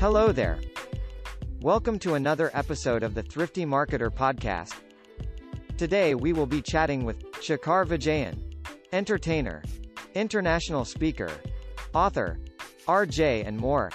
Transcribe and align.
Hello 0.00 0.30
there. 0.30 0.60
Welcome 1.60 1.98
to 1.98 2.14
another 2.14 2.52
episode 2.54 3.02
of 3.02 3.16
the 3.16 3.22
Thrifty 3.24 3.66
Marketer 3.66 4.10
podcast. 4.10 4.74
Today 5.76 6.14
we 6.14 6.32
will 6.32 6.46
be 6.46 6.62
chatting 6.62 7.04
with 7.04 7.18
Shekhar 7.32 7.84
Vijayan, 7.84 8.38
entertainer, 8.92 9.64
international 10.14 10.84
speaker, 10.84 11.32
author, 11.92 12.38
RJ, 12.86 13.44
and 13.44 13.58
more. 13.58 13.90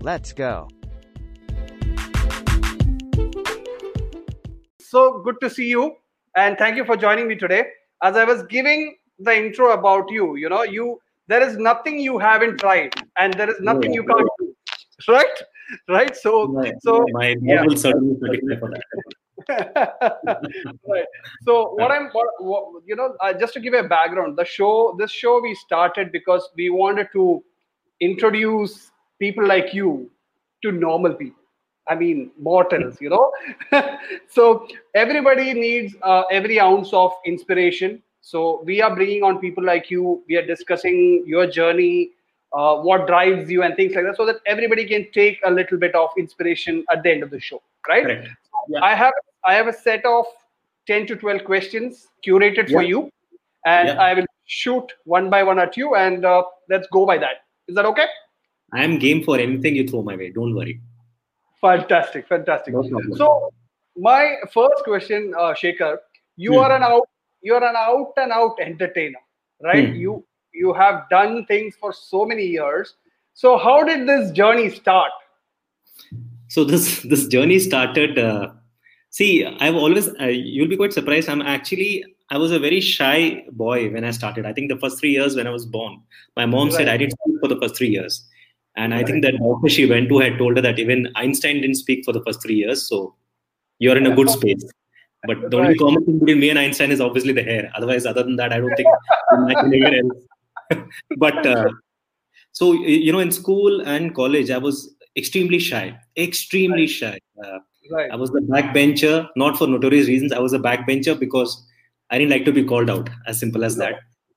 Let's 0.00 0.32
go. 0.32 0.68
So 4.78 5.20
good 5.24 5.40
to 5.40 5.50
see 5.50 5.66
you, 5.66 5.96
and 6.36 6.56
thank 6.56 6.76
you 6.76 6.84
for 6.84 6.96
joining 6.96 7.26
me 7.26 7.34
today. 7.34 7.64
As 8.00 8.16
I 8.16 8.22
was 8.22 8.44
giving 8.44 8.96
the 9.18 9.36
intro 9.36 9.72
about 9.72 10.08
you, 10.08 10.36
you 10.36 10.48
know, 10.48 10.62
you 10.62 11.00
there 11.26 11.42
is 11.42 11.56
nothing 11.58 11.98
you 11.98 12.18
haven't 12.18 12.58
tried, 12.58 12.94
and 13.18 13.34
there 13.34 13.50
is 13.50 13.60
nothing 13.60 13.92
you 13.92 14.04
can't 14.04 14.28
do. 14.37 14.37
Right? 15.08 15.42
Right? 15.88 16.16
So, 16.16 16.48
My, 16.48 16.72
so 16.80 17.04
my 17.10 17.36
yeah. 17.42 17.62
will 17.62 17.76
certainly 17.76 18.16
certify 18.20 18.58
for 18.58 18.70
that. 18.70 18.82
right. 20.88 21.04
So 21.42 21.74
what 21.74 21.90
I'm, 21.90 22.08
what, 22.10 22.26
what, 22.38 22.82
you 22.86 22.96
know, 22.96 23.14
uh, 23.20 23.32
just 23.32 23.52
to 23.54 23.60
give 23.60 23.74
a 23.74 23.84
background, 23.84 24.36
the 24.36 24.44
show, 24.44 24.96
this 24.98 25.10
show 25.10 25.40
we 25.40 25.54
started 25.54 26.10
because 26.10 26.48
we 26.56 26.70
wanted 26.70 27.08
to 27.12 27.42
introduce 28.00 28.90
people 29.18 29.46
like 29.46 29.74
you 29.74 30.10
to 30.62 30.72
normal 30.72 31.14
people. 31.14 31.42
I 31.86 31.94
mean, 31.94 32.30
mortals, 32.38 33.00
you 33.00 33.10
know. 33.10 33.32
so 34.28 34.66
everybody 34.94 35.54
needs 35.54 35.94
uh, 36.02 36.22
every 36.30 36.60
ounce 36.60 36.92
of 36.92 37.12
inspiration. 37.24 38.02
So 38.20 38.62
we 38.64 38.82
are 38.82 38.94
bringing 38.94 39.22
on 39.22 39.38
people 39.38 39.64
like 39.64 39.90
you. 39.90 40.22
We 40.28 40.36
are 40.36 40.46
discussing 40.46 41.24
your 41.26 41.46
journey, 41.46 42.10
uh, 42.52 42.76
what 42.76 43.06
drives 43.06 43.50
you, 43.50 43.62
and 43.62 43.76
things 43.76 43.94
like 43.94 44.04
that, 44.04 44.16
so 44.16 44.24
that 44.26 44.36
everybody 44.46 44.86
can 44.86 45.06
take 45.12 45.38
a 45.44 45.50
little 45.50 45.78
bit 45.78 45.94
of 45.94 46.10
inspiration 46.18 46.84
at 46.90 47.02
the 47.02 47.10
end 47.10 47.22
of 47.22 47.30
the 47.30 47.40
show, 47.40 47.62
right? 47.88 48.04
Correct. 48.04 48.28
Yeah. 48.68 48.80
I 48.82 48.94
have 48.94 49.12
I 49.44 49.54
have 49.54 49.66
a 49.68 49.72
set 49.72 50.04
of 50.04 50.26
10 50.86 51.06
to 51.08 51.16
12 51.16 51.44
questions 51.44 52.08
curated 52.26 52.70
for 52.70 52.82
you 52.82 53.10
and 53.66 53.88
Yeah. 53.88 54.00
I 54.00 54.14
will 54.14 54.26
shoot 54.46 54.92
one 55.04 55.28
by 55.30 55.42
one 55.42 55.58
at 55.58 55.76
you 55.76 55.94
and 55.94 56.24
uh, 56.24 56.42
let's 56.68 56.86
go 56.92 57.04
by 57.06 57.18
that. 57.18 57.44
Is 57.68 57.74
that 57.76 57.84
okay? 57.86 58.06
I 58.72 58.82
am 58.84 58.98
game 58.98 59.22
for 59.22 59.38
anything 59.38 59.76
you 59.76 59.86
throw 59.86 60.02
my 60.02 60.16
way. 60.16 60.30
Don't 60.30 60.54
worry. 60.54 60.80
Fantastic, 61.60 62.26
fantastic. 62.28 62.74
No. 62.74 62.82
So 63.16 63.50
my 63.96 64.36
first 64.52 64.84
question, 64.84 65.34
uh, 65.36 65.54
Shekhar, 65.54 65.98
you 66.36 66.52
Hmm. 66.52 66.58
are 66.58 66.76
an 66.76 66.82
out 66.82 67.08
you 67.42 67.54
are 67.54 67.64
an 67.64 67.76
out 67.76 68.12
and 68.16 68.32
out 68.32 68.56
entertainer, 68.60 69.20
right? 69.62 69.88
Hmm. 69.90 69.94
You 69.94 70.24
you 70.58 70.74
have 70.74 71.08
done 71.10 71.46
things 71.46 71.74
for 71.80 71.92
so 71.92 72.24
many 72.26 72.44
years. 72.44 72.94
So 73.34 73.56
how 73.56 73.84
did 73.84 74.08
this 74.08 74.30
journey 74.32 74.68
start? 74.70 75.10
So 76.48 76.64
this 76.64 77.02
this 77.14 77.26
journey 77.28 77.58
started. 77.58 78.18
Uh, 78.18 78.48
see, 79.10 79.44
I've 79.46 79.76
always. 79.76 80.08
Uh, 80.20 80.26
you'll 80.26 80.68
be 80.68 80.76
quite 80.76 80.92
surprised. 80.92 81.28
I'm 81.28 81.42
actually. 81.42 82.04
I 82.30 82.36
was 82.36 82.52
a 82.52 82.58
very 82.58 82.80
shy 82.80 83.44
boy 83.52 83.90
when 83.90 84.04
I 84.04 84.10
started. 84.10 84.44
I 84.44 84.52
think 84.52 84.70
the 84.70 84.78
first 84.78 84.98
three 85.00 85.12
years 85.12 85.34
when 85.36 85.46
I 85.46 85.50
was 85.50 85.64
born, 85.64 86.00
my 86.36 86.44
mom 86.44 86.70
said 86.70 86.86
I 86.86 86.98
didn't 86.98 87.12
speak 87.22 87.36
for 87.40 87.48
the 87.48 87.58
first 87.62 87.76
three 87.76 87.88
years, 87.88 88.18
and 88.76 88.92
I 88.92 89.02
think 89.02 89.22
that 89.24 89.38
doctor 89.38 89.70
she 89.76 89.86
went 89.92 90.10
to 90.10 90.18
had 90.18 90.36
told 90.42 90.56
her 90.56 90.62
that 90.66 90.78
even 90.78 91.08
Einstein 91.22 91.62
didn't 91.62 91.76
speak 91.76 92.04
for 92.04 92.12
the 92.12 92.22
first 92.26 92.42
three 92.42 92.56
years. 92.56 92.82
So 92.86 93.14
you're 93.78 93.96
in 93.96 94.06
a 94.06 94.14
good 94.14 94.28
space. 94.28 94.62
But 95.26 95.50
the 95.50 95.56
only 95.56 95.70
Right. 95.70 95.78
common 95.78 96.04
thing 96.04 96.18
between 96.18 96.40
me 96.40 96.50
and 96.50 96.58
Einstein 96.58 96.92
is 96.92 97.00
obviously 97.00 97.32
the 97.32 97.42
hair. 97.42 97.72
Otherwise, 97.74 98.06
other 98.06 98.22
than 98.22 98.36
that, 98.36 98.52
I 98.52 98.60
don't 98.60 98.76
think 98.76 98.88
anyone 99.64 99.94
else. 99.94 100.18
but 101.18 101.46
uh, 101.46 101.68
so 102.52 102.72
you 102.72 103.12
know, 103.12 103.18
in 103.20 103.32
school 103.32 103.80
and 103.82 104.14
college, 104.14 104.50
I 104.50 104.58
was 104.58 104.94
extremely 105.16 105.58
shy, 105.58 105.98
extremely 106.16 106.86
shy. 106.86 107.18
Uh, 107.44 107.58
Right. 107.90 108.10
I 108.10 108.16
was 108.16 108.30
the 108.30 108.40
backbencher, 108.42 109.28
not 109.34 109.56
for 109.56 109.66
notorious 109.66 110.08
reasons. 110.08 110.32
I 110.32 110.40
was 110.40 110.52
a 110.52 110.58
backbencher 110.58 111.18
because 111.18 111.66
I 112.10 112.18
didn't 112.18 112.30
like 112.30 112.44
to 112.44 112.52
be 112.52 112.62
called 112.62 112.90
out. 112.90 113.08
As 113.26 113.38
simple 113.40 113.64
as 113.64 113.76
that. 113.76 113.94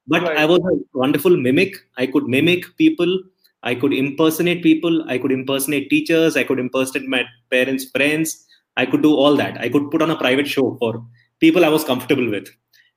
But 0.08 0.24
Right. 0.24 0.38
I 0.38 0.46
was 0.46 0.60
a 0.60 0.98
wonderful 0.98 1.36
mimic. 1.36 1.76
I 1.98 2.06
could 2.08 2.28
mimic 2.28 2.66
people. 2.78 3.20
I 3.64 3.76
could 3.76 3.94
impersonate 3.94 4.64
people. 4.64 5.04
I 5.10 5.18
could 5.18 5.34
impersonate 5.34 5.90
teachers. 5.90 6.38
I 6.38 6.46
could 6.46 6.60
impersonate 6.60 7.10
my 7.10 7.26
parents' 7.50 7.86
friends. 7.94 8.48
I 8.78 8.86
could 8.86 9.02
do 9.02 9.14
all 9.16 9.36
that. 9.36 9.60
I 9.60 9.68
could 9.70 9.92
put 9.92 10.02
on 10.02 10.12
a 10.12 10.16
private 10.16 10.48
show 10.48 10.78
for 10.80 11.06
people 11.40 11.66
I 11.66 11.70
was 11.70 11.84
comfortable 11.84 12.30
with, 12.30 12.48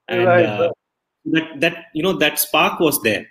and 0.09 0.25
Right. 0.25 0.47
uh, 0.47 0.71
that 1.27 1.61
that 1.61 1.87
you 1.95 2.03
know 2.03 2.13
that 2.15 2.39
spark 2.39 2.81
was 2.81 3.01
there. 3.03 3.27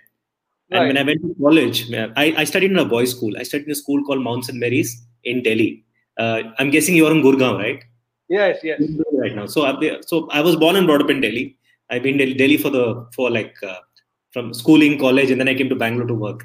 And 0.70 0.88
when 0.88 0.96
I 0.96 1.02
went 1.04 1.20
to 1.22 1.34
college, 1.40 1.92
I, 1.92 2.34
I 2.38 2.44
studied 2.44 2.72
in 2.72 2.78
a 2.78 2.84
boys' 2.84 3.12
school. 3.12 3.36
I 3.38 3.44
studied 3.44 3.66
in 3.66 3.72
a 3.72 3.76
school 3.76 4.02
called 4.04 4.22
Mount 4.22 4.46
St. 4.46 4.58
Mary's 4.58 5.06
in 5.22 5.42
Delhi. 5.42 5.84
Uh, 6.18 6.42
I'm 6.58 6.70
guessing 6.70 6.96
you're 6.96 7.12
in 7.12 7.22
Gurgaon, 7.22 7.58
right? 7.58 7.84
Yes, 8.28 8.58
yes. 8.64 8.80
Right 9.12 9.36
now. 9.36 9.46
So, 9.46 9.66
I, 9.66 10.00
so 10.00 10.28
I 10.30 10.40
was 10.40 10.56
born 10.56 10.74
and 10.76 10.86
brought 10.86 11.02
up 11.02 11.10
in 11.10 11.20
Delhi. 11.20 11.56
I've 11.90 12.02
been 12.02 12.18
in 12.20 12.36
Delhi 12.36 12.56
for 12.56 12.70
the 12.70 13.06
for 13.14 13.30
like 13.30 13.54
uh, 13.62 13.76
from 14.32 14.52
schooling, 14.54 14.98
college, 14.98 15.30
and 15.30 15.40
then 15.40 15.48
I 15.48 15.54
came 15.54 15.68
to 15.68 15.76
Bangalore 15.76 16.08
to 16.08 16.14
work. 16.14 16.44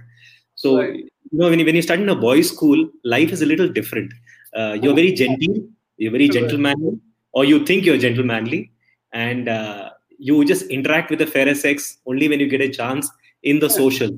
So 0.56 0.78
Right. 0.78 0.96
you 0.96 1.40
know 1.40 1.50
when 1.50 1.59
you, 1.59 1.66
when 1.66 1.76
you 1.76 1.82
study 1.82 2.04
in 2.04 2.09
a 2.09 2.16
boys' 2.16 2.50
school, 2.50 2.90
life 3.04 3.32
is 3.32 3.42
a 3.42 3.46
little 3.46 3.70
different. 3.70 4.14
Uh, 4.54 4.78
you're 4.82 4.94
very 4.94 5.14
genteel, 5.14 5.68
you're 5.98 6.12
very 6.12 6.28
gentlemanly, 6.28 7.00
or 7.32 7.46
you 7.46 7.66
think 7.66 7.86
you're 7.86 7.98
gentlemanly, 7.98 8.72
and 9.14 9.48
uh, 9.48 9.92
you 10.19 10.46
just 10.46 10.63
interact 10.68 11.09
with 11.09 11.19
the 11.19 11.25
fairer 11.25 11.56
sex 11.56 11.97
only 12.06 12.28
when 12.28 12.40
you 12.40 12.47
get 12.47 12.62
a 12.62 12.69
chance 12.69 13.09
in 13.44 13.59
the 13.59 13.69
social. 13.69 14.09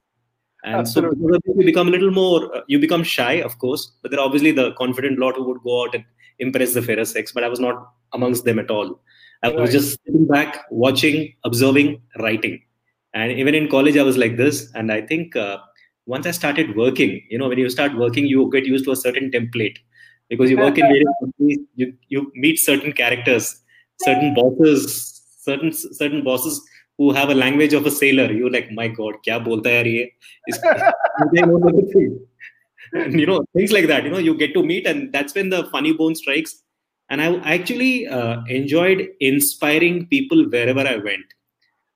And 0.63 0.87
so 0.87 1.05
Absolutely. 1.05 1.31
this, 1.31 1.55
you 1.55 1.65
become 1.65 1.87
a 1.87 1.91
little 1.91 2.11
more, 2.11 2.55
uh, 2.55 2.61
you 2.67 2.79
become 2.79 3.03
shy, 3.03 3.33
of 3.33 3.57
course, 3.59 3.93
but 4.01 4.11
there 4.11 4.19
are 4.19 4.25
obviously 4.25 4.51
the 4.51 4.73
confident 4.73 5.19
lot 5.19 5.35
who 5.35 5.43
would 5.45 5.63
go 5.63 5.83
out 5.83 5.95
and 5.95 6.03
impress 6.39 6.73
the 6.73 6.81
fairer 6.81 7.05
sex, 7.05 7.31
but 7.31 7.43
I 7.43 7.47
was 7.47 7.59
not 7.59 7.93
amongst 8.13 8.45
them 8.45 8.59
at 8.59 8.69
all. 8.69 8.99
I 9.43 9.49
was 9.49 9.57
Right. 9.57 9.71
just 9.71 9.99
sitting 10.05 10.27
back, 10.27 10.65
watching, 10.69 11.33
observing, 11.45 12.01
writing. 12.19 12.61
And 13.13 13.31
even 13.31 13.55
in 13.55 13.67
college, 13.69 13.97
I 13.97 14.03
was 14.03 14.17
like 14.17 14.37
this. 14.37 14.71
And 14.75 14.91
I 14.91 15.01
think 15.01 15.35
uh, 15.35 15.57
once 16.05 16.25
I 16.27 16.31
started 16.31 16.75
working, 16.75 17.23
you 17.29 17.37
know, 17.37 17.49
when 17.49 17.57
you 17.57 17.69
start 17.69 17.95
working, 17.95 18.25
you 18.25 18.49
get 18.51 18.65
used 18.65 18.85
to 18.85 18.91
a 18.91 18.95
certain 18.95 19.31
template 19.31 19.77
because 20.29 20.49
you 20.49 20.57
work 20.57 20.77
in 20.77 20.85
various 20.85 21.09
companies, 21.21 21.59
you, 21.75 21.93
you 22.07 22.31
meet 22.35 22.59
certain 22.59 22.93
characters, 22.93 23.61
certain 24.01 24.33
bosses, 24.33 25.20
certain 25.47 25.71
certain 25.73 26.23
bosses 26.23 26.61
who 26.97 27.11
have 27.11 27.29
a 27.29 27.35
language 27.43 27.73
of 27.73 27.85
a 27.85 27.91
sailor. 27.91 28.31
You're 28.31 28.51
like, 28.51 28.71
my 28.71 28.87
God, 28.87 29.15
kya 29.27 29.43
bolta 29.45 29.71
hai 29.75 29.77
yaar 29.77 29.91
ye? 29.93 30.13
Is- 30.47 30.61
they 31.33 31.41
know 31.41 31.61
everything. 31.69 32.19
And, 32.93 33.19
you 33.19 33.25
know, 33.25 33.43
things 33.55 33.71
like 33.71 33.87
that. 33.87 34.03
You 34.03 34.11
know, 34.11 34.23
you 34.29 34.35
get 34.41 34.53
to 34.53 34.63
meet, 34.63 34.85
and 34.85 35.11
that's 35.13 35.33
when 35.33 35.49
the 35.49 35.63
funny 35.75 35.93
bone 35.93 36.15
strikes. 36.15 36.57
And 37.09 37.21
I 37.21 37.27
actually 37.53 38.07
uh, 38.07 38.41
enjoyed 38.47 39.07
inspiring 39.19 40.07
people 40.07 40.43
wherever 40.49 40.81
I 40.81 40.97
went. 40.97 41.25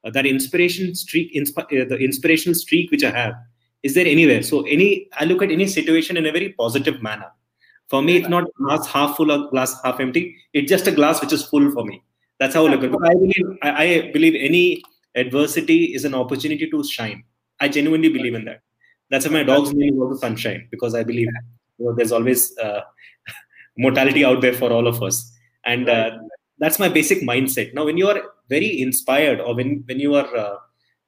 Uh, 0.03 0.11
that 0.11 0.25
inspiration 0.25 0.93
streak, 0.95 1.33
inspi- 1.33 1.81
uh, 1.81 1.85
the 1.91 1.97
inspirational 1.97 2.55
streak 2.55 2.91
which 2.91 3.03
I 3.03 3.11
have, 3.11 3.33
is 3.83 3.93
there 3.93 4.05
anywhere? 4.05 4.41
So 4.41 4.61
any, 4.63 5.07
I 5.13 5.25
look 5.25 5.41
at 5.41 5.51
any 5.51 5.67
situation 5.67 6.17
in 6.17 6.25
a 6.25 6.31
very 6.31 6.53
positive 6.53 7.01
manner. 7.01 7.31
For 7.89 8.01
me, 8.01 8.17
it's 8.17 8.27
not 8.27 8.45
glass 8.55 8.87
half 8.87 9.15
full 9.15 9.31
or 9.31 9.49
glass 9.51 9.75
half 9.83 9.99
empty. 9.99 10.35
It's 10.53 10.69
just 10.69 10.87
a 10.87 10.91
glass 10.91 11.21
which 11.21 11.33
is 11.33 11.45
full 11.45 11.71
for 11.71 11.85
me. 11.85 12.03
That's 12.39 12.53
how 12.53 12.65
I 12.65 12.69
look 12.69 12.83
at 12.83 12.91
it. 12.91 12.97
I 13.03 13.13
believe, 13.13 13.59
I, 13.61 13.83
I 13.83 14.11
believe 14.11 14.35
any 14.37 14.81
adversity 15.15 15.93
is 15.93 16.05
an 16.05 16.13
opportunity 16.13 16.69
to 16.69 16.83
shine. 16.83 17.23
I 17.59 17.69
genuinely 17.69 18.09
believe 18.09 18.33
in 18.35 18.45
that. 18.45 18.61
That's 19.09 19.25
why 19.25 19.33
my 19.33 19.43
dog's 19.43 19.73
name 19.73 19.93
is 19.93 19.99
also 19.99 20.19
Sunshine 20.19 20.67
because 20.71 20.95
I 20.95 21.03
believe 21.03 21.29
you 21.77 21.85
know, 21.85 21.93
there's 21.93 22.11
always 22.11 22.57
uh, 22.57 22.81
mortality 23.77 24.25
out 24.25 24.41
there 24.41 24.53
for 24.53 24.71
all 24.71 24.87
of 24.87 25.01
us, 25.03 25.31
and 25.63 25.87
uh, 25.87 26.11
that's 26.59 26.79
my 26.79 26.89
basic 26.89 27.21
mindset. 27.21 27.73
Now, 27.73 27.85
when 27.85 27.97
you 27.97 28.07
are 28.07 28.21
very 28.49 28.81
inspired, 28.81 29.39
or 29.39 29.55
when 29.55 29.83
when 29.85 29.99
you 29.99 30.15
are 30.15 30.35
uh, 30.35 30.55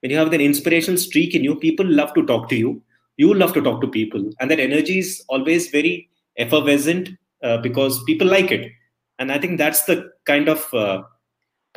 when 0.02 0.12
you 0.12 0.18
have 0.18 0.32
an 0.32 0.42
inspirational 0.42 0.98
streak 0.98 1.34
in 1.34 1.44
you, 1.44 1.56
people 1.56 1.86
love 1.86 2.14
to 2.14 2.26
talk 2.26 2.50
to 2.50 2.56
you. 2.56 2.82
You 3.18 3.34
love 3.34 3.54
to 3.54 3.62
talk 3.62 3.81
to 3.81 3.88
people, 3.88 4.30
and 4.40 4.51
that 4.51 4.60
energy 4.60 5.00
is 5.00 5.24
always 5.28 5.69
very 5.69 6.10
effervescent 6.38 7.10
uh, 7.44 7.57
because 7.57 8.04
people 8.04 8.28
like 8.28 8.51
it. 8.51 8.72
And 9.19 9.31
I 9.31 9.40
think 9.40 9.57
that's 9.57 9.84
the 9.86 10.12
kind 10.25 10.48
of 10.48 10.72
uh, 10.74 11.01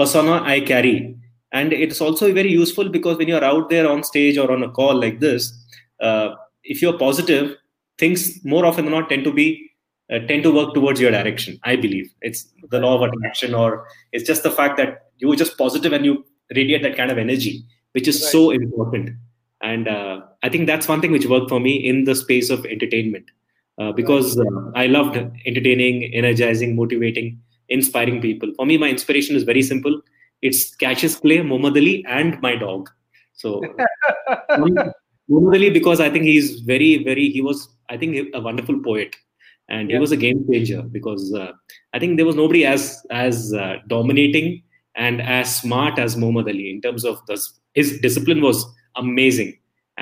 persona 0.00 0.43
I 0.43 0.61
carry. 0.61 1.17
And 1.52 1.73
it's 1.73 2.00
also 2.00 2.32
very 2.32 2.50
useful 2.50 2.88
because 2.88 3.19
when 3.19 3.29
you're 3.29 3.49
out 3.52 3.70
there 3.70 3.88
on 3.88 4.05
stage 4.05 4.38
or 4.38 4.52
on 4.52 4.62
a 4.62 4.70
call 4.70 4.94
like 4.94 5.19
this, 5.20 5.52
uh, 6.00 6.29
if 6.62 6.81
you're 6.82 6.99
positive, 6.99 7.56
things 7.99 8.23
more 8.44 8.64
often 8.64 8.85
than 8.85 8.94
not 8.94 9.08
tend 9.08 9.25
to 9.25 9.32
be 9.32 9.49
uh, 10.12 10.19
tend 10.26 10.43
to 10.43 10.52
work 10.52 10.75
towards 10.75 11.00
your 11.00 11.11
direction. 11.11 11.58
I 11.62 11.76
believe 11.76 12.12
it's 12.20 12.47
the 12.70 12.81
law 12.81 12.97
of 12.97 13.02
attraction, 13.08 13.55
or 13.55 13.87
it's 14.12 14.25
just 14.25 14.43
the 14.43 14.50
fact 14.50 14.76
that 14.79 15.11
you're 15.19 15.37
just 15.37 15.56
positive 15.56 15.93
and 15.93 16.05
you 16.05 16.25
radiate 16.55 16.82
that 16.82 16.97
kind 16.97 17.11
of 17.11 17.19
energy, 17.19 17.64
which 17.93 18.08
is 18.08 18.20
Right. 18.23 18.32
so 18.32 18.50
important. 18.50 19.11
And 19.62 19.88
uh, 19.88 20.23
I 20.43 20.49
think 20.49 20.67
that's 20.67 20.88
one 20.88 21.00
thing 21.00 21.12
which 21.12 21.26
worked 21.26 21.49
for 21.49 21.61
me 21.61 21.76
in 21.76 22.05
the 22.05 22.14
space 22.14 22.50
of 22.50 22.67
entertainment 22.67 23.31
uh, 23.79 23.93
because 23.93 24.38
uh, 24.38 24.44
I 24.75 24.87
loved 24.87 25.17
entertaining, 25.47 26.05
energizing, 26.23 26.75
motivating, 26.75 27.41
inspiring 27.71 28.21
people. 28.21 28.53
For 28.57 28.67
me, 28.67 28.79
my 28.79 28.89
inspiration 28.89 29.37
is 29.37 29.45
very 29.45 29.63
simple. 29.63 30.01
It's 30.43 30.75
Cassius 30.77 31.17
Clay, 31.17 31.43
Muhammad 31.43 31.77
Ali, 31.77 32.05
and 32.09 32.41
my 32.43 32.57
dog. 32.57 32.91
So 33.35 33.63
Muhammad 34.59 35.55
Ali 35.59 35.71
because 35.71 36.01
I 36.01 36.11
think 36.11 36.25
he's 36.25 36.61
very, 36.61 37.03
very. 37.05 37.29
He 37.31 37.41
was, 37.41 37.69
I 37.89 37.97
think, 37.97 38.29
a 38.35 38.41
wonderful 38.41 38.81
poet. 38.91 39.15
and 39.75 39.91
Yeah. 39.91 39.97
he 39.97 40.01
was 40.05 40.13
a 40.15 40.17
game 40.23 40.39
changer 40.51 40.79
because 40.95 41.25
uh, 41.43 41.51
I 41.97 41.99
think 42.03 42.17
there 42.21 42.27
was 42.31 42.39
nobody 42.39 42.63
as 42.71 42.87
as 43.25 43.37
uh, 43.65 43.75
dominating 43.93 44.49
and 45.07 45.23
as 45.35 45.53
smart 45.63 46.01
as 46.05 46.17
Muhammad 46.23 46.49
Ali 46.53 46.65
in 46.75 46.81
terms 46.87 47.05
of 47.11 47.21
the, 47.29 47.37
his 47.81 47.93
discipline 48.07 48.41
was 48.47 48.65
amazing, 49.03 49.53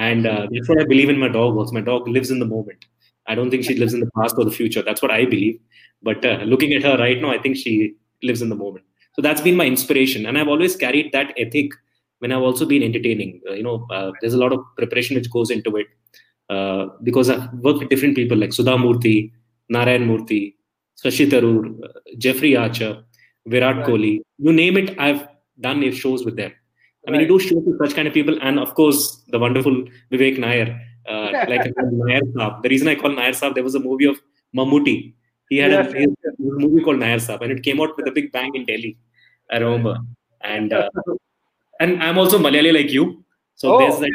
and 0.09 0.31
uh, 0.33 0.43
that's 0.55 0.71
what 0.73 0.81
I 0.85 0.87
believe 0.93 1.11
in 1.15 1.21
my 1.25 1.31
dog. 1.39 1.61
Also, 1.63 1.77
my 1.81 1.85
dog 1.91 2.09
lives 2.17 2.31
in 2.37 2.41
the 2.45 2.51
moment. 2.55 2.88
I 3.29 3.35
don't 3.35 3.51
think 3.51 3.65
she 3.65 3.77
lives 3.77 3.95
in 3.95 4.01
the 4.01 4.11
past 4.17 4.37
or 4.39 4.45
the 4.45 4.51
future. 4.51 4.83
That's 4.83 5.03
what 5.03 5.11
I 5.11 5.25
believe. 5.25 5.61
But 6.03 6.25
uh, 6.25 6.39
looking 6.45 6.73
at 6.73 6.83
her 6.83 6.97
right 6.99 7.21
now, 7.21 7.31
I 7.31 7.39
think 7.39 7.57
she 7.57 7.95
lives 8.23 8.43
in 8.43 8.49
the 8.49 8.57
moment. 8.57 8.85
So 9.15 9.23
that's 9.23 9.41
been 9.41 9.57
my 9.57 9.67
inspiration, 9.67 10.27
and 10.27 10.39
I've 10.39 10.49
always 10.49 10.77
carried 10.77 11.13
that 11.13 11.35
ethic 11.37 11.73
when 12.21 12.33
I've 12.33 12.43
also 12.43 12.67
been 12.67 12.83
entertaining. 12.83 13.41
Uh, 13.49 13.55
you 13.55 13.63
know, 13.63 13.87
uh, 13.91 14.13
there's 14.21 14.35
a 14.35 14.39
lot 14.39 14.53
of 14.53 14.61
preparation 14.77 15.17
which 15.17 15.31
goes 15.31 15.51
into 15.51 15.77
it 15.77 15.87
uh, 16.51 16.87
because 17.03 17.31
I've 17.31 17.53
worked 17.55 17.81
with 17.81 17.89
different 17.89 18.17
people 18.17 18.37
like 18.37 18.53
Sudha 18.53 18.77
Murthy, 18.77 19.33
Narayan 19.69 20.07
Murthy, 20.07 20.55
Shashi 21.03 21.29
Tharoor, 21.29 21.85
uh, 21.85 21.89
Jeffrey 22.17 22.57
Archer, 22.57 23.03
Virat 23.47 23.79
Right. 23.79 23.87
Kohli. 23.87 24.21
You 24.39 24.53
name 24.53 24.77
it, 24.77 24.99
I've 24.99 25.27
done 25.61 25.91
shows 25.93 26.25
with 26.25 26.37
them. 26.37 26.53
I 27.07 27.11
mean, 27.11 27.23
you 27.23 27.29
do 27.29 27.39
shows 27.39 27.63
with 27.65 27.79
such 27.79 27.95
kind 27.95 28.07
of 28.07 28.15
people, 28.15 28.39
and 28.43 28.59
of 28.59 28.75
course, 28.75 29.23
the 29.29 29.39
wonderful 29.39 29.85
Vivek 30.13 30.39
Nair. 30.39 30.81
Uh, 31.09 31.33
like 31.49 31.73
Nair 31.93 32.21
Saab. 32.37 32.63
The 32.63 32.69
reason 32.69 32.89
I 32.89 32.95
call 32.95 33.11
Nair 33.11 33.33
Saab, 33.33 33.55
there 33.55 33.65
was 33.65 33.75
a 33.75 33.81
movie 33.81 34.05
of 34.07 34.21
Mammootty. 34.57 35.15
He 35.49 35.57
had 35.59 35.71
Yes, 35.71 35.93
a, 35.95 36.03
a 36.05 36.37
movie 36.39 36.83
called 36.83 36.99
Nair 36.99 37.17
Saab, 37.17 37.41
and 37.43 37.53
it 37.53 37.63
came 37.63 37.81
out 37.81 37.97
with 37.97 38.07
a 38.07 38.13
big 38.13 38.31
bang 38.33 38.55
in 38.55 38.67
Delhi. 38.67 38.97
I 39.51 39.59
remember. 39.59 39.97
And 40.43 40.73
uh, 40.73 40.91
and 41.81 42.03
I'm 42.03 42.19
also 42.19 42.39
Malayali 42.39 42.73
like 42.75 42.93
you. 42.93 43.25
So 43.55 43.75
Oh, 43.75 43.79
there's 43.79 43.99
that 44.01 44.13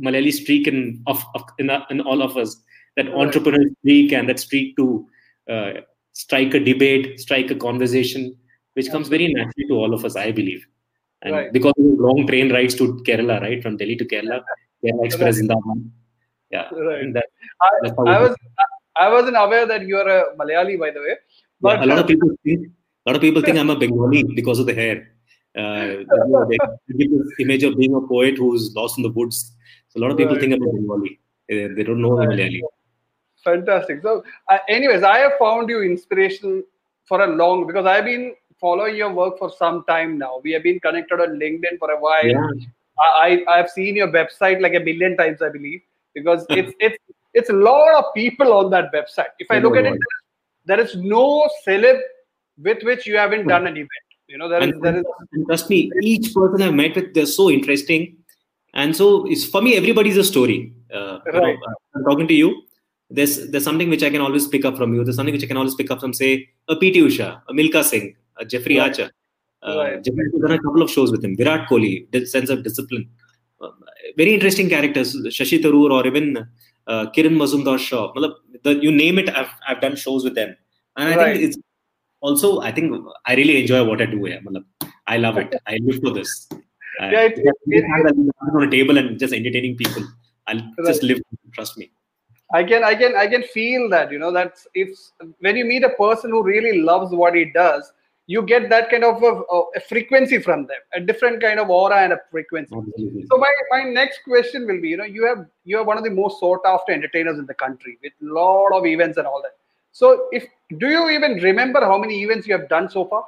Malayali 0.00 0.32
streak 0.32 0.66
in 0.68 1.02
of, 1.06 1.24
of 1.34 1.44
in, 1.58 1.70
in 1.90 2.00
all 2.02 2.22
of 2.22 2.36
us. 2.36 2.60
That 2.96 3.06
entrepreneurial 3.06 3.74
streak 3.80 4.12
and 4.12 4.28
that 4.28 4.38
streak 4.38 4.76
to 4.76 5.06
uh, 5.48 5.72
strike 6.12 6.52
a 6.52 6.60
debate, 6.60 7.18
strike 7.20 7.50
a 7.50 7.54
conversation, 7.54 8.36
which 8.74 8.90
comes 8.90 9.08
very 9.08 9.32
naturally 9.32 9.66
to 9.68 9.74
all 9.74 9.94
of 9.94 10.04
us, 10.04 10.14
I 10.16 10.30
believe. 10.32 10.66
And 11.22 11.32
Right. 11.34 11.52
because 11.52 11.72
of 11.78 11.84
the 11.84 12.02
long 12.02 12.26
train 12.26 12.52
rides 12.52 12.74
to 12.74 13.00
Kerala, 13.06 13.40
right, 13.40 13.62
from 13.62 13.78
Delhi 13.78 13.96
to 13.96 14.04
Kerala, 14.04 14.42
Kerala 14.84 15.04
Express 15.06 15.38
in 15.38 15.48
Zindabad. 15.48 15.90
Yeah, 16.52 16.68
Right. 16.88 17.12
that, 17.14 17.26
I, 17.60 17.88
I 18.14 18.20
was 18.22 18.36
I 18.96 19.08
wasn't 19.10 19.36
aware 19.38 19.66
that 19.66 19.86
you 19.86 19.96
are 19.96 20.08
a 20.08 20.36
Malayali, 20.36 20.78
by 20.78 20.90
the 20.90 21.00
way. 21.00 21.16
But 21.60 21.78
yeah, 21.78 21.84
a 21.84 21.86
lot 21.86 21.98
of 22.00 22.06
people 22.06 22.30
think 22.44 22.66
a 23.06 23.10
lot 23.10 23.16
of 23.16 23.22
people 23.22 23.42
think 23.42 23.58
I'm 23.62 23.70
a 23.70 23.76
Bengali 23.76 24.22
because 24.34 24.58
of 24.58 24.66
the 24.66 24.74
hair. 24.74 25.08
Uh, 25.56 25.86
you 26.00 26.06
know, 26.28 26.46
they 26.50 26.58
give 26.98 27.10
this 27.10 27.32
image 27.40 27.62
of 27.64 27.76
being 27.76 27.94
a 27.94 28.00
poet 28.12 28.36
who's 28.38 28.74
lost 28.74 28.98
in 28.98 29.02
the 29.02 29.10
woods. 29.10 29.52
So 29.88 29.98
a 29.98 30.02
lot 30.02 30.10
of 30.10 30.16
people 30.18 30.34
Right. 30.34 30.40
think 30.40 30.54
I'm 30.54 30.62
a 30.62 30.72
Bengali. 30.72 31.18
They, 31.48 31.66
they 31.68 31.82
don't 31.84 32.00
know 32.02 32.12
Right. 32.18 32.28
Malayali. 32.28 32.60
fantastic. 33.44 34.02
So, 34.02 34.24
uh, 34.50 34.58
anyways, 34.68 35.02
I 35.02 35.18
have 35.18 35.32
found 35.38 35.68
you 35.68 35.82
inspirational 35.82 36.62
for 37.06 37.20
a 37.22 37.26
long 37.26 37.66
because 37.66 37.86
I've 37.86 38.04
been 38.04 38.34
following 38.60 38.96
your 38.96 39.12
work 39.12 39.38
for 39.38 39.50
some 39.50 39.84
time 39.88 40.18
now. 40.18 40.40
We 40.42 40.52
have 40.52 40.62
been 40.62 40.80
connected 40.80 41.20
on 41.20 41.38
LinkedIn 41.38 41.78
for 41.78 41.90
a 41.90 42.00
while. 42.00 42.26
Yeah. 42.26 42.50
I 43.00 43.08
I- 43.28 43.44
I've 43.54 43.70
seen 43.70 43.96
your 43.96 44.08
website 44.08 44.60
like 44.60 44.74
a 44.74 44.84
million 44.90 45.16
times, 45.16 45.42
I 45.42 45.48
believe, 45.48 45.80
because 46.14 46.46
it's 46.50 46.72
it's 46.80 46.98
it's 47.34 47.50
a 47.50 47.54
lot 47.54 47.94
of 47.98 48.04
people 48.14 48.52
on 48.52 48.70
that 48.70 48.92
website. 48.92 49.32
If 49.38 49.48
I 49.50 49.58
look 49.58 49.76
at 49.76 49.86
it, 49.86 49.98
there 50.66 50.80
is 50.80 50.94
no 50.96 51.48
celeb 51.66 52.00
with 52.58 52.82
which 52.82 53.06
you 53.06 53.16
haven't 53.16 53.46
done 53.46 53.66
an 53.66 53.76
event. 53.76 53.90
You 54.28 54.38
know, 54.38 54.48
there 54.48 54.62
is 54.62 54.72
And, 54.72 54.82
there 54.82 54.96
is 54.98 55.04
trust 55.46 55.70
me, 55.70 55.90
each 56.00 56.34
person 56.34 56.62
I've 56.62 56.74
met 56.74 56.94
with, 56.96 57.12
they're 57.14 57.26
so 57.26 57.50
interesting. 57.50 58.16
And 58.74 58.96
so 58.96 59.26
it's 59.30 59.44
for 59.44 59.60
me, 59.60 59.76
everybody's 59.76 60.16
a 60.16 60.24
story. 60.24 60.72
Uh, 60.92 61.18
know, 61.26 61.40
Right. 61.40 61.56
uh, 61.56 61.72
I'm 61.94 62.04
talking 62.04 62.28
to 62.28 62.34
you. 62.34 62.62
There's 63.10 63.48
there's 63.50 63.64
something 63.64 63.90
which 63.90 64.02
I 64.02 64.08
can 64.08 64.22
always 64.22 64.46
pick 64.48 64.64
up 64.64 64.76
from 64.76 64.94
you. 64.94 65.04
There's 65.04 65.16
something 65.16 65.34
which 65.34 65.44
I 65.44 65.46
can 65.46 65.58
always 65.58 65.74
pick 65.74 65.90
up 65.90 66.00
from, 66.00 66.14
say, 66.14 66.48
a 66.68 66.76
PT 66.76 66.96
Usha, 67.08 67.42
a 67.48 67.52
Milka 67.52 67.84
Singh, 67.84 68.14
a 68.38 68.44
Jeffrey 68.46 68.78
Right. 68.78 68.88
Archer. 68.88 69.10
Uh, 69.62 69.76
Right. 69.76 70.02
Jeffrey, 70.02 70.24
I've 70.34 70.40
done 70.40 70.52
a 70.52 70.62
couple 70.62 70.82
of 70.82 70.90
shows 70.90 71.12
with 71.12 71.22
him. 71.22 71.36
Virat 71.36 71.68
Kohli, 71.68 72.10
the 72.10 72.24
sense 72.24 72.48
of 72.48 72.62
discipline. 72.62 73.08
Very 74.16 74.34
interesting 74.34 74.68
characters. 74.68 75.14
Shashi 75.36 75.62
Tharoor 75.62 75.90
or 75.90 76.06
even 76.06 76.36
uh, 76.86 77.06
Kiran 77.16 77.36
Mazumdar 77.36 77.78
Shaw. 77.78 78.12
You 78.64 78.92
name 78.92 79.18
it, 79.18 79.28
I've, 79.36 79.50
I've 79.68 79.80
done 79.80 79.96
shows 79.96 80.24
with 80.24 80.34
them. 80.34 80.56
And 80.96 81.08
I 81.08 81.16
Right. 81.16 81.36
think 81.36 81.44
it's 81.48 81.58
also, 82.20 82.60
I 82.60 82.72
think 82.72 82.92
I 83.26 83.34
really 83.34 83.60
enjoy 83.60 83.84
what 83.84 84.00
I 84.02 84.06
do 84.06 84.24
here. 84.24 84.40
I 85.06 85.16
love 85.16 85.38
it. 85.38 85.54
I 85.66 85.78
live 85.82 86.00
for 86.02 86.10
this. 86.10 86.48
Uh, 86.52 86.56
Yeah, 87.00 87.22
it- 87.22 87.38
it- 87.38 87.54
it- 87.66 87.84
I'll 87.94 88.02
be 88.04 88.08
sitting 88.10 88.56
on 88.56 88.62
a 88.68 88.70
table 88.70 88.98
and 88.98 89.18
just 89.18 89.32
entertaining 89.32 89.76
people. 89.76 90.04
I'll 90.46 90.60
just 90.86 91.02
live. 91.02 91.20
Trust 91.52 91.78
me. 91.78 91.90
I 92.54 92.62
can 92.64 92.84
I 92.84 92.94
can 92.94 93.16
I 93.16 93.26
can 93.26 93.42
feel 93.44 93.88
that 93.88 94.12
you 94.12 94.18
know 94.18 94.30
that's 94.30 94.66
if 94.74 94.90
when 95.40 95.56
you 95.56 95.64
meet 95.64 95.84
a 95.84 95.90
person 95.90 96.30
who 96.30 96.42
really 96.42 96.80
loves 96.82 97.10
what 97.20 97.34
he 97.34 97.44
does, 97.54 97.90
you 98.26 98.42
get 98.42 98.70
that 98.70 98.90
kind 98.90 99.04
of 99.04 99.22
a, 99.22 99.42
a 99.76 99.80
frequency 99.80 100.38
from 100.38 100.66
them, 100.66 100.78
a 100.94 101.00
different 101.00 101.42
kind 101.42 101.58
of 101.58 101.70
aura 101.70 101.96
and 101.96 102.12
a 102.12 102.18
frequency. 102.30 102.74
Absolutely. 102.74 103.26
So 103.28 103.36
my, 103.36 103.52
my 103.70 103.82
next 103.84 104.20
question 104.24 104.66
will 104.66 104.80
be, 104.80 104.90
you 104.90 104.96
know, 104.96 105.04
you 105.04 105.26
have 105.26 105.46
you 105.64 105.78
are 105.78 105.84
one 105.84 105.98
of 105.98 106.04
the 106.04 106.10
most 106.10 106.38
sought 106.40 106.60
after 106.64 106.92
entertainers 106.92 107.38
in 107.38 107.46
the 107.46 107.54
country 107.54 107.98
with 108.02 108.12
a 108.22 108.32
lot 108.32 108.70
of 108.72 108.86
events 108.86 109.18
and 109.18 109.26
all 109.26 109.42
that. 109.42 109.56
So 109.90 110.28
if 110.32 110.46
do 110.78 110.88
you 110.88 111.10
even 111.10 111.34
remember 111.42 111.80
how 111.80 111.98
many 111.98 112.22
events 112.22 112.46
you 112.46 112.56
have 112.58 112.68
done 112.68 112.88
so 112.88 113.06
far? 113.06 113.24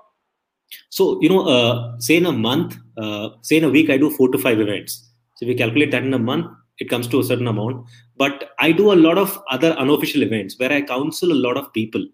So, 0.88 1.20
you 1.20 1.28
know, 1.28 1.46
uh, 1.46 1.98
say 1.98 2.16
in 2.16 2.26
a 2.26 2.32
month, 2.32 2.76
uh, 2.96 3.30
say 3.42 3.56
in 3.58 3.64
a 3.64 3.70
week, 3.70 3.90
I 3.90 3.96
do 3.96 4.10
four 4.10 4.28
to 4.30 4.38
five 4.38 4.60
events. 4.60 5.10
So, 5.36 5.44
if 5.44 5.48
we 5.48 5.54
calculate 5.54 5.90
that 5.90 6.02
in 6.02 6.14
a 6.14 6.18
month, 6.18 6.46
it 6.78 6.88
comes 6.88 7.06
to 7.08 7.20
a 7.20 7.24
certain 7.24 7.46
amount. 7.46 7.86
But 8.16 8.50
I 8.58 8.72
do 8.72 8.92
a 8.92 8.94
lot 8.94 9.18
of 9.18 9.38
other 9.50 9.72
unofficial 9.72 10.22
events 10.22 10.58
where 10.58 10.72
I 10.72 10.82
counsel 10.82 11.32
a 11.32 11.34
lot 11.34 11.56
of 11.56 11.72
people. 11.72 12.04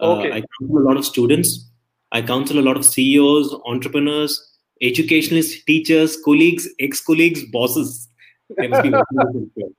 Uh, 0.00 0.16
Okay. 0.16 0.32
I 0.32 0.40
counsel 0.40 0.78
a 0.78 0.84
lot 0.86 0.96
of 0.96 1.04
students. 1.06 1.70
I 2.12 2.22
counsel 2.22 2.58
a 2.58 2.66
lot 2.68 2.76
of 2.76 2.84
CEOs, 2.84 3.54
entrepreneurs, 3.66 4.52
educationalists, 4.80 5.64
teachers, 5.64 6.16
colleagues, 6.24 6.68
ex 6.78 7.00
colleagues, 7.00 7.44
bosses. 7.44 8.08
They 8.58 8.68
must 8.68 8.82
be 8.82 8.90
watching 8.90 9.16
this 9.16 9.42
as 9.42 9.48
well. 9.56 9.70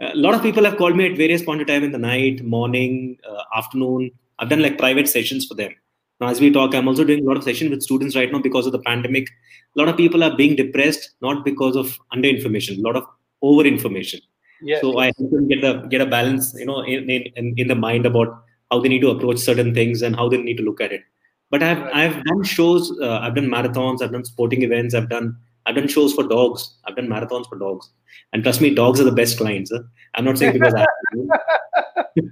A 0.00 0.16
lot 0.16 0.34
of 0.34 0.42
people 0.42 0.64
have 0.64 0.76
called 0.76 0.96
me 0.96 1.06
at 1.10 1.16
various 1.16 1.42
point 1.42 1.60
of 1.60 1.68
time 1.68 1.84
in 1.84 1.92
the 1.92 1.98
night, 1.98 2.44
morning, 2.44 3.18
uh, 3.28 3.42
afternoon. 3.56 4.10
I've 4.38 4.48
done 4.48 4.60
like 4.60 4.78
private 4.78 5.08
sessions 5.08 5.46
for 5.46 5.54
them. 5.54 5.72
Now, 6.20 6.28
as 6.28 6.40
we 6.40 6.50
talk, 6.50 6.74
I'm 6.74 6.88
also 6.88 7.04
doing 7.04 7.24
a 7.24 7.28
lot 7.28 7.36
of 7.36 7.44
sessions 7.44 7.70
with 7.70 7.82
students 7.82 8.16
right 8.16 8.30
now 8.30 8.40
because 8.40 8.66
of 8.66 8.72
the 8.72 8.78
pandemic. 8.80 9.28
A 9.76 9.78
lot 9.78 9.88
of 9.88 9.96
people 9.96 10.24
are 10.24 10.36
being 10.36 10.56
depressed 10.56 11.10
not 11.20 11.44
because 11.44 11.76
of 11.76 11.98
under 12.12 12.28
information, 12.28 12.78
a 12.78 12.82
lot 12.82 12.96
of 12.96 13.04
over 13.42 13.64
information. 13.64 14.20
Yes. 14.62 14.80
So 14.80 14.98
I 14.98 15.12
help 15.18 15.30
them 15.30 15.48
get 15.48 15.60
the 15.60 15.74
get 15.88 16.00
a 16.00 16.06
balance, 16.06 16.54
you 16.58 16.64
know, 16.64 16.80
in, 16.80 17.08
in 17.10 17.54
in 17.56 17.68
the 17.68 17.74
mind 17.74 18.06
about 18.06 18.42
how 18.70 18.80
they 18.80 18.88
need 18.88 19.02
to 19.02 19.10
approach 19.10 19.38
certain 19.38 19.74
things 19.74 20.02
and 20.02 20.16
how 20.16 20.28
they 20.28 20.38
need 20.38 20.56
to 20.56 20.62
look 20.62 20.80
at 20.80 20.92
it. 20.92 21.02
But 21.50 21.62
I've 21.62 21.80
Right. 21.80 21.96
I've 21.96 22.24
done 22.24 22.42
shows, 22.42 22.98
uh, 23.00 23.18
I've 23.20 23.34
done 23.34 23.46
marathons, 23.46 24.02
I've 24.02 24.12
done 24.12 24.24
sporting 24.24 24.62
events, 24.62 24.94
I've 24.94 25.08
done 25.08 25.36
I've 25.66 25.74
done 25.74 25.88
shows 25.88 26.12
for 26.12 26.22
dogs, 26.22 26.78
I've 26.84 26.94
done 26.96 27.08
marathons 27.08 27.48
for 27.48 27.58
dogs, 27.58 27.90
and 28.32 28.42
trust 28.42 28.60
me, 28.60 28.74
dogs 28.74 29.00
are 29.00 29.04
the 29.04 29.12
best 29.12 29.36
clients. 29.36 29.72
Huh? 29.72 29.82
I'm 30.14 30.24
not 30.24 30.38
saying 30.38 30.52
because 30.52 30.74
I. 30.74 30.86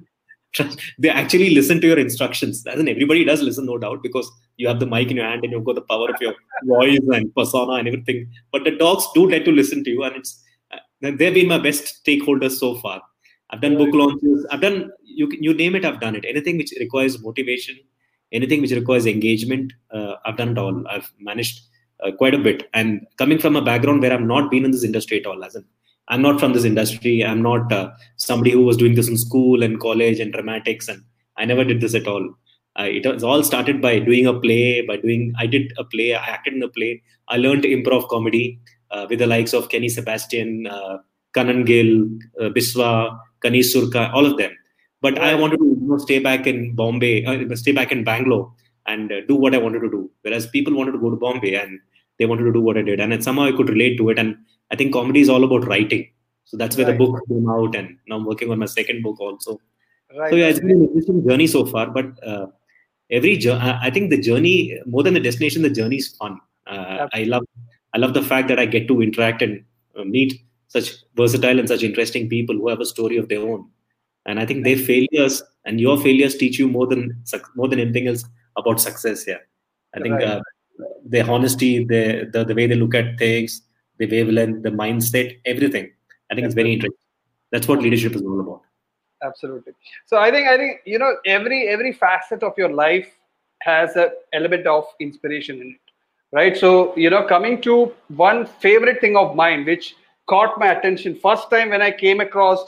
Trust, 0.54 0.80
they 1.00 1.08
actually 1.08 1.50
listen 1.50 1.80
to 1.80 1.88
your 1.88 1.98
instructions. 1.98 2.64
As 2.64 2.78
in, 2.78 2.86
everybody 2.88 3.24
does 3.24 3.42
listen, 3.42 3.66
no 3.66 3.76
doubt, 3.76 4.04
because 4.04 4.30
you 4.56 4.68
have 4.68 4.78
the 4.78 4.86
mic 4.86 5.10
in 5.10 5.16
your 5.16 5.26
hand 5.26 5.42
and 5.42 5.52
you've 5.52 5.64
got 5.64 5.74
the 5.74 5.80
power 5.80 6.08
of 6.08 6.20
your 6.20 6.32
voice 6.64 7.00
and 7.12 7.34
persona 7.34 7.72
and 7.72 7.88
everything. 7.88 8.30
But 8.52 8.62
the 8.62 8.70
dogs 8.70 9.04
do 9.16 9.28
tend 9.28 9.44
to 9.46 9.50
listen 9.50 9.82
to 9.82 9.90
you, 9.90 10.04
and 10.04 10.14
it's 10.14 10.44
uh, 10.72 10.76
they've 11.00 11.34
been 11.34 11.48
my 11.48 11.58
best 11.58 12.04
stakeholders 12.06 12.52
so 12.52 12.76
far. 12.76 13.02
I've 13.50 13.62
done 13.62 13.76
book 13.76 13.92
launches. 13.92 14.46
I've 14.50 14.60
done 14.60 14.92
you 15.02 15.28
you 15.32 15.54
name 15.54 15.74
it. 15.74 15.84
I've 15.84 16.00
done 16.00 16.14
it. 16.14 16.24
Anything 16.24 16.56
which 16.56 16.72
requires 16.78 17.20
motivation, 17.20 17.76
anything 18.32 18.60
which 18.60 18.72
requires 18.72 19.06
engagement. 19.06 19.72
Uh, 19.92 20.14
I've 20.24 20.36
done 20.36 20.50
it 20.50 20.58
all. 20.58 20.86
I've 20.88 21.10
managed 21.20 21.60
uh, 22.04 22.12
quite 22.12 22.34
a 22.34 22.38
bit. 22.38 22.68
And 22.74 23.06
coming 23.18 23.38
from 23.38 23.56
a 23.56 23.62
background 23.62 24.02
where 24.02 24.12
I've 24.12 24.20
not 24.20 24.50
been 24.50 24.64
in 24.64 24.70
this 24.70 24.84
industry 24.84 25.20
at 25.20 25.26
all, 25.26 25.44
as 25.44 25.54
in 25.54 25.64
I'm 26.08 26.22
not 26.22 26.38
from 26.38 26.52
this 26.52 26.64
industry. 26.64 27.24
I'm 27.24 27.42
not 27.42 27.72
uh, 27.72 27.90
somebody 28.16 28.50
who 28.50 28.64
was 28.64 28.76
doing 28.76 28.94
this 28.94 29.08
in 29.08 29.16
school 29.16 29.62
and 29.62 29.80
college 29.80 30.20
and 30.20 30.32
dramatics, 30.32 30.88
and 30.88 31.02
I 31.38 31.46
never 31.46 31.64
did 31.64 31.80
this 31.80 31.94
at 31.94 32.06
all. 32.06 32.34
It 32.76 33.06
was 33.06 33.22
all 33.22 33.42
started 33.42 33.80
by 33.80 34.00
doing 34.00 34.26
a 34.26 34.38
play. 34.38 34.82
By 34.82 34.96
doing, 34.96 35.32
I 35.38 35.46
did 35.46 35.72
a 35.78 35.84
play. 35.84 36.14
I 36.14 36.26
acted 36.26 36.54
in 36.54 36.62
a 36.62 36.68
play. 36.68 37.02
I 37.28 37.36
learned 37.36 37.62
improv 37.62 38.08
comedy 38.08 38.60
uh, 38.90 39.06
with 39.08 39.20
the 39.20 39.26
likes 39.26 39.52
of 39.52 39.68
Kenny 39.68 39.88
Sebastian, 39.88 40.66
uh, 40.66 40.98
Kanan 41.34 41.64
Gill, 41.64 42.06
uh, 42.40 42.50
Biswa, 42.50 43.18
Kaneez 43.42 43.74
Surka, 43.74 44.12
all 44.12 44.26
of 44.26 44.36
them. 44.36 44.52
But 45.04 45.18
I 45.18 45.34
wanted 45.34 45.58
to 45.62 45.66
you 45.66 45.88
know, 45.88 45.98
stay 45.98 46.18
back 46.18 46.46
in 46.46 46.74
Bombay, 46.74 47.14
uh, 47.26 47.56
stay 47.62 47.72
back 47.78 47.92
in 47.92 48.04
Bangalore, 48.04 48.44
and 48.86 49.12
uh, 49.12 49.20
do 49.28 49.34
what 49.34 49.54
I 49.54 49.58
wanted 49.58 49.80
to 49.80 49.90
do. 49.90 50.10
Whereas 50.22 50.46
people 50.46 50.74
wanted 50.74 50.92
to 50.92 50.98
go 51.04 51.10
to 51.10 51.16
Bombay 51.16 51.54
and 51.62 51.78
they 52.18 52.26
wanted 52.30 52.44
to 52.44 52.52
do 52.52 52.60
what 52.60 52.78
I 52.78 52.82
did, 52.82 53.00
and 53.00 53.22
somehow 53.22 53.44
I 53.44 53.52
could 53.52 53.68
relate 53.68 53.96
to 53.98 54.08
it. 54.10 54.18
And 54.18 54.36
I 54.72 54.76
think 54.76 54.92
comedy 54.92 55.20
is 55.20 55.28
all 55.34 55.44
about 55.44 55.66
writing. 55.66 56.08
So 56.44 56.56
that's 56.56 56.76
where 56.76 56.86
Right. 56.86 56.98
the 56.98 57.04
book 57.04 57.20
came 57.28 57.50
out, 57.56 57.76
and 57.80 57.98
now 58.06 58.16
I'm 58.16 58.24
working 58.24 58.50
on 58.50 58.58
my 58.64 58.70
second 58.76 59.02
book 59.02 59.20
also. 59.20 59.58
Right. 60.18 60.30
So 60.30 60.36
yeah, 60.36 60.46
it's 60.54 60.60
been 60.60 60.70
an 60.70 60.86
interesting 60.88 61.20
journey 61.28 61.48
so 61.48 61.66
far. 61.66 61.86
But 61.98 62.06
uh, 62.32 62.46
every 63.10 63.34
I 63.50 63.90
think 63.90 64.10
the 64.10 64.20
journey, 64.30 64.56
more 64.86 65.02
than 65.02 65.14
the 65.14 65.24
destination, 65.28 65.62
the 65.62 65.70
journey 65.70 65.96
is 65.96 66.08
fun. 66.16 66.40
Uh, 66.66 67.08
I 67.12 67.24
love, 67.24 67.44
I 67.94 67.98
love 67.98 68.14
the 68.14 68.22
fact 68.22 68.48
that 68.48 68.58
I 68.58 68.66
get 68.66 68.88
to 68.88 69.02
interact 69.02 69.42
and 69.42 69.62
uh, 69.98 70.04
meet 70.04 70.40
such 70.68 70.90
versatile 71.14 71.58
and 71.58 71.68
such 71.68 71.82
interesting 71.82 72.28
people 72.28 72.56
who 72.56 72.68
have 72.68 72.80
a 72.80 72.86
story 72.86 73.16
of 73.16 73.28
their 73.28 73.40
own. 73.40 73.68
And 74.26 74.40
i 74.40 74.46
think 74.46 74.64
their 74.64 74.76
failures 74.76 75.42
and 75.64 75.80
your 75.80 75.96
failures 75.98 76.36
teach 76.36 76.58
you 76.58 76.68
more 76.68 76.86
than 76.86 77.02
more 77.54 77.68
than 77.68 77.80
anything 77.80 78.08
else 78.08 78.24
about 78.56 78.80
success 78.80 79.26
yeah. 79.26 79.42
I 79.96 80.00
think 80.00 80.14
Right. 80.14 80.24
uh, 80.24 80.40
their 81.04 81.30
honesty 81.30 81.84
the, 81.84 82.28
the 82.32 82.44
the 82.44 82.54
way 82.54 82.66
they 82.66 82.74
look 82.74 82.94
at 82.94 83.16
things 83.18 83.62
the 83.98 84.06
wavelength 84.06 84.62
the 84.64 84.70
mindset 84.70 85.38
everything 85.44 85.90
i 86.30 86.34
think 86.34 86.46
it's 86.46 86.54
very 86.54 86.72
interesting. 86.72 87.00
That's 87.52 87.68
what 87.68 87.80
leadership 87.80 88.16
is 88.16 88.22
all 88.22 88.40
about. 88.40 88.62
Absolutely. 89.22 89.74
So 90.06 90.18
i 90.18 90.30
think 90.30 90.48
i 90.48 90.56
think 90.56 90.80
you 90.84 90.98
know 90.98 91.16
every 91.24 91.68
every 91.68 91.92
facet 91.92 92.42
of 92.42 92.54
your 92.58 92.72
life 92.72 93.10
has 93.60 93.94
an 93.94 94.10
element 94.32 94.66
of 94.66 94.84
inspiration 95.00 95.60
in 95.60 95.68
it 95.70 95.84
right? 96.34 96.56
So 96.56 96.94
you 96.96 97.10
know 97.10 97.22
coming 97.22 97.60
to 97.62 97.92
one 98.08 98.46
favorite 98.46 99.00
thing 99.00 99.16
of 99.16 99.36
mine 99.36 99.64
which 99.64 99.94
caught 100.26 100.58
my 100.58 100.68
attention 100.72 101.14
first 101.22 101.50
time 101.50 101.70
when 101.70 101.82
i 101.82 101.90
came 101.90 102.20
across 102.20 102.66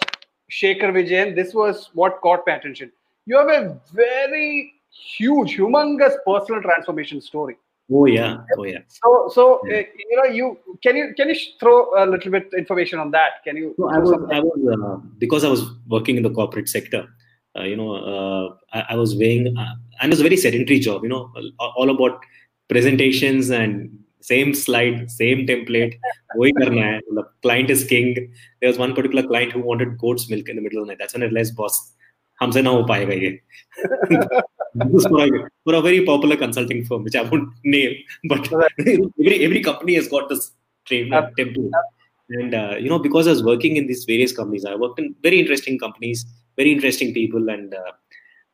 shekhar 0.51 0.93
vijayan 0.97 1.35
this 1.35 1.55
was 1.55 1.91
what 1.95 2.21
caught 2.21 2.43
my 2.47 2.55
attention 2.55 2.91
you 3.27 3.37
have 3.37 3.49
a 3.49 3.81
very 3.93 4.73
huge 5.19 5.57
humongous 5.57 6.15
personal 6.27 6.63
transformation 6.63 7.21
story 7.21 7.57
oh 7.93 8.07
yeah 8.07 8.39
oh 8.59 8.65
yeah 8.65 8.79
so 8.89 9.29
so 9.37 9.61
Yeah. 9.65 9.77
uh, 9.77 9.83
you 10.11 10.17
know 10.17 10.29
you 10.39 10.59
can 10.83 10.97
you 10.97 11.15
can 11.17 11.29
you 11.29 11.37
throw 11.61 11.77
a 12.03 12.07
little 12.07 12.31
bit 12.31 12.49
information 12.57 12.99
on 12.99 13.11
that 13.11 13.43
can 13.45 13.57
you 13.57 13.75
No, 13.79 13.89
I 13.91 13.99
was, 13.99 14.13
I 14.39 14.41
was 14.41 14.59
uh, 14.77 14.97
because 15.19 15.45
I 15.45 15.49
was 15.49 15.63
working 15.89 16.17
in 16.17 16.23
the 16.23 16.31
corporate 16.31 16.69
sector. 16.69 17.09
Uh, 17.59 17.63
you 17.63 17.77
know, 17.77 17.91
uh, 17.95 18.55
I, 18.79 18.81
I 18.91 18.97
was 18.97 19.17
weighing, 19.17 19.57
uh, 19.57 19.75
and 20.01 20.09
it 20.09 20.15
was 20.15 20.21
a 20.21 20.23
very 20.23 20.37
sedentary 20.37 20.79
job. 20.79 21.05
You 21.05 21.09
know, 21.09 21.33
all 21.59 21.73
all 21.79 21.91
about 21.91 22.25
presentations 22.69 23.49
and 23.51 23.99
same 24.26 24.54
slide, 24.54 25.10
same 25.12 25.46
template. 25.48 25.96
वही 26.38 26.52
करना 26.52 26.86
है. 26.86 27.00
The 27.14 27.24
client 27.42 27.70
is 27.70 27.84
king. 27.84 28.14
There 28.60 28.70
was 28.70 28.78
one 28.78 28.94
particular 28.94 29.24
client 29.24 29.52
who 29.52 29.62
wanted 29.62 29.98
goat's 29.98 30.30
milk 30.30 30.50
in 30.50 30.56
the 30.56 30.62
middle 30.62 30.82
of 30.82 30.88
the 30.88 30.94
night. 30.94 31.00
That's 31.00 31.14
when 31.14 31.24
I 31.24 31.28
realized, 31.28 31.56
boss, 31.56 31.80
हमसे 32.42 32.62
ना 32.62 32.70
हो 32.70 32.84
पाएगा 32.88 33.14
ये. 33.14 33.40
this 34.76 34.92
was 34.92 35.06
for 35.06 35.24
a, 35.24 35.30
for 35.66 35.74
a 35.76 35.82
very 35.82 36.06
popular 36.06 36.38
consulting 36.38 36.86
firm, 36.86 37.04
which 37.04 37.16
I 37.16 37.24
won't 37.24 37.50
name, 37.64 37.96
but 38.30 38.48
every 38.80 39.44
every 39.46 39.62
company 39.62 39.96
has 39.96 40.08
got 40.08 40.30
this 40.30 40.52
train 40.86 41.14
uh, 41.14 41.30
template. 41.38 41.72
And 42.30 42.56
uh, 42.56 42.76
you 42.80 42.90
know, 42.90 43.00
because 43.00 43.28
I 43.28 43.32
was 43.32 43.44
working 43.44 43.76
in 43.76 43.88
these 43.88 44.06
various 44.06 44.32
companies, 44.32 44.66
I 44.66 44.76
worked 44.76 45.00
in 45.00 45.16
very 45.22 45.40
interesting 45.40 45.78
companies, 45.78 46.26
very 46.58 46.72
interesting 46.72 47.14
people, 47.14 47.50
and 47.50 47.74
uh, 47.74 47.92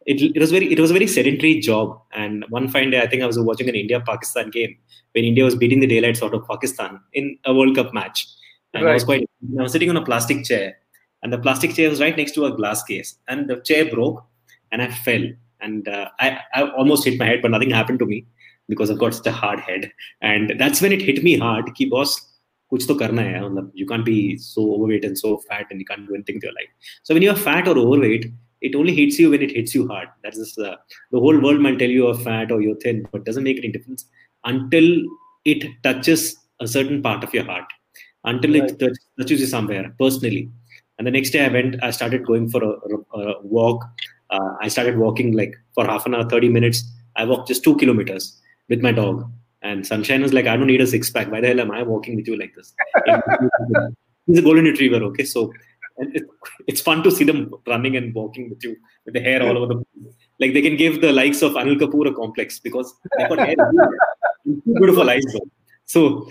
it, 0.06 0.22
it 0.36 0.40
was 0.40 0.52
very 0.52 0.72
it 0.72 0.80
was 0.80 0.90
a 0.92 0.94
very 0.94 1.08
sedentary 1.08 1.60
job. 1.60 2.00
And 2.14 2.46
one 2.50 2.68
fine 2.70 2.92
day, 2.92 3.02
I 3.02 3.08
think 3.08 3.24
I 3.24 3.26
was 3.28 3.40
watching 3.40 3.70
an 3.70 3.76
India 3.76 4.00
Pakistan 4.00 4.50
game 4.50 4.78
when 5.14 5.26
India 5.26 5.44
was 5.44 5.56
beating 5.56 5.80
the 5.80 5.88
daylights 5.88 6.24
out 6.24 6.34
of 6.34 6.48
Pakistan 6.48 7.00
in 7.14 7.38
a 7.46 7.54
World 7.54 7.76
Cup 7.76 7.94
match, 7.94 8.26
and 8.74 8.88
I 8.88 8.94
was 8.94 9.04
Right. 9.04 9.06
quite 9.06 9.30
I 9.60 9.64
was 9.64 9.72
sitting 9.72 9.90
on 9.90 9.98
a 9.98 10.06
plastic 10.06 10.46
chair, 10.46 10.78
and 11.24 11.34
the 11.34 11.38
plastic 11.38 11.74
chair 11.76 11.90
was 11.90 12.00
right 12.02 12.16
next 12.16 12.34
to 12.34 12.46
a 12.46 12.56
glass 12.56 12.84
case, 12.84 13.18
and 13.28 13.50
the 13.50 13.58
chair 13.62 13.86
broke, 13.86 14.24
and 14.72 14.82
I 14.82 14.88
fell, 14.92 15.28
and 15.62 15.88
uh, 15.88 16.10
I 16.20 16.40
I 16.54 16.70
almost 16.72 17.06
hit 17.06 17.20
my 17.20 17.26
head, 17.26 17.42
but 17.42 17.52
nothing 17.52 17.70
happened 17.72 18.00
to 18.00 18.06
me 18.06 18.26
because 18.70 18.90
I've 18.92 19.00
got 19.00 19.14
such 19.14 19.28
a 19.28 19.32
hard 19.32 19.60
head, 19.60 19.92
and 20.22 20.54
that's 20.58 20.82
when 20.82 20.92
it 20.92 21.02
hit 21.02 21.24
me 21.24 21.38
hard. 21.38 21.74
Ki 21.76 21.86
boss, 21.86 22.18
कुछ 22.72 22.86
तो 22.88 22.96
करना 23.00 23.22
है 23.22 23.42
मतलब 23.42 23.72
you 23.82 23.86
can't 23.86 24.06
be 24.06 24.38
so 24.38 24.64
overweight 24.76 25.06
and 25.06 25.18
so 25.18 25.38
fat 25.50 25.68
and 25.72 25.80
you 25.80 25.86
can't 25.86 26.08
do 26.08 26.16
anything 26.16 26.36
with 26.36 26.44
your 26.44 26.52
life 26.56 26.92
so 27.04 27.14
when 27.14 27.24
you're 27.26 27.36
fat 27.44 27.68
or 27.74 27.78
overweight 27.84 28.26
it 28.69 28.75
only 28.81 28.95
hits 29.01 29.19
you 29.19 29.31
when 29.33 29.43
it 29.47 29.53
hits 29.59 29.75
you 29.77 29.87
hard 29.93 30.09
that's 30.23 30.39
just 30.43 30.59
uh, 30.59 30.77
the 31.13 31.21
whole 31.25 31.39
world 31.45 31.61
might 31.67 31.79
tell 31.79 31.93
you 31.95 32.05
you're 32.05 32.21
fat 32.29 32.53
or 32.55 32.61
you're 32.65 32.81
thin 32.85 33.07
but 33.11 33.21
it 33.23 33.25
doesn't 33.29 33.49
make 33.49 33.59
any 33.63 33.73
difference 33.77 34.07
until 34.53 34.89
it 35.53 35.65
touches 35.87 36.37
a 36.61 36.69
certain 36.77 37.03
part 37.07 37.23
of 37.27 37.35
your 37.35 37.45
heart 37.53 37.69
until 38.25 38.53
Right. 38.53 38.71
it 38.71 38.79
touch, 38.79 38.99
touches 39.19 39.41
you 39.41 39.49
somewhere 39.57 39.95
personally 39.99 40.49
and 40.99 41.07
the 41.07 41.15
next 41.17 41.31
day 41.31 41.45
i 41.45 41.53
went 41.59 41.83
i 41.83 41.91
started 41.91 42.27
going 42.31 42.49
for 42.49 42.63
a, 42.71 42.73
a 43.21 43.43
walk 43.59 43.85
uh, 44.31 44.51
i 44.61 44.69
started 44.69 44.97
walking 45.05 45.33
like 45.43 45.55
for 45.75 45.85
half 45.93 46.07
an 46.07 46.15
hour 46.15 46.29
30 46.29 46.49
minutes 46.59 46.85
i 47.17 47.25
walked 47.25 47.49
just 47.49 47.65
two 47.65 47.77
kilometers 47.77 48.41
with 48.69 48.81
my 48.81 48.93
dog 48.93 49.31
and 49.63 49.87
Sunshine 49.87 50.23
was 50.23 50.33
like, 50.33 50.47
I 50.47 50.57
don't 50.57 50.67
need 50.67 50.81
a 50.81 50.87
six 50.87 51.09
pack. 51.11 51.31
Why 51.31 51.41
the 51.41 51.49
hell 51.49 51.61
am 51.61 51.71
I 51.71 51.83
walking 51.83 52.17
with 52.17 52.27
you 52.27 52.37
like 52.37 52.53
this? 52.55 52.75
He's 54.27 54.39
a 54.39 54.43
golden 54.43 54.65
retriever, 54.65 54.97
okay? 55.05 55.25
So 55.25 55.53
and 55.99 56.17
it, 56.17 56.23
it's 56.67 56.81
fun 56.81 57.03
to 57.03 57.11
see 57.11 57.25
them 57.25 57.55
running 57.67 57.97
and 57.97 58.15
walking 58.15 58.49
with 58.51 58.63
you 58.65 58.77
with 59.05 59.15
the 59.15 59.21
hair 59.21 59.43
all 59.43 59.57
over 59.57 59.75
the 59.75 59.85
like 60.41 60.55
they 60.55 60.63
can 60.63 60.77
give 60.77 61.01
the 61.01 61.13
likes 61.13 61.43
of 61.43 61.53
Anil 61.53 61.79
Kapoor 61.79 62.11
a 62.11 62.15
complex 62.15 62.59
because 62.59 62.95
they've 63.17 63.29
got 63.29 63.39
hair. 63.39 63.55
Too 64.45 64.63
beautiful 64.67 65.09
eyes. 65.09 65.25
So 65.85 66.29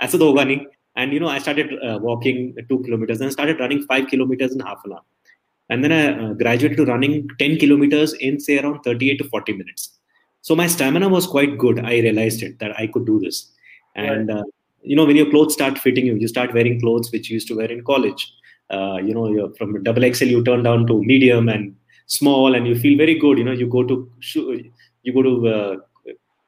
as 0.00 0.14
a 0.14 0.18
Dogani, 0.18 0.66
and 0.96 1.12
you 1.12 1.20
know, 1.20 1.28
I 1.28 1.38
started 1.38 1.72
uh, 1.82 1.98
walking 2.00 2.56
two 2.68 2.80
kilometers 2.80 3.20
and 3.20 3.28
I 3.28 3.30
started 3.32 3.58
running 3.60 3.82
five 3.82 4.06
kilometers 4.08 4.54
in 4.54 4.60
half 4.60 4.80
an 4.84 4.92
hour. 4.92 5.02
And 5.70 5.82
then 5.82 5.92
I 5.92 6.30
uh, 6.30 6.32
graduated 6.34 6.76
to 6.78 6.84
running 6.84 7.28
10 7.38 7.58
kilometers 7.58 8.12
in 8.14 8.38
say 8.38 8.58
around 8.58 8.82
38 8.82 9.18
to 9.18 9.28
40 9.28 9.54
minutes. 9.54 9.98
So 10.42 10.54
my 10.54 10.66
stamina 10.66 11.08
was 11.08 11.26
quite 11.26 11.58
good. 11.58 11.80
I 11.84 12.00
realized 12.00 12.42
it 12.42 12.58
that 12.58 12.78
I 12.78 12.86
could 12.86 13.06
do 13.06 13.18
this. 13.18 13.50
And 13.96 14.30
uh, 14.30 14.44
you 14.82 14.94
know, 14.94 15.06
when 15.06 15.16
your 15.16 15.30
clothes 15.30 15.54
start 15.54 15.78
fitting 15.78 16.06
you, 16.06 16.16
you 16.16 16.28
start 16.28 16.52
wearing 16.52 16.80
clothes 16.80 17.10
which 17.10 17.30
you 17.30 17.34
used 17.34 17.48
to 17.48 17.56
wear 17.56 17.70
in 17.70 17.82
college. 17.82 18.32
Uh, 18.70 18.98
you 19.02 19.14
know, 19.14 19.28
you're 19.28 19.52
from 19.54 19.82
double 19.82 20.02
XL, 20.12 20.24
you 20.24 20.44
turn 20.44 20.62
down 20.62 20.86
to 20.86 21.02
medium 21.02 21.48
and 21.48 21.76
small, 22.06 22.54
and 22.54 22.66
you 22.66 22.78
feel 22.78 22.96
very 22.96 23.18
good. 23.18 23.38
You 23.38 23.44
know, 23.44 23.52
you 23.52 23.66
go 23.66 23.82
to 23.84 24.10
you 25.02 25.12
go 25.12 25.22
to 25.22 25.48
uh, 25.48 25.76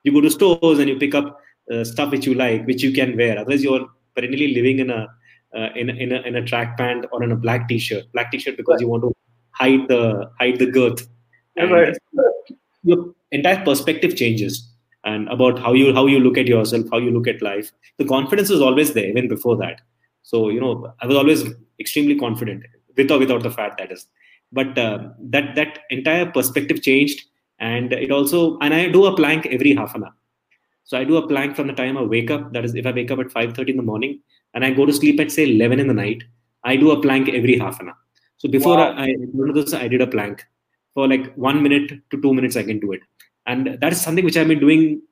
you 0.03 0.13
go 0.13 0.21
to 0.21 0.31
stores 0.31 0.79
and 0.79 0.89
you 0.89 0.99
pick 0.99 1.15
up 1.15 1.41
uh, 1.71 1.85
stuff 1.85 2.11
which 2.11 2.27
you 2.27 2.35
like, 2.35 2.67
which 2.67 2.83
you 2.83 2.93
can 2.93 3.17
wear. 3.17 3.39
Otherwise, 3.39 3.63
you're 3.63 3.87
perennially 4.15 4.55
living 4.55 4.79
in 4.79 4.91
a 4.91 5.09
uh, 5.55 5.69
in, 5.75 5.91
a, 5.91 5.95
in 5.95 6.13
a 6.13 6.21
in 6.23 6.37
a 6.37 6.45
track 6.45 6.77
pant 6.77 7.07
or 7.13 7.23
in 7.23 7.33
a 7.33 7.37
black 7.37 7.69
t-shirt, 7.69 8.05
black 8.13 8.31
t-shirt 8.31 8.57
because 8.57 8.81
you 8.81 8.89
want 8.89 9.03
to 9.03 9.13
hide 9.53 9.89
the 9.89 10.31
hide 10.39 10.59
the 10.59 10.67
girth. 10.67 11.09
And 11.57 11.71
Right. 11.71 11.97
Your 12.83 13.15
entire 13.33 13.65
perspective 13.65 14.15
changes 14.15 14.73
and 15.05 15.29
about 15.29 15.59
how 15.59 15.73
you 15.73 15.93
how 15.95 16.07
you 16.07 16.21
look 16.21 16.39
at 16.39 16.47
yourself, 16.47 16.87
how 16.93 16.99
you 16.99 17.11
look 17.11 17.27
at 17.27 17.43
life. 17.43 17.73
The 17.99 18.05
confidence 18.05 18.51
is 18.51 18.61
always 18.61 18.93
there 18.93 19.07
even 19.07 19.29
before 19.29 19.57
that. 19.57 19.81
So 20.33 20.49
you 20.55 20.61
know, 20.61 20.73
I 21.01 21.07
was 21.07 21.17
always 21.17 21.43
extremely 21.79 22.17
confident, 22.19 22.65
with 22.97 23.11
or 23.15 23.19
without 23.25 23.43
the 23.45 23.51
fat, 23.57 23.77
that 23.79 23.93
is. 23.97 24.07
But 24.59 24.77
uh, 24.85 24.99
that 25.35 25.55
that 25.59 25.79
entire 25.97 26.27
perspective 26.39 26.83
changed, 26.83 27.21
and 27.61 27.93
it 27.93 28.11
also 28.11 28.59
and 28.59 28.75
I 28.79 28.89
do 28.97 29.07
a 29.07 29.15
plank 29.21 29.47
every 29.59 29.75
half 29.81 29.95
an 29.95 30.05
hour. 30.05 30.15
So 30.91 30.99
I 30.99 31.05
do 31.11 31.17
a 31.21 31.27
plank 31.29 31.55
from 31.59 31.69
the 31.71 31.77
time 31.83 31.97
I 32.03 32.03
wake 32.15 32.33
up. 32.37 32.53
That 32.55 32.65
is, 32.65 32.75
if 32.75 32.87
I 32.91 32.93
wake 32.99 33.13
up 33.15 33.23
at 33.25 33.31
five 33.37 33.55
thirty 33.59 33.73
in 33.77 33.77
the 33.83 33.89
morning 33.93 34.19
and 34.55 34.65
I 34.65 34.73
go 34.81 34.87
to 34.91 34.93
sleep 34.99 35.23
at 35.25 35.33
say 35.37 35.47
eleven 35.55 35.81
in 35.85 35.89
the 35.93 35.99
night, 36.03 36.25
I 36.65 36.77
do 36.83 36.91
a 36.91 37.01
plank 37.07 37.29
every 37.41 37.59
half 37.65 37.81
an 37.81 37.89
hour. 37.89 37.99
So 38.39 38.49
before 38.49 38.77
Wow. 38.77 38.95
I, 39.05 39.05
I 39.05 39.15
this, 39.55 39.75
I 39.75 39.89
did 39.95 40.05
a 40.09 40.11
plank 40.17 40.45
for 40.95 41.09
like 41.15 41.35
one 41.49 41.63
minute 41.69 41.93
to 42.11 42.21
two 42.27 42.35
minutes. 42.41 42.57
I 42.57 42.65
can 42.73 42.81
do 42.87 42.93
it, 42.99 43.03
and 43.47 43.79
that 43.81 43.93
is 43.93 44.01
something 44.01 44.25
which 44.25 44.37
I've 44.37 44.53
been 44.55 44.65
doing 44.69 45.03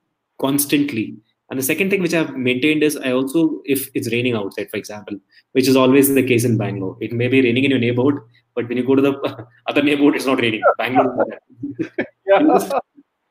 constantly. 0.46 1.06
And 1.50 1.58
the 1.58 1.62
second 1.62 1.90
thing 1.90 2.00
which 2.00 2.14
I've 2.14 2.34
maintained 2.36 2.82
is 2.82 2.96
I 2.96 3.12
also, 3.12 3.60
if 3.64 3.88
it's 3.94 4.10
raining 4.10 4.34
outside, 4.34 4.70
for 4.70 4.78
example, 4.78 5.18
which 5.52 5.68
is 5.68 5.76
always 5.76 6.12
the 6.12 6.22
case 6.22 6.44
in 6.44 6.56
Bangalore, 6.56 6.96
it 7.00 7.12
may 7.12 7.28
be 7.28 7.42
raining 7.42 7.64
in 7.64 7.70
your 7.70 7.80
neighborhood, 7.80 8.18
but 8.54 8.68
when 8.68 8.78
you 8.78 8.84
go 8.84 8.94
to 8.94 9.02
the 9.02 9.46
other 9.68 9.82
neighborhood, 9.82 10.16
it's 10.16 10.26
not 10.26 10.40
raining. 10.40 10.62
Bangalore, 10.78 11.26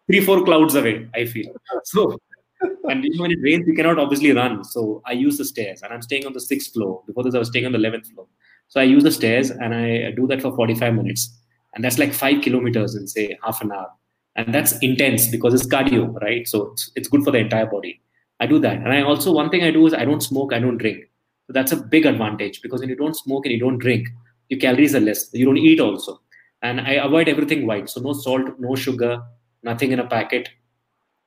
three, 0.08 0.24
four 0.24 0.44
clouds 0.46 0.76
away, 0.76 1.08
I 1.16 1.26
feel. 1.26 1.54
So, 1.86 2.20
and 2.62 3.06
when 3.18 3.32
it 3.32 3.40
rains, 3.42 3.68
you 3.68 3.74
cannot 3.74 4.00
obviously 4.00 4.32
run. 4.32 4.64
So 4.64 5.02
I 5.06 5.14
use 5.14 5.38
the 5.38 5.46
stairs, 5.46 5.82
and 5.82 5.92
I'm 5.92 6.02
staying 6.02 6.26
on 6.26 6.34
the 6.34 6.40
sixth 6.40 6.74
floor. 6.74 7.04
Before 7.08 7.24
this, 7.24 7.36
I 7.36 7.40
was 7.40 7.50
staying 7.50 7.66
on 7.66 7.72
the 7.72 7.78
eleventh 7.78 8.12
floor. 8.12 8.28
So 8.68 8.80
I 8.80 8.84
use 8.84 9.04
the 9.04 9.12
stairs, 9.12 9.50
and 9.50 9.74
I 9.74 10.12
do 10.12 10.28
that 10.28 10.42
for 10.42 10.56
45 10.56 10.94
minutes, 10.94 11.38
and 11.74 11.84
that's 11.84 11.98
like 11.98 12.14
five 12.14 12.42
kilometers 12.42 12.96
in 12.96 13.08
say 13.08 13.38
half 13.44 13.62
an 13.62 13.72
hour, 13.72 13.90
and 14.36 14.54
that's 14.54 14.78
intense 14.80 15.28
because 15.28 15.54
it's 15.54 15.68
cardio, 15.68 16.14
right? 16.22 16.48
So 16.48 16.72
it's, 16.72 16.92
it's 16.96 17.08
good 17.08 17.24
for 17.24 17.32
the 17.32 17.38
entire 17.40 17.66
body. 17.66 18.02
I 18.40 18.48
do 18.48 18.60
that, 18.60 18.78
and 18.78 18.92
I 18.92 19.02
also 19.02 19.32
one 19.32 19.50
thing 19.50 19.64
I 19.64 19.72
do 19.72 19.86
is 19.86 19.94
I 19.94 20.06
don't 20.06 20.22
smoke, 20.22 20.54
I 20.54 20.60
don't 20.60 20.78
drink. 20.78 21.06
So 21.48 21.54
that's 21.54 21.72
a 21.72 21.78
big 21.78 22.06
advantage 22.06 22.62
because 22.62 22.82
when 22.82 22.90
you 22.90 22.96
don't 22.96 23.16
smoke 23.16 23.46
and 23.46 23.54
you 23.54 23.60
don't 23.60 23.78
drink, 23.78 24.08
your 24.50 24.60
calories 24.60 24.96
are 24.96 25.00
less. 25.00 25.30
You 25.34 25.46
don't 25.46 25.58
eat 25.58 25.80
also, 25.80 26.20
and 26.62 26.82
I 26.82 26.94
avoid 26.94 27.30
everything 27.30 27.68
white. 27.68 27.90
So 27.90 28.02
no 28.02 28.14
salt, 28.14 28.60
no 28.60 28.76
sugar, 28.76 29.22
nothing 29.62 29.92
in 29.92 30.00
a 30.00 30.08
packet. 30.08 30.50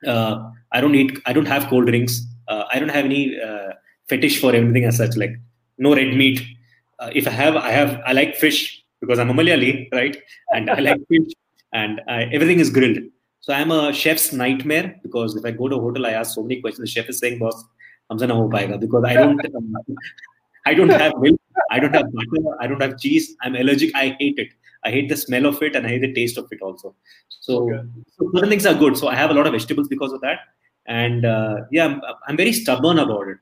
Uh, 0.05 0.51
I 0.71 0.81
don't 0.81 0.95
eat. 0.95 1.19
I 1.25 1.33
don't 1.33 1.47
have 1.47 1.67
cold 1.67 1.87
drinks. 1.87 2.21
Uh, 2.47 2.65
I 2.71 2.79
don't 2.79 2.89
have 2.89 3.05
any 3.05 3.39
uh, 3.39 3.73
fetish 4.09 4.39
for 4.39 4.53
anything 4.53 4.83
as 4.83 4.97
such. 4.97 5.15
Like 5.15 5.39
no 5.77 5.95
red 5.95 6.13
meat. 6.15 6.41
Uh, 6.99 7.11
if 7.13 7.27
I 7.27 7.31
have, 7.31 7.55
I 7.55 7.71
have. 7.71 8.01
I 8.05 8.13
like 8.13 8.35
fish 8.35 8.83
because 8.99 9.19
I'm 9.19 9.29
a 9.29 9.33
Malayali, 9.33 9.91
right? 9.91 10.17
And 10.51 10.69
I 10.69 10.79
like 10.79 11.01
fish, 11.09 11.31
and 11.76 12.00
I, 12.08 12.24
everything 12.24 12.60
is 12.60 12.70
grilled. 12.70 12.98
So 13.40 13.52
I'm 13.52 13.70
a 13.70 13.92
chef's 13.92 14.32
nightmare 14.32 15.00
because 15.02 15.36
if 15.36 15.44
I 15.44 15.50
go 15.50 15.68
to 15.68 15.76
a 15.76 15.80
hotel, 15.80 16.06
I 16.06 16.10
ask 16.10 16.34
so 16.34 16.42
many 16.42 16.60
questions. 16.60 16.88
The 16.88 16.92
chef 16.92 17.08
is 17.08 17.18
saying, 17.18 17.38
"Boss, 17.38 17.64
हमसे 18.10 18.26
ना 18.26 18.34
हो 18.34 18.50
पाएगा," 18.52 18.80
because 18.80 19.04
I 19.04 19.16
don't. 19.16 19.44
um, 19.54 19.74
I 20.64 20.74
don't 20.74 20.90
have 20.90 21.12
milk. 21.18 21.40
I 21.70 21.78
don't 21.80 21.94
have 21.94 22.12
butter. 22.12 22.56
I 22.60 22.66
don't 22.66 22.80
have 22.80 22.98
cheese. 22.98 23.34
I'm 23.42 23.56
allergic. 23.56 23.90
I 23.96 24.16
hate 24.20 24.38
it. 24.38 24.50
I 24.84 24.90
hate 24.90 25.08
the 25.08 25.16
smell 25.16 25.46
of 25.46 25.62
it 25.62 25.74
and 25.76 25.86
I 25.86 25.90
hate 25.90 26.02
the 26.02 26.12
taste 26.12 26.38
of 26.38 26.46
it 26.52 26.60
also. 26.62 26.94
So, 27.28 27.62
Okay. 27.62 27.80
so 28.16 28.30
certain 28.34 28.48
things 28.48 28.66
are 28.66 28.74
good. 28.74 28.96
So 28.96 29.08
I 29.08 29.16
have 29.16 29.30
a 29.30 29.34
lot 29.34 29.46
of 29.46 29.52
vegetables 29.52 29.88
because 29.88 30.12
of 30.12 30.20
that. 30.20 30.38
And 30.86 31.24
uh, 31.24 31.56
yeah, 31.70 31.86
I'm, 31.86 32.00
I'm 32.28 32.36
very 32.36 32.52
stubborn 32.52 32.98
about 32.98 33.28
it. 33.28 33.38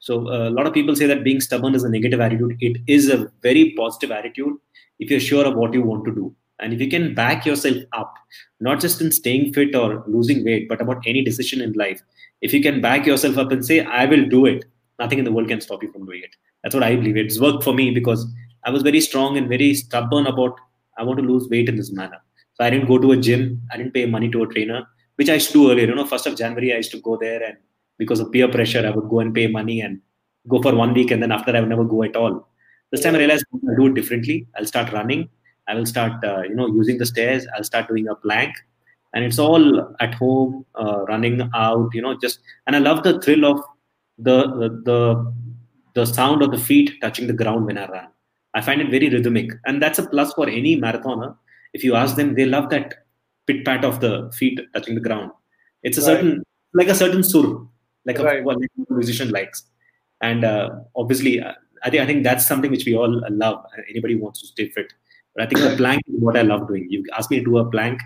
So 0.00 0.28
uh, 0.28 0.48
a 0.48 0.50
lot 0.50 0.66
of 0.66 0.72
people 0.74 0.96
say 0.96 1.06
that 1.06 1.24
being 1.24 1.40
stubborn 1.40 1.74
is 1.74 1.84
a 1.84 1.88
negative 1.88 2.20
attitude. 2.20 2.56
It 2.60 2.80
is 2.86 3.08
a 3.08 3.30
very 3.42 3.74
positive 3.76 4.10
attitude 4.10 4.56
if 4.98 5.10
you're 5.10 5.20
sure 5.20 5.46
of 5.46 5.54
what 5.54 5.74
you 5.74 5.82
want 5.82 6.04
to 6.06 6.14
do. 6.14 6.34
And 6.59 6.73
if 6.73 6.81
you 6.81 6.89
can 6.89 7.13
back 7.13 7.45
yourself 7.45 7.77
up, 7.93 8.13
not 8.59 8.79
just 8.79 9.01
in 9.01 9.11
staying 9.11 9.53
fit 9.53 9.75
or 9.75 10.03
losing 10.07 10.43
weight, 10.43 10.67
but 10.67 10.81
about 10.81 11.03
any 11.05 11.23
decision 11.23 11.61
in 11.61 11.73
life, 11.73 12.01
if 12.41 12.53
you 12.53 12.61
can 12.61 12.81
back 12.81 13.05
yourself 13.05 13.37
up 13.37 13.51
and 13.51 13.65
say, 13.65 13.81
I 13.81 14.05
will 14.05 14.25
do 14.25 14.45
it, 14.45 14.65
nothing 14.99 15.19
in 15.19 15.25
the 15.25 15.31
world 15.31 15.47
can 15.47 15.61
stop 15.61 15.83
you 15.83 15.91
from 15.91 16.05
doing 16.05 16.21
it. 16.23 16.35
That's 16.63 16.75
what 16.75 16.83
I 16.83 16.95
believe. 16.95 17.17
It's 17.17 17.39
worked 17.39 17.63
for 17.63 17.73
me 17.73 17.91
because 17.91 18.25
I 18.65 18.71
was 18.71 18.83
very 18.83 18.99
strong 18.99 19.37
and 19.37 19.47
very 19.47 19.73
stubborn 19.73 20.27
about 20.27 20.59
I 20.97 21.03
want 21.03 21.19
to 21.19 21.25
lose 21.25 21.47
weight 21.49 21.69
in 21.69 21.77
this 21.77 21.91
manner. 21.91 22.17
So 22.53 22.65
I 22.65 22.69
didn't 22.69 22.87
go 22.87 22.97
to 22.97 23.13
a 23.13 23.17
gym. 23.17 23.61
I 23.71 23.77
didn't 23.77 23.93
pay 23.93 24.05
money 24.05 24.29
to 24.31 24.43
a 24.43 24.47
trainer, 24.47 24.85
which 25.15 25.29
I 25.29 25.35
used 25.35 25.47
to 25.47 25.53
do 25.53 25.71
earlier. 25.71 25.87
You 25.87 25.95
know, 25.95 26.05
first 26.05 26.27
of 26.27 26.35
January, 26.35 26.73
I 26.73 26.77
used 26.77 26.91
to 26.91 26.99
go 26.99 27.17
there 27.17 27.41
and 27.41 27.57
because 27.97 28.19
of 28.19 28.31
peer 28.31 28.49
pressure, 28.49 28.85
I 28.85 28.89
would 28.89 29.09
go 29.09 29.21
and 29.21 29.33
pay 29.33 29.47
money 29.47 29.79
and 29.79 30.01
go 30.47 30.61
for 30.61 30.75
one 30.75 30.93
week. 30.93 31.11
And 31.11 31.23
then 31.23 31.31
after 31.31 31.55
I 31.55 31.61
would 31.61 31.69
never 31.69 31.85
go 31.85 32.03
at 32.03 32.17
all. 32.17 32.49
This 32.91 33.01
time 33.01 33.15
I 33.15 33.19
realized 33.19 33.45
I'll 33.53 33.75
do 33.75 33.87
it 33.87 33.93
differently. 33.93 34.47
I'll 34.57 34.65
start 34.65 34.91
running. 34.91 35.29
I 35.69 35.75
will 35.75 35.85
start, 35.85 36.23
uh, 36.23 36.41
you 36.41 36.55
know, 36.55 36.67
using 36.67 36.97
the 36.97 37.05
stairs. 37.05 37.45
I'll 37.55 37.63
start 37.63 37.87
doing 37.87 38.07
a 38.07 38.15
plank 38.15 38.53
and 39.13 39.23
it's 39.23 39.39
all 39.39 39.95
at 39.99 40.13
home, 40.15 40.65
uh, 40.75 41.05
running 41.07 41.49
out, 41.55 41.89
you 41.93 42.01
know, 42.01 42.17
just, 42.17 42.39
and 42.67 42.75
I 42.75 42.79
love 42.79 43.03
the 43.03 43.19
thrill 43.21 43.45
of 43.45 43.61
the, 44.17 44.43
the, 44.43 44.69
the, 44.85 45.33
the 45.93 46.05
sound 46.05 46.41
of 46.41 46.51
the 46.51 46.57
feet 46.57 46.99
touching 47.01 47.27
the 47.27 47.33
ground 47.33 47.65
when 47.65 47.77
I 47.77 47.87
run. 47.87 48.07
I 48.53 48.61
find 48.61 48.81
it 48.81 48.89
very 48.89 49.09
rhythmic. 49.09 49.51
And 49.65 49.81
that's 49.81 49.99
a 49.99 50.07
plus 50.07 50.33
for 50.33 50.47
any 50.49 50.79
marathoner. 50.79 51.35
If 51.73 51.83
you 51.83 51.95
ask 51.95 52.15
them, 52.15 52.35
they 52.35 52.45
love 52.45 52.69
that 52.69 53.05
pit 53.47 53.65
pat 53.65 53.85
of 53.85 53.99
the 53.99 54.31
feet 54.35 54.59
touching 54.73 54.95
the 54.95 55.01
ground. 55.01 55.31
It's 55.83 55.97
a 55.97 56.01
right. 56.01 56.07
certain, 56.07 56.43
like 56.73 56.87
a 56.87 56.95
certain 56.95 57.23
sur, 57.23 57.65
like 58.05 58.19
right. 58.19 58.41
a, 58.41 58.43
what 58.43 58.57
a 58.57 58.93
musician 58.93 59.29
likes. 59.29 59.63
And 60.21 60.43
uh, 60.43 60.69
obviously, 60.95 61.41
uh, 61.41 61.53
I 61.83 61.89
think 61.89 62.03
I 62.03 62.05
think 62.05 62.23
that's 62.23 62.45
something 62.45 62.71
which 62.71 62.85
we 62.85 62.95
all 62.95 63.23
love. 63.29 63.63
Anybody 63.89 64.15
wants 64.15 64.41
to 64.41 64.47
stay 64.47 64.69
fit. 64.69 64.93
But 65.35 65.43
I 65.43 65.47
think 65.47 65.61
the 65.61 65.77
plank 65.77 66.01
is 66.07 66.15
what 66.19 66.37
I 66.37 66.41
love 66.41 66.67
doing. 66.67 66.87
You 66.89 67.03
ask 67.17 67.29
me 67.31 67.39
to 67.39 67.45
do 67.45 67.57
a 67.57 67.69
plank. 67.69 68.01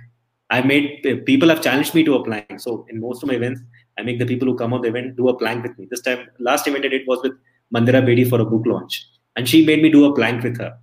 I 0.49 0.61
made 0.61 1.23
people 1.25 1.49
have 1.49 1.61
challenged 1.61 1.95
me 1.95 2.03
to 2.03 2.15
a 2.15 2.23
plank. 2.23 2.59
So 2.59 2.85
in 2.89 2.99
most 2.99 3.23
of 3.23 3.29
my 3.29 3.35
events, 3.35 3.61
I 3.97 4.03
make 4.03 4.19
the 4.19 4.25
people 4.25 4.47
who 4.47 4.55
come 4.55 4.73
on 4.73 4.81
the 4.81 4.89
event 4.89 5.15
do 5.15 5.29
a 5.29 5.37
plank 5.37 5.63
with 5.63 5.77
me. 5.77 5.87
This 5.89 6.01
time, 6.01 6.27
last 6.39 6.67
event 6.67 6.85
I 6.85 6.89
did 6.89 7.07
was 7.07 7.21
with 7.23 7.33
Mandira 7.73 8.03
Bedi 8.03 8.27
for 8.29 8.39
a 8.39 8.45
book 8.45 8.65
launch, 8.65 9.07
and 9.35 9.47
she 9.47 9.65
made 9.65 9.81
me 9.81 9.89
do 9.89 10.05
a 10.05 10.13
plank 10.13 10.43
with 10.43 10.57
her. 10.57 10.77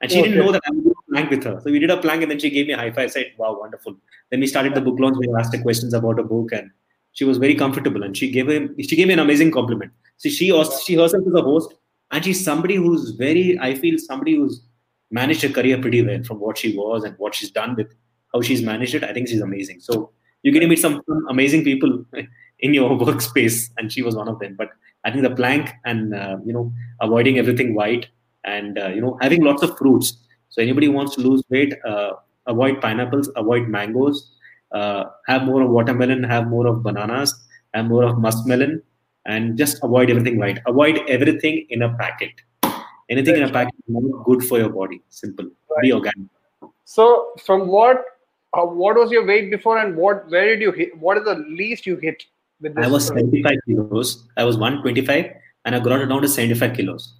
And 0.00 0.10
she 0.10 0.20
okay. 0.20 0.30
didn't 0.30 0.44
know 0.44 0.52
that 0.52 0.62
I 0.66 0.70
would 0.70 0.84
do 0.84 0.90
a 0.90 1.12
plank 1.12 1.30
with 1.30 1.44
her. 1.44 1.60
So 1.62 1.70
we 1.70 1.78
did 1.78 1.90
a 1.90 1.96
plank, 1.96 2.22
and 2.22 2.30
then 2.30 2.38
she 2.40 2.50
gave 2.50 2.66
me 2.66 2.72
a 2.72 2.76
high 2.76 2.90
five. 2.90 3.04
I 3.04 3.08
said, 3.08 3.32
"Wow, 3.36 3.58
wonderful." 3.60 3.96
Then 4.30 4.40
we 4.40 4.46
started 4.46 4.74
the 4.74 4.80
book 4.80 4.98
launch. 4.98 5.16
We 5.18 5.28
asked 5.38 5.54
her 5.54 5.62
questions 5.62 5.94
about 5.94 6.18
a 6.18 6.24
book, 6.24 6.52
and 6.52 6.70
she 7.12 7.24
was 7.24 7.38
very 7.38 7.54
comfortable. 7.54 8.02
And 8.02 8.16
she 8.16 8.30
gave 8.30 8.48
him 8.48 8.74
she 8.80 8.96
gave 8.96 9.06
me 9.06 9.12
an 9.12 9.20
amazing 9.20 9.52
compliment. 9.52 9.92
So 10.16 10.28
she 10.28 10.50
also, 10.50 10.76
she 10.78 10.94
herself 10.94 11.24
is 11.26 11.34
a 11.34 11.42
host, 11.42 11.74
and 12.10 12.24
she's 12.24 12.44
somebody 12.44 12.76
who's 12.76 13.10
very 13.10 13.58
I 13.58 13.74
feel 13.74 13.98
somebody 13.98 14.36
who's 14.36 14.62
managed 15.12 15.42
her 15.42 15.48
career 15.48 15.80
pretty 15.80 16.02
well 16.02 16.22
from 16.24 16.40
what 16.40 16.58
she 16.58 16.76
was 16.76 17.04
and 17.04 17.14
what 17.18 17.34
she's 17.34 17.50
done 17.50 17.76
with 17.76 17.92
how 18.34 18.40
she's 18.40 18.62
managed 18.62 18.94
it. 18.94 19.04
I 19.04 19.12
think 19.12 19.28
she's 19.28 19.40
amazing. 19.40 19.80
So 19.80 20.10
you're 20.42 20.52
going 20.52 20.62
to 20.62 20.68
meet 20.68 20.78
some, 20.80 21.02
amazing 21.28 21.64
people 21.64 22.04
in 22.60 22.74
your 22.74 22.90
workspace, 22.98 23.70
and 23.78 23.92
she 23.92 24.02
was 24.02 24.16
one 24.16 24.28
of 24.28 24.38
them. 24.38 24.54
But 24.56 24.70
I 25.04 25.10
think 25.10 25.22
the 25.22 25.34
plank 25.34 25.70
and 25.84 26.14
uh, 26.14 26.38
you 26.44 26.52
know 26.52 26.72
avoiding 27.00 27.38
everything 27.38 27.74
white 27.74 28.08
and 28.44 28.78
uh, 28.78 28.88
you 28.88 29.00
know 29.00 29.18
having 29.20 29.42
lots 29.44 29.62
of 29.62 29.76
fruits. 29.78 30.16
So 30.48 30.62
anybody 30.62 30.88
wants 30.88 31.14
to 31.16 31.22
lose 31.22 31.42
weight, 31.48 31.74
uh, 31.86 32.12
avoid 32.46 32.80
pineapples, 32.80 33.30
avoid 33.36 33.68
mangoes, 33.68 34.32
uh, 34.72 35.04
have 35.26 35.44
more 35.44 35.62
of 35.62 35.70
watermelon, 35.70 36.24
have 36.24 36.46
more 36.48 36.66
of 36.66 36.82
bananas, 36.82 37.34
have 37.74 37.86
more 37.86 38.04
of 38.04 38.16
muskmelon, 38.16 38.82
and 39.24 39.56
just 39.56 39.78
avoid 39.82 40.10
everything 40.10 40.38
white. 40.38 40.58
Avoid 40.66 41.00
everything 41.08 41.66
in 41.70 41.82
a 41.82 41.96
packet. 41.96 42.32
Anything 43.12 43.36
in 43.36 43.44
a 43.44 43.52
packet 43.52 43.74
is 43.88 43.94
not 43.96 44.24
good 44.24 44.42
for 44.48 44.58
your 44.58 44.72
body. 44.80 45.02
Simple. 45.08 45.46
Right. 45.70 45.82
Be 45.82 45.92
organic. 45.92 46.28
So 46.84 47.06
from 47.46 47.68
what 47.68 48.04
uh, 48.54 48.64
what 48.64 48.96
was 48.96 49.10
your 49.10 49.26
weight 49.26 49.50
before 49.50 49.78
and 49.78 49.96
what 49.96 50.28
where 50.30 50.46
did 50.50 50.60
you 50.60 50.72
hit 50.72 50.96
what 50.98 51.18
is 51.18 51.24
the 51.24 51.36
least 51.60 51.86
you 51.86 51.96
hit 51.96 52.24
with 52.60 52.74
this 52.74 52.86
i 52.86 52.90
was 52.94 53.06
75 53.06 53.56
kilos 53.66 54.10
i 54.36 54.44
was 54.44 54.56
125 54.56 55.30
and 55.64 55.74
i 55.74 55.80
got 55.86 56.00
it 56.00 56.06
down 56.12 56.22
to 56.22 56.28
75 56.28 56.76
kilos 56.76 57.14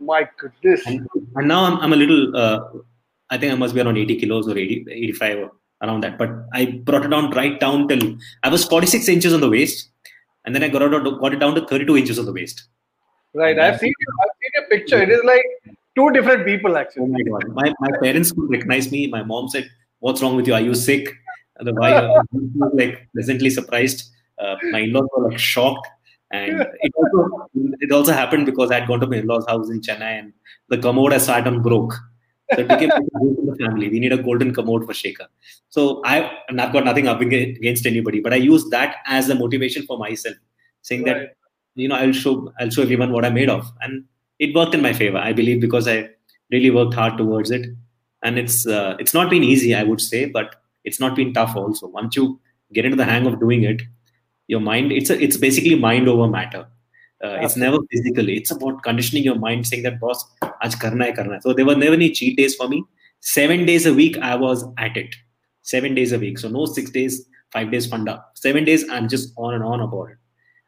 my 0.00 0.22
goodness 0.38 0.86
and, 0.86 1.06
and 1.36 1.48
now 1.48 1.64
I'm, 1.64 1.78
I'm 1.78 1.92
a 1.92 1.96
little 1.96 2.36
uh, 2.36 2.60
i 3.30 3.38
think 3.38 3.52
i 3.52 3.56
must 3.56 3.74
be 3.74 3.80
around 3.80 3.98
80 3.98 4.16
kilos 4.22 4.48
or 4.48 4.56
80 4.56 4.86
85 4.90 5.38
or 5.38 5.50
around 5.82 6.02
that 6.04 6.18
but 6.18 6.30
i 6.52 6.64
brought 6.88 7.04
it 7.04 7.12
down 7.14 7.30
right 7.42 7.58
down 7.60 7.88
till 7.88 8.04
i 8.42 8.48
was 8.48 8.64
46 8.64 9.08
inches 9.08 9.34
on 9.34 9.40
the 9.40 9.50
waist 9.50 9.88
and 10.44 10.54
then 10.54 10.62
i 10.62 10.68
got 10.68 10.82
it, 10.82 11.20
got 11.24 11.32
it 11.32 11.40
down 11.44 11.54
to 11.54 11.66
32 11.66 11.96
inches 11.96 12.18
on 12.18 12.24
the 12.24 12.32
waist 12.32 12.64
right 13.34 13.58
i've 13.58 13.78
seen, 13.78 13.92
a 13.92 14.31
picture 14.72 15.02
it 15.06 15.14
is 15.18 15.22
like 15.32 15.46
two 15.98 16.10
different 16.16 16.44
people 16.50 16.76
actually 16.82 17.02
oh 17.02 17.12
my 17.18 17.22
god 17.30 17.48
my, 17.60 17.68
my 17.86 17.92
parents 18.02 18.32
could 18.32 18.50
recognize 18.56 18.90
me 18.96 19.06
my 19.18 19.22
mom 19.22 19.48
said 19.54 19.70
what's 20.02 20.20
wrong 20.20 20.36
with 20.36 20.46
you? 20.46 20.54
Are 20.54 20.60
you 20.60 20.74
sick? 20.74 21.14
The 21.58 21.72
wife 21.74 22.04
was 22.32 22.72
like 22.74 23.08
pleasantly 23.14 23.50
surprised. 23.50 24.10
Uh, 24.38 24.56
my 24.70 24.80
in-laws 24.80 25.08
were 25.16 25.30
like 25.30 25.38
shocked. 25.38 25.88
And 26.32 26.60
it 26.80 26.92
also, 26.96 27.48
it 27.80 27.92
also 27.92 28.12
happened 28.12 28.46
because 28.46 28.70
I 28.70 28.80
had 28.80 28.88
gone 28.88 29.00
to 29.00 29.06
my 29.06 29.16
in-laws' 29.18 29.46
house 29.46 29.70
in 29.70 29.80
Chennai 29.80 30.18
and 30.18 30.32
the 30.68 30.78
commode 30.78 31.12
I 31.12 31.18
sat 31.18 31.46
on 31.46 31.62
broke. 31.62 31.94
So 32.54 32.60
it 32.60 32.68
became 32.68 32.88
the 32.88 33.56
family. 33.60 33.88
We 33.88 34.00
need 34.00 34.12
a 34.12 34.22
golden 34.22 34.52
commode 34.52 34.84
for 34.84 34.92
Shekhar. 34.92 35.28
So 35.68 36.02
I, 36.04 36.30
and 36.48 36.60
I've 36.60 36.72
got 36.72 36.84
nothing 36.84 37.06
up 37.06 37.20
against 37.20 37.86
anybody, 37.86 38.20
but 38.20 38.32
I 38.32 38.36
use 38.36 38.68
that 38.70 38.96
as 39.06 39.30
a 39.30 39.34
motivation 39.34 39.86
for 39.86 39.96
myself, 39.98 40.36
saying 40.82 41.04
right. 41.04 41.14
that 41.14 41.36
you 41.76 41.88
know 41.88 41.94
I'll 41.94 42.12
show 42.12 42.52
I'll 42.60 42.68
show 42.68 42.82
everyone 42.82 43.10
what 43.10 43.24
I'm 43.24 43.32
made 43.32 43.48
of, 43.48 43.72
and 43.80 44.04
it 44.46 44.54
worked 44.58 44.74
in 44.74 44.82
my 44.82 44.92
favor. 44.92 45.18
I 45.18 45.32
believe 45.32 45.60
because 45.60 45.88
I 45.94 45.96
really 46.50 46.70
worked 46.70 46.94
hard 46.94 47.16
towards 47.18 47.50
it, 47.50 47.66
and 48.22 48.38
it's 48.38 48.66
uh, 48.66 48.96
it's 48.98 49.14
not 49.14 49.30
been 49.30 49.44
easy 49.44 49.74
i 49.74 49.82
would 49.82 50.00
say 50.00 50.24
but 50.24 50.56
it's 50.84 50.98
not 50.98 51.14
been 51.14 51.32
tough 51.32 51.56
also. 51.56 51.86
Once 51.86 52.16
you 52.16 52.40
get 52.72 52.84
into 52.84 52.96
the 52.96 53.04
hang 53.04 53.26
of 53.26 53.38
doing 53.38 53.64
it 53.64 53.82
your 54.48 54.60
mind 54.60 54.92
it's 54.92 55.10
a, 55.10 55.22
it's 55.22 55.36
basically 55.36 55.74
mind 55.74 56.08
over 56.08 56.28
matter. 56.28 56.66
Uh, 57.24 57.38
it's 57.40 57.56
never 57.56 57.78
physically 57.90 58.36
it's 58.36 58.50
about 58.50 58.82
conditioning 58.82 59.22
your 59.22 59.36
mind 59.36 59.66
saying 59.66 59.84
that 59.84 60.00
boss 60.00 60.24
aaj 60.46 60.78
karna 60.84 61.04
hai 61.04 61.12
karna 61.18 61.34
hai. 61.34 61.40
so 61.44 61.52
there 61.58 61.68
were 61.68 61.76
never 61.82 61.98
any 61.98 62.10
cheat 62.20 62.36
days 62.36 62.56
for 62.62 62.68
me. 62.72 62.82
Seven 63.20 63.64
days 63.66 63.86
a 63.86 63.94
week 64.00 64.18
i 64.30 64.34
was 64.46 64.64
at 64.86 64.96
it. 64.96 65.14
Seven 65.74 65.94
days 66.00 66.12
a 66.16 66.18
week. 66.24 66.40
So 66.44 66.48
no 66.48 66.66
six 66.66 66.90
days 66.98 67.20
five 67.56 67.70
days 67.76 67.86
funda 67.94 68.16
seven 68.42 68.64
days 68.64 68.84
i'm 68.96 69.08
just 69.14 69.32
on 69.36 69.54
and 69.54 69.64
on 69.72 69.86
about 69.86 70.10
it. 70.10 70.18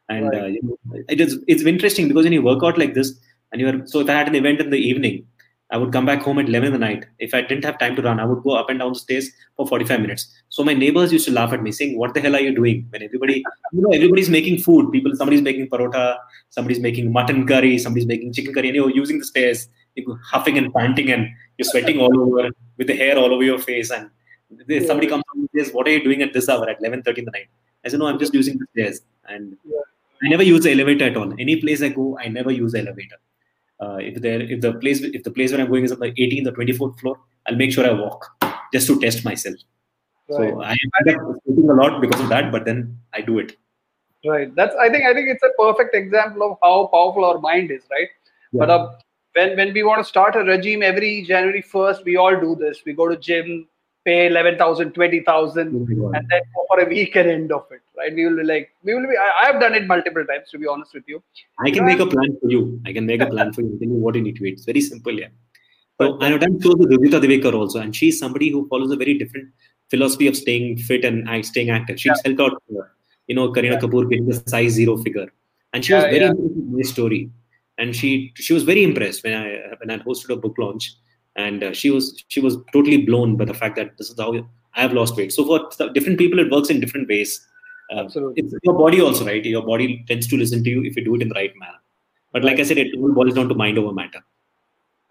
And 0.07 0.29
right. 0.29 0.41
uh, 0.43 0.45
you 0.45 0.61
know, 0.63 1.03
it 1.09 1.19
is 1.19 1.39
it's 1.47 1.63
interesting 1.75 2.07
because 2.07 2.29
when 2.29 2.37
you 2.39 2.43
work 2.49 2.63
out 2.69 2.77
like 2.83 2.93
this 2.99 3.13
and 3.55 3.61
you're 3.61 3.87
so 3.93 4.01
if 4.03 4.09
i 4.09 4.17
had 4.19 4.27
an 4.31 4.35
event 4.41 4.59
in 4.63 4.69
the 4.69 4.81
evening 4.91 5.17
I 5.71 5.77
would 5.77 5.91
come 5.91 6.05
back 6.05 6.21
home 6.21 6.37
at 6.37 6.47
11 6.47 6.67
in 6.67 6.73
the 6.73 6.79
night. 6.79 7.05
If 7.17 7.33
I 7.33 7.41
didn't 7.41 7.65
have 7.65 7.79
time 7.79 7.95
to 7.95 8.01
run, 8.01 8.19
I 8.19 8.25
would 8.25 8.43
go 8.43 8.51
up 8.51 8.69
and 8.69 8.79
down 8.79 8.93
the 8.93 8.99
stairs 8.99 9.29
for 9.57 9.67
45 9.67 9.99
minutes. 9.99 10.31
So 10.49 10.63
my 10.63 10.73
neighbors 10.73 11.11
used 11.11 11.25
to 11.25 11.33
laugh 11.33 11.53
at 11.53 11.63
me, 11.63 11.71
saying, 11.71 11.97
"What 11.97 12.13
the 12.13 12.21
hell 12.21 12.35
are 12.35 12.39
you 12.39 12.53
doing?" 12.53 12.85
When 12.91 13.01
everybody, 13.01 13.37
you 13.73 13.81
know, 13.81 13.89
everybody's 13.89 14.29
making 14.29 14.59
food. 14.59 14.91
People, 14.91 15.15
somebody's 15.15 15.41
making 15.41 15.69
parota, 15.69 16.17
somebody's 16.49 16.79
making 16.79 17.11
mutton 17.11 17.47
curry, 17.47 17.79
somebody's 17.79 18.05
making 18.05 18.33
chicken 18.33 18.53
curry, 18.53 18.67
and 18.67 18.75
you're 18.75 18.91
using 18.91 19.17
the 19.17 19.25
stairs, 19.25 19.67
you're 19.95 20.19
huffing 20.33 20.59
and 20.59 20.71
panting, 20.71 21.11
and 21.11 21.27
you're 21.57 21.69
sweating 21.71 21.99
all 21.99 22.21
over 22.25 22.47
with 22.77 22.87
the 22.87 22.95
hair 22.95 23.17
all 23.17 23.33
over 23.33 23.43
your 23.43 23.59
face. 23.59 23.89
And 23.89 24.09
yeah. 24.67 24.85
somebody 24.85 25.07
comes 25.07 25.23
and 25.33 25.49
says, 25.57 25.73
"What 25.73 25.87
are 25.87 25.97
you 25.97 26.03
doing 26.03 26.21
at 26.21 26.33
this 26.33 26.47
hour 26.47 26.69
at 26.69 26.79
11:30 26.79 27.17
in 27.17 27.25
the 27.25 27.37
night?" 27.39 27.49
I 27.83 27.89
said, 27.89 27.99
"No, 27.99 28.07
I'm 28.13 28.19
just 28.19 28.35
using 28.35 28.59
the 28.59 28.67
stairs." 28.73 29.01
And 29.27 29.57
yeah. 29.65 29.85
I 30.23 30.27
never 30.37 30.43
use 30.43 30.63
the 30.63 30.73
elevator 30.77 31.05
at 31.05 31.17
all. 31.17 31.33
Any 31.47 31.59
place 31.67 31.81
I 31.81 31.89
go, 31.89 32.09
I 32.19 32.27
never 32.27 32.51
use 32.51 32.73
the 32.73 32.85
elevator 32.87 33.17
uh, 33.79 33.97
if 33.99 34.21
there 34.21 34.41
if 34.41 34.61
the 34.61 34.73
place 34.73 35.01
if 35.01 35.23
the 35.23 35.31
place 35.31 35.51
where 35.51 35.61
I'm 35.61 35.67
going 35.67 35.83
is 35.83 35.91
on 35.91 35.99
the 35.99 36.11
18th 36.11 36.47
or 36.47 36.51
24th 36.51 36.99
floor, 36.99 37.19
I'll 37.45 37.55
make 37.55 37.71
sure 37.71 37.85
I 37.85 37.91
walk 37.91 38.25
just 38.73 38.87
to 38.87 38.99
test 38.99 39.25
myself. 39.25 39.55
Right. 40.29 40.49
So 40.51 40.61
I 40.61 40.71
am 41.07 41.39
sleeping 41.45 41.69
a 41.69 41.73
lot 41.73 42.01
because 42.01 42.19
of 42.21 42.29
that, 42.29 42.51
but 42.51 42.65
then 42.65 42.97
I 43.13 43.21
do 43.21 43.39
it. 43.39 43.55
Right. 44.25 44.53
That's 44.55 44.75
I 44.75 44.89
think 44.89 45.05
I 45.05 45.13
think 45.13 45.29
it's 45.29 45.43
a 45.43 45.51
perfect 45.61 45.93
example 45.93 46.51
of 46.51 46.57
how 46.63 46.87
powerful 46.87 47.25
our 47.25 47.39
mind 47.39 47.71
is. 47.71 47.83
Right. 47.91 48.07
Yeah. 48.51 48.59
But 48.59 48.69
uh, 48.69 48.91
when 49.33 49.57
when 49.57 49.73
we 49.73 49.83
want 49.83 50.01
to 50.01 50.07
start 50.07 50.35
a 50.35 50.39
regime 50.39 50.81
every 50.81 51.23
January 51.23 51.61
1st, 51.61 52.05
we 52.05 52.15
all 52.15 52.39
do 52.39 52.55
this. 52.55 52.81
We 52.85 52.93
go 52.93 53.07
to 53.07 53.17
gym, 53.17 53.67
pay 54.05 54.27
11,000, 54.27 54.93
20,000, 54.93 55.67
and 55.67 56.13
then 56.13 56.41
for 56.67 56.79
a 56.79 56.85
weekend 56.85 57.29
end 57.29 57.51
of 57.51 57.65
it, 57.71 57.81
right? 57.97 58.13
We 58.13 58.25
will 58.25 58.37
be 58.37 58.43
like, 58.43 58.69
we 58.83 58.93
will 58.93 59.07
be, 59.07 59.15
I, 59.17 59.47
have 59.47 59.59
done 59.59 59.73
it 59.73 59.87
multiple 59.87 60.23
times, 60.25 60.49
to 60.51 60.59
be 60.59 60.67
honest 60.67 60.93
with 60.93 61.03
you. 61.07 61.23
I 61.59 61.71
can 61.71 61.85
make 61.85 61.99
a 61.99 62.05
plan 62.05 62.37
for 62.41 62.49
you. 62.49 62.79
I 62.85 62.93
can 62.93 63.05
make 63.05 63.21
a 63.21 63.25
plan 63.25 63.51
for 63.51 63.61
you. 63.61 63.77
Tell 63.79 63.87
you 63.87 63.95
what 63.95 64.15
you 64.15 64.21
need 64.21 64.35
to 64.37 64.45
eat. 64.45 64.53
It's 64.53 64.65
very 64.65 64.81
simple, 64.81 65.19
yeah. 65.19 65.29
So 65.99 66.17
I 66.21 66.29
know 66.29 66.37
I'm 66.41 66.59
close 66.61 66.75
with 66.77 66.91
Rujuta 66.91 67.21
Diwekar 67.23 67.53
also, 67.53 67.79
and 67.79 67.95
she's 67.95 68.19
somebody 68.19 68.49
who 68.49 68.67
follows 68.67 68.91
a 68.91 68.97
very 68.97 69.17
different 69.17 69.49
philosophy 69.89 70.27
of 70.27 70.35
staying 70.35 70.77
fit 70.77 71.05
and 71.05 71.45
staying 71.45 71.69
active. 71.69 71.99
She's 71.99 72.11
yeah. 72.23 72.35
helped 72.35 72.41
out, 72.41 72.63
uh, 72.77 72.83
you 73.27 73.35
know, 73.35 73.51
Kareena 73.51 73.73
yeah. 73.73 73.79
Kapoor 73.79 74.09
getting 74.09 74.27
the 74.27 74.43
size 74.47 74.73
zero 74.73 74.97
figure, 74.97 75.27
and 75.73 75.85
she 75.85 75.93
yeah, 75.93 75.99
was 75.99 76.05
very 76.05 76.19
yeah. 76.19 76.31
impressed 76.31 76.55
with 76.55 76.67
my 76.67 76.81
story. 76.81 77.31
And 77.77 77.95
she 77.95 78.33
she 78.35 78.53
was 78.53 78.63
very 78.63 78.83
impressed 78.83 79.23
when 79.23 79.33
I 79.33 79.75
when 79.79 79.89
I 79.89 80.03
hosted 80.03 80.31
a 80.31 80.35
book 80.35 80.55
launch 80.57 80.95
and 81.35 81.63
uh, 81.63 81.73
she 81.73 81.89
was 81.89 82.23
she 82.27 82.39
was 82.39 82.57
totally 82.71 82.97
blown 82.97 83.35
by 83.35 83.45
the 83.45 83.53
fact 83.53 83.75
that 83.75 83.97
this 83.97 84.09
is 84.09 84.19
how 84.19 84.33
I 84.75 84.81
have 84.81 84.93
lost 84.93 85.15
weight. 85.17 85.33
So 85.33 85.45
for 85.45 85.89
different 85.93 86.17
people, 86.17 86.39
it 86.39 86.51
works 86.51 86.69
in 86.69 86.79
different 86.79 87.07
ways. 87.07 87.45
Uh, 87.91 87.99
Absolutely. 87.99 88.43
It's 88.43 88.53
your 88.63 88.73
body 88.73 89.01
also, 89.01 89.25
right? 89.25 89.43
Your 89.43 89.65
body 89.65 90.03
tends 90.07 90.27
to 90.27 90.37
listen 90.37 90.63
to 90.63 90.69
you 90.69 90.83
if 90.83 90.95
you 90.95 91.05
do 91.05 91.15
it 91.15 91.21
in 91.21 91.29
the 91.29 91.35
right 91.35 91.53
manner. 91.57 91.77
But 92.33 92.43
like 92.43 92.59
I 92.59 92.63
said, 92.63 92.77
it 92.77 92.87
all 92.97 93.13
boils 93.13 93.35
down 93.35 93.47
to 93.49 93.55
mind 93.55 93.77
over 93.77 93.93
matter. 93.93 94.19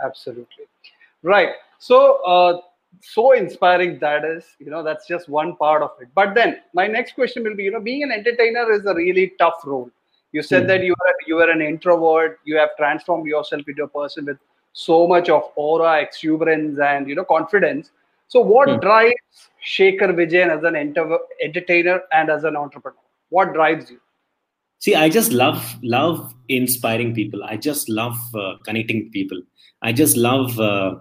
Absolutely. 0.04 0.64
Right. 1.22 1.50
So, 1.78 2.22
uh, 2.24 2.60
so 3.00 3.32
inspiring 3.32 3.98
that 4.00 4.24
is, 4.24 4.44
you 4.58 4.70
know, 4.70 4.82
that's 4.82 5.06
just 5.06 5.28
one 5.28 5.56
part 5.56 5.82
of 5.82 5.92
it. 6.00 6.08
But 6.14 6.34
then 6.34 6.58
my 6.74 6.86
next 6.86 7.14
question 7.14 7.44
will 7.44 7.56
be, 7.56 7.64
you 7.64 7.70
know, 7.70 7.80
being 7.80 8.02
an 8.02 8.12
entertainer 8.12 8.70
is 8.72 8.84
a 8.84 8.94
really 8.94 9.32
tough 9.38 9.62
role. 9.64 9.90
You 10.32 10.42
said 10.42 10.64
mm. 10.64 10.68
that 10.68 10.84
you 10.84 10.92
are 10.92 11.14
you 11.26 11.38
are 11.38 11.48
an 11.48 11.62
introvert. 11.62 12.40
You 12.44 12.56
have 12.56 12.70
transformed 12.76 13.26
yourself 13.26 13.62
into 13.68 13.84
a 13.84 13.88
person 13.88 14.26
with 14.26 14.38
so 14.74 15.06
much 15.06 15.30
of 15.30 15.50
aura, 15.56 16.02
exuberance, 16.02 16.78
and 16.78 17.08
you 17.08 17.14
know 17.14 17.24
confidence. 17.24 17.90
So, 18.28 18.40
what 18.40 18.68
mm. 18.68 18.80
drives 18.80 19.48
Shekhar 19.64 20.12
Vijayan 20.12 20.56
as 20.56 20.64
an 20.64 20.76
enter- 20.76 21.18
entertainer 21.42 22.02
and 22.12 22.28
as 22.28 22.44
an 22.44 22.56
entrepreneur? 22.56 22.98
What 23.30 23.54
drives 23.54 23.90
you? 23.90 24.00
See, 24.80 24.94
I 24.94 25.08
just 25.08 25.32
love 25.32 25.76
love 25.82 26.34
inspiring 26.48 27.14
people. 27.14 27.42
I 27.44 27.56
just 27.56 27.88
love 27.88 28.18
uh, 28.34 28.56
connecting 28.64 29.10
people. 29.10 29.40
I 29.80 29.92
just 29.92 30.16
love 30.16 30.58
uh, 30.60 30.96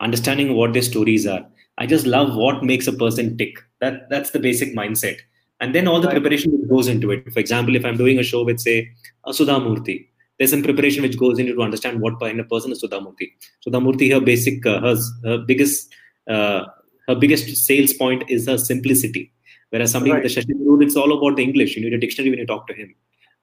understanding 0.00 0.54
what 0.54 0.72
their 0.72 0.82
stories 0.82 1.26
are. 1.26 1.44
I 1.78 1.86
just 1.86 2.06
love 2.06 2.36
what 2.36 2.62
makes 2.62 2.86
a 2.86 2.92
person 2.92 3.36
tick. 3.36 3.58
That 3.80 4.08
that's 4.08 4.30
the 4.30 4.38
basic 4.38 4.74
mindset. 4.74 5.18
And 5.60 5.74
then 5.74 5.86
all 5.86 6.00
the 6.00 6.08
right. 6.08 6.14
preparation 6.14 6.66
goes 6.68 6.88
into 6.88 7.10
it. 7.10 7.32
For 7.32 7.38
example, 7.38 7.76
if 7.76 7.84
I'm 7.84 7.96
doing 7.96 8.18
a 8.18 8.22
show 8.22 8.44
with 8.44 8.60
say 8.60 8.90
Sudha 9.30 9.60
Murthy, 9.60 10.08
there's 10.42 10.50
some 10.50 10.62
preparation 10.64 11.02
which 11.02 11.16
goes 11.16 11.38
into 11.38 11.54
to 11.54 11.62
understand 11.62 12.00
what 12.00 12.18
kind 12.18 12.40
of 12.40 12.48
person 12.48 12.72
is 12.72 12.80
Sudha 12.80 12.98
Murthy. 12.98 13.30
Sudha 13.60 13.78
Murthy, 13.78 14.12
her 14.12 14.20
basic, 14.20 14.66
uh, 14.66 14.80
her, 14.80 14.96
her 15.22 15.38
biggest, 15.38 15.94
uh, 16.28 16.64
her 17.06 17.14
biggest 17.14 17.64
sales 17.64 17.92
point 17.92 18.24
is 18.28 18.48
her 18.48 18.58
simplicity. 18.58 19.32
Whereas 19.70 19.92
somebody 19.92 20.10
right. 20.10 20.24
with 20.24 20.34
the 20.34 20.40
Shashi 20.40 20.58
Tharoor, 20.58 20.82
it's 20.82 20.96
all 20.96 21.16
about 21.16 21.36
the 21.36 21.44
English. 21.44 21.76
You 21.76 21.84
need 21.84 21.94
a 21.94 21.98
dictionary 21.98 22.30
when 22.30 22.40
you 22.40 22.46
talk 22.46 22.66
to 22.66 22.74
him. 22.74 22.92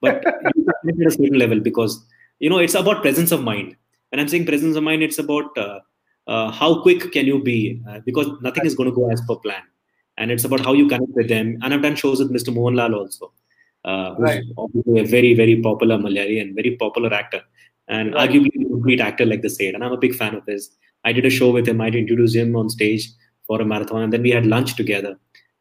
But 0.02 0.28
at 0.28 1.08
a 1.08 1.12
certain 1.12 1.40
level 1.40 1.62
because 1.62 2.06
you 2.40 2.50
know 2.50 2.58
it's 2.58 2.76
about 2.76 3.02
presence 3.02 3.32
of 3.32 3.44
mind. 3.44 3.78
When 4.10 4.20
I'm 4.20 4.28
saying 4.28 4.46
presence 4.46 4.76
of 4.76 4.84
mind, 4.84 5.02
it's 5.02 5.20
about 5.20 5.58
uh, 5.58 5.80
uh, 6.28 6.52
how 6.52 6.82
quick 6.82 7.14
can 7.14 7.26
you 7.26 7.42
be 7.42 7.82
uh, 7.90 8.00
because 8.06 8.28
nothing 8.42 8.66
is 8.66 8.76
going 8.76 8.90
to 8.90 8.96
go 8.96 9.10
as 9.10 9.22
per 9.22 9.38
plan, 9.38 9.62
and 10.18 10.32
it's 10.32 10.44
about 10.44 10.60
how 10.60 10.74
you 10.74 10.90
connect 10.90 11.14
with 11.14 11.30
them. 11.30 11.58
And 11.64 11.74
I've 11.74 11.82
done 11.82 11.96
shows 11.96 12.20
with 12.20 12.32
Mr. 12.32 12.54
Mohanlal 12.54 12.94
also, 12.94 13.32
uh, 13.86 14.16
who's 14.16 14.24
right. 14.24 14.44
a 14.98 15.04
very 15.04 15.34
very 15.34 15.62
popular 15.62 15.98
Malayali 15.98 16.42
and 16.42 16.56
very 16.56 16.76
popular 16.76 17.14
actor, 17.14 17.42
and 17.88 18.14
right. 18.14 18.30
arguably 18.30 18.66
a 18.66 18.70
complete 18.70 19.00
actor 19.00 19.26
like 19.26 19.42
the 19.42 19.50
said. 19.50 19.74
And 19.74 19.84
I'm 19.84 19.92
a 19.92 19.98
big 19.98 20.16
fan 20.16 20.36
of 20.36 20.46
his. 20.46 20.76
I 21.06 21.14
did 21.14 21.26
a 21.26 21.30
show 21.30 21.52
with 21.52 21.68
him. 21.68 21.82
I 21.82 21.88
introduced 21.88 22.36
him 22.36 22.56
on 22.56 22.70
stage 22.70 23.10
for 23.48 23.62
a 23.62 23.66
marathon, 23.66 24.04
and 24.04 24.14
then 24.14 24.22
we 24.22 24.32
had 24.32 24.46
lunch 24.46 24.76
together. 24.76 25.18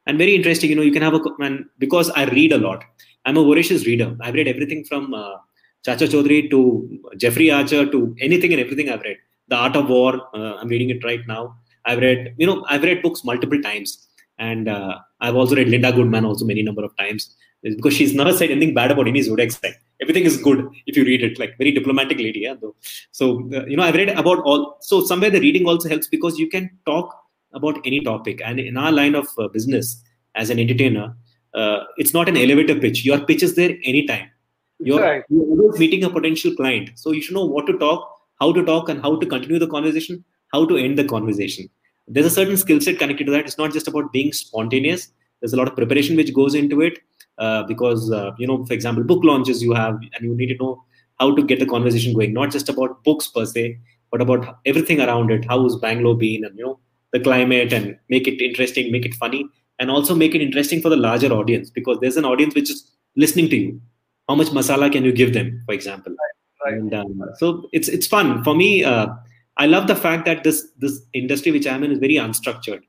And 0.06 0.18
very 0.18 0.34
interesting, 0.34 0.70
you 0.70 0.76
know, 0.76 0.82
you 0.82 0.92
can 0.92 1.02
have 1.02 1.14
a 1.14 1.20
man 1.38 1.68
because 1.78 2.10
I 2.10 2.24
read 2.24 2.52
a 2.52 2.58
lot. 2.58 2.82
I'm 3.26 3.36
a 3.36 3.44
voracious 3.44 3.86
reader. 3.86 4.16
I've 4.22 4.34
read 4.34 4.48
everything 4.48 4.84
from 4.84 5.12
uh, 5.12 5.36
Chacha 5.84 6.06
Chaudhary 6.06 6.50
to 6.50 7.00
Jeffrey 7.16 7.50
Archer 7.50 7.84
to 7.90 8.16
anything 8.20 8.52
and 8.52 8.60
everything 8.60 8.88
I've 8.88 9.02
read. 9.02 9.18
The 9.48 9.56
Art 9.56 9.76
of 9.76 9.88
War, 9.88 10.14
uh, 10.34 10.54
I'm 10.56 10.68
reading 10.68 10.90
it 10.90 11.04
right 11.04 11.20
now. 11.26 11.56
I've 11.84 11.98
read, 11.98 12.34
you 12.38 12.46
know, 12.46 12.64
I've 12.68 12.82
read 12.82 13.02
books 13.02 13.22
multiple 13.22 13.60
times. 13.60 14.08
And 14.38 14.68
uh, 14.68 14.98
I've 15.20 15.36
also 15.36 15.56
read 15.56 15.68
Linda 15.68 15.92
Goodman 15.92 16.24
also 16.24 16.44
many 16.44 16.62
number 16.62 16.84
of 16.84 16.96
times 16.96 17.34
because 17.62 17.94
she's 17.94 18.14
never 18.14 18.32
said 18.32 18.50
anything 18.50 18.74
bad 18.74 18.90
about 18.90 19.08
any 19.08 19.22
zodiac 19.22 19.50
sign. 19.50 19.74
Everything 20.00 20.24
is 20.24 20.36
good 20.36 20.68
if 20.86 20.96
you 20.96 21.04
read 21.04 21.22
it, 21.22 21.38
like 21.38 21.58
very 21.58 21.72
diplomatic 21.72 22.18
lady. 22.18 22.40
Yeah, 22.40 22.54
though. 22.60 22.76
So, 23.10 23.48
uh, 23.52 23.66
you 23.66 23.76
know, 23.76 23.82
I've 23.82 23.94
read 23.94 24.10
about 24.10 24.38
all. 24.40 24.76
So, 24.80 25.04
somewhere 25.04 25.30
the 25.30 25.40
reading 25.40 25.66
also 25.66 25.88
helps 25.88 26.06
because 26.06 26.38
you 26.38 26.48
can 26.48 26.70
talk 26.86 27.14
about 27.52 27.78
any 27.84 28.00
topic. 28.00 28.40
And 28.44 28.60
in 28.60 28.76
our 28.76 28.92
line 28.92 29.14
of 29.14 29.26
uh, 29.38 29.48
business 29.48 30.02
as 30.34 30.50
an 30.50 30.58
entertainer, 30.58 31.16
uh, 31.54 31.80
it's 31.96 32.14
not 32.14 32.28
an 32.28 32.36
elevator 32.36 32.78
pitch. 32.78 33.04
Your 33.04 33.20
pitch 33.20 33.42
is 33.42 33.56
there 33.56 33.76
anytime. 33.82 34.30
You're, 34.80 35.00
right. 35.00 35.24
you're 35.28 35.42
always 35.42 35.78
meeting 35.80 36.04
a 36.04 36.10
potential 36.10 36.54
client. 36.54 36.90
So 36.94 37.10
you 37.10 37.20
should 37.20 37.34
know 37.34 37.44
what 37.44 37.66
to 37.66 37.76
talk, 37.78 38.08
how 38.40 38.52
to 38.52 38.64
talk, 38.64 38.88
and 38.88 39.02
how 39.02 39.18
to 39.18 39.26
continue 39.26 39.58
the 39.58 39.66
conversation, 39.66 40.24
how 40.52 40.66
to 40.66 40.76
end 40.76 40.96
the 40.98 41.04
conversation. 41.04 41.68
There's 42.06 42.26
a 42.26 42.30
certain 42.30 42.56
skill 42.56 42.80
set 42.80 42.98
connected 42.98 43.24
to 43.24 43.32
that. 43.32 43.46
It's 43.46 43.58
not 43.58 43.72
just 43.72 43.88
about 43.88 44.12
being 44.12 44.32
spontaneous. 44.32 45.08
There's 45.40 45.52
a 45.52 45.56
lot 45.56 45.68
of 45.68 45.74
preparation 45.74 46.16
which 46.16 46.32
goes 46.32 46.54
into 46.54 46.80
it. 46.80 47.00
Uh, 47.38 47.62
because 47.64 48.10
uh, 48.10 48.32
you 48.38 48.46
know, 48.46 48.64
for 48.64 48.72
example, 48.72 49.04
book 49.04 49.22
launches 49.24 49.62
you 49.62 49.72
have, 49.72 49.94
and 49.94 50.22
you 50.22 50.34
need 50.34 50.48
to 50.48 50.56
know 50.56 50.84
how 51.20 51.34
to 51.34 51.42
get 51.42 51.60
the 51.60 51.66
conversation 51.66 52.12
going. 52.14 52.32
Not 52.32 52.50
just 52.50 52.68
about 52.68 53.04
books 53.04 53.28
per 53.28 53.46
se, 53.46 53.78
but 54.10 54.20
about 54.20 54.58
everything 54.66 55.00
around 55.00 55.30
it. 55.30 55.44
How 55.44 55.62
has 55.62 55.76
Bangalore 55.76 56.16
been, 56.16 56.44
and 56.44 56.58
you 56.58 56.64
know, 56.64 56.80
the 57.12 57.20
climate, 57.20 57.72
and 57.72 57.96
make 58.08 58.26
it 58.26 58.42
interesting, 58.42 58.90
make 58.90 59.06
it 59.06 59.14
funny, 59.14 59.46
and 59.78 59.90
also 59.90 60.14
make 60.14 60.34
it 60.34 60.42
interesting 60.42 60.80
for 60.80 60.88
the 60.88 60.96
larger 60.96 61.32
audience 61.32 61.70
because 61.70 61.98
there's 62.00 62.16
an 62.16 62.24
audience 62.24 62.54
which 62.54 62.70
is 62.70 62.90
listening 63.16 63.48
to 63.48 63.56
you 63.56 63.80
how 64.28 64.34
much 64.34 64.48
masala 64.48 64.90
can 64.92 65.04
you 65.04 65.12
give 65.12 65.32
them 65.32 65.62
for 65.66 65.74
example 65.74 66.12
right, 66.12 66.72
right. 66.72 66.80
and 66.80 66.94
um, 66.94 67.22
so 67.36 67.68
it's 67.72 67.88
it's 67.88 68.06
fun 68.06 68.42
for 68.44 68.54
me 68.54 68.84
uh, 68.84 69.06
i 69.56 69.66
love 69.66 69.86
the 69.86 69.96
fact 69.96 70.24
that 70.24 70.44
this 70.44 70.68
this 70.78 71.00
industry 71.12 71.52
which 71.52 71.66
i'm 71.66 71.84
in 71.84 71.92
is 71.92 71.98
very 71.98 72.14
unstructured 72.14 72.82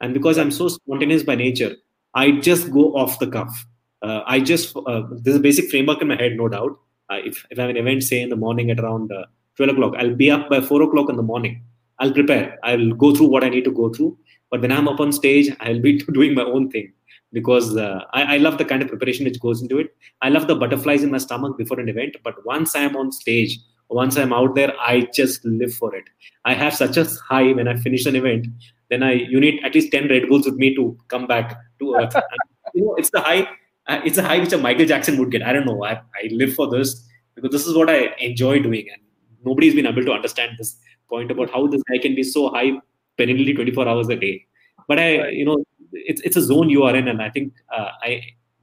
and 0.00 0.14
because 0.14 0.38
i'm 0.38 0.50
so 0.50 0.68
spontaneous 0.68 1.22
by 1.22 1.34
nature 1.34 1.74
i 2.14 2.30
just 2.30 2.70
go 2.70 2.94
off 2.94 3.18
the 3.18 3.26
cuff 3.26 3.66
uh, 4.02 4.20
i 4.26 4.38
just 4.38 4.76
uh, 4.76 5.02
there's 5.22 5.36
a 5.36 5.46
basic 5.48 5.70
framework 5.70 6.00
in 6.02 6.08
my 6.08 6.16
head 6.16 6.36
no 6.36 6.48
doubt 6.48 6.78
uh, 7.10 7.20
if, 7.24 7.44
if 7.50 7.58
i 7.58 7.62
have 7.62 7.70
an 7.70 7.76
event 7.76 8.02
say 8.02 8.20
in 8.20 8.28
the 8.28 8.42
morning 8.46 8.70
at 8.70 8.80
around 8.80 9.12
uh, 9.12 9.24
12 9.56 9.72
o'clock 9.74 9.94
i'll 9.98 10.14
be 10.14 10.30
up 10.30 10.48
by 10.48 10.60
4 10.60 10.82
o'clock 10.82 11.10
in 11.10 11.16
the 11.16 11.28
morning 11.34 11.62
i'll 11.98 12.12
prepare 12.12 12.58
i'll 12.62 12.90
go 13.04 13.14
through 13.14 13.30
what 13.34 13.44
i 13.44 13.48
need 13.48 13.64
to 13.64 13.72
go 13.82 13.88
through 13.90 14.16
but 14.50 14.60
when 14.60 14.72
I'm 14.72 14.88
up 14.88 15.00
on 15.00 15.12
stage, 15.12 15.54
I'll 15.60 15.80
be 15.80 15.98
doing 16.12 16.34
my 16.34 16.42
own 16.42 16.70
thing 16.70 16.92
because 17.32 17.76
uh, 17.76 18.00
I, 18.12 18.34
I, 18.34 18.36
love 18.38 18.58
the 18.58 18.64
kind 18.64 18.82
of 18.82 18.88
preparation 18.88 19.24
which 19.24 19.38
goes 19.40 19.62
into 19.62 19.78
it. 19.78 19.94
I 20.20 20.28
love 20.30 20.48
the 20.48 20.56
butterflies 20.56 21.04
in 21.04 21.12
my 21.12 21.18
stomach 21.18 21.56
before 21.56 21.78
an 21.78 21.88
event, 21.88 22.16
but 22.24 22.44
once 22.44 22.74
I'm 22.74 22.96
on 22.96 23.12
stage, 23.12 23.60
once 23.88 24.16
I'm 24.16 24.32
out 24.32 24.56
there, 24.56 24.72
I 24.80 25.08
just 25.14 25.44
live 25.44 25.72
for 25.72 25.94
it. 25.94 26.04
I 26.44 26.54
have 26.54 26.74
such 26.74 26.96
a 26.96 27.06
high 27.28 27.52
when 27.52 27.68
I 27.68 27.76
finish 27.76 28.04
an 28.06 28.16
event. 28.16 28.48
Then 28.88 29.04
I 29.04 29.12
you 29.12 29.38
need 29.38 29.62
at 29.64 29.74
least 29.74 29.92
ten 29.92 30.08
Red 30.08 30.28
Bulls 30.28 30.46
with 30.46 30.56
me 30.56 30.74
to 30.74 30.96
come 31.06 31.28
back 31.28 31.56
to 31.78 31.94
earth. 31.94 32.14
you 32.74 32.84
know, 32.84 32.94
it's 32.96 33.10
the 33.10 33.20
high. 33.20 33.48
Uh, 33.90 34.00
it's 34.04 34.18
a 34.18 34.22
high 34.22 34.38
which 34.38 34.52
a 34.52 34.58
Michael 34.58 34.86
Jackson 34.86 35.18
would 35.18 35.30
get. 35.32 35.42
I 35.42 35.52
don't 35.52 35.66
know. 35.66 35.84
I, 35.84 35.94
I 35.94 36.28
live 36.30 36.54
for 36.54 36.70
this 36.70 37.06
because 37.34 37.50
this 37.50 37.66
is 37.66 37.74
what 37.74 37.90
I 37.90 38.14
enjoy 38.18 38.60
doing, 38.60 38.86
and 38.92 39.02
nobody's 39.44 39.74
been 39.74 39.86
able 39.86 40.04
to 40.04 40.12
understand 40.12 40.52
this 40.58 40.78
point 41.08 41.32
about 41.32 41.50
how 41.50 41.66
this 41.66 41.82
guy 41.90 41.98
can 41.98 42.14
be 42.14 42.22
so 42.22 42.50
high 42.50 42.72
perennially 43.18 43.52
24 43.52 43.88
hours 43.88 44.08
a 44.08 44.16
day. 44.16 44.46
But 44.88 44.98
i 44.98 45.28
you 45.28 45.44
know 45.44 45.64
it's 45.92 46.20
it's 46.28 46.36
a 46.36 46.42
zone 46.42 46.70
you 46.70 46.84
are 46.84 46.94
in 47.00 47.08
and 47.08 47.22
i 47.22 47.28
think 47.30 47.52
uh, 47.76 47.90
i 48.02 48.10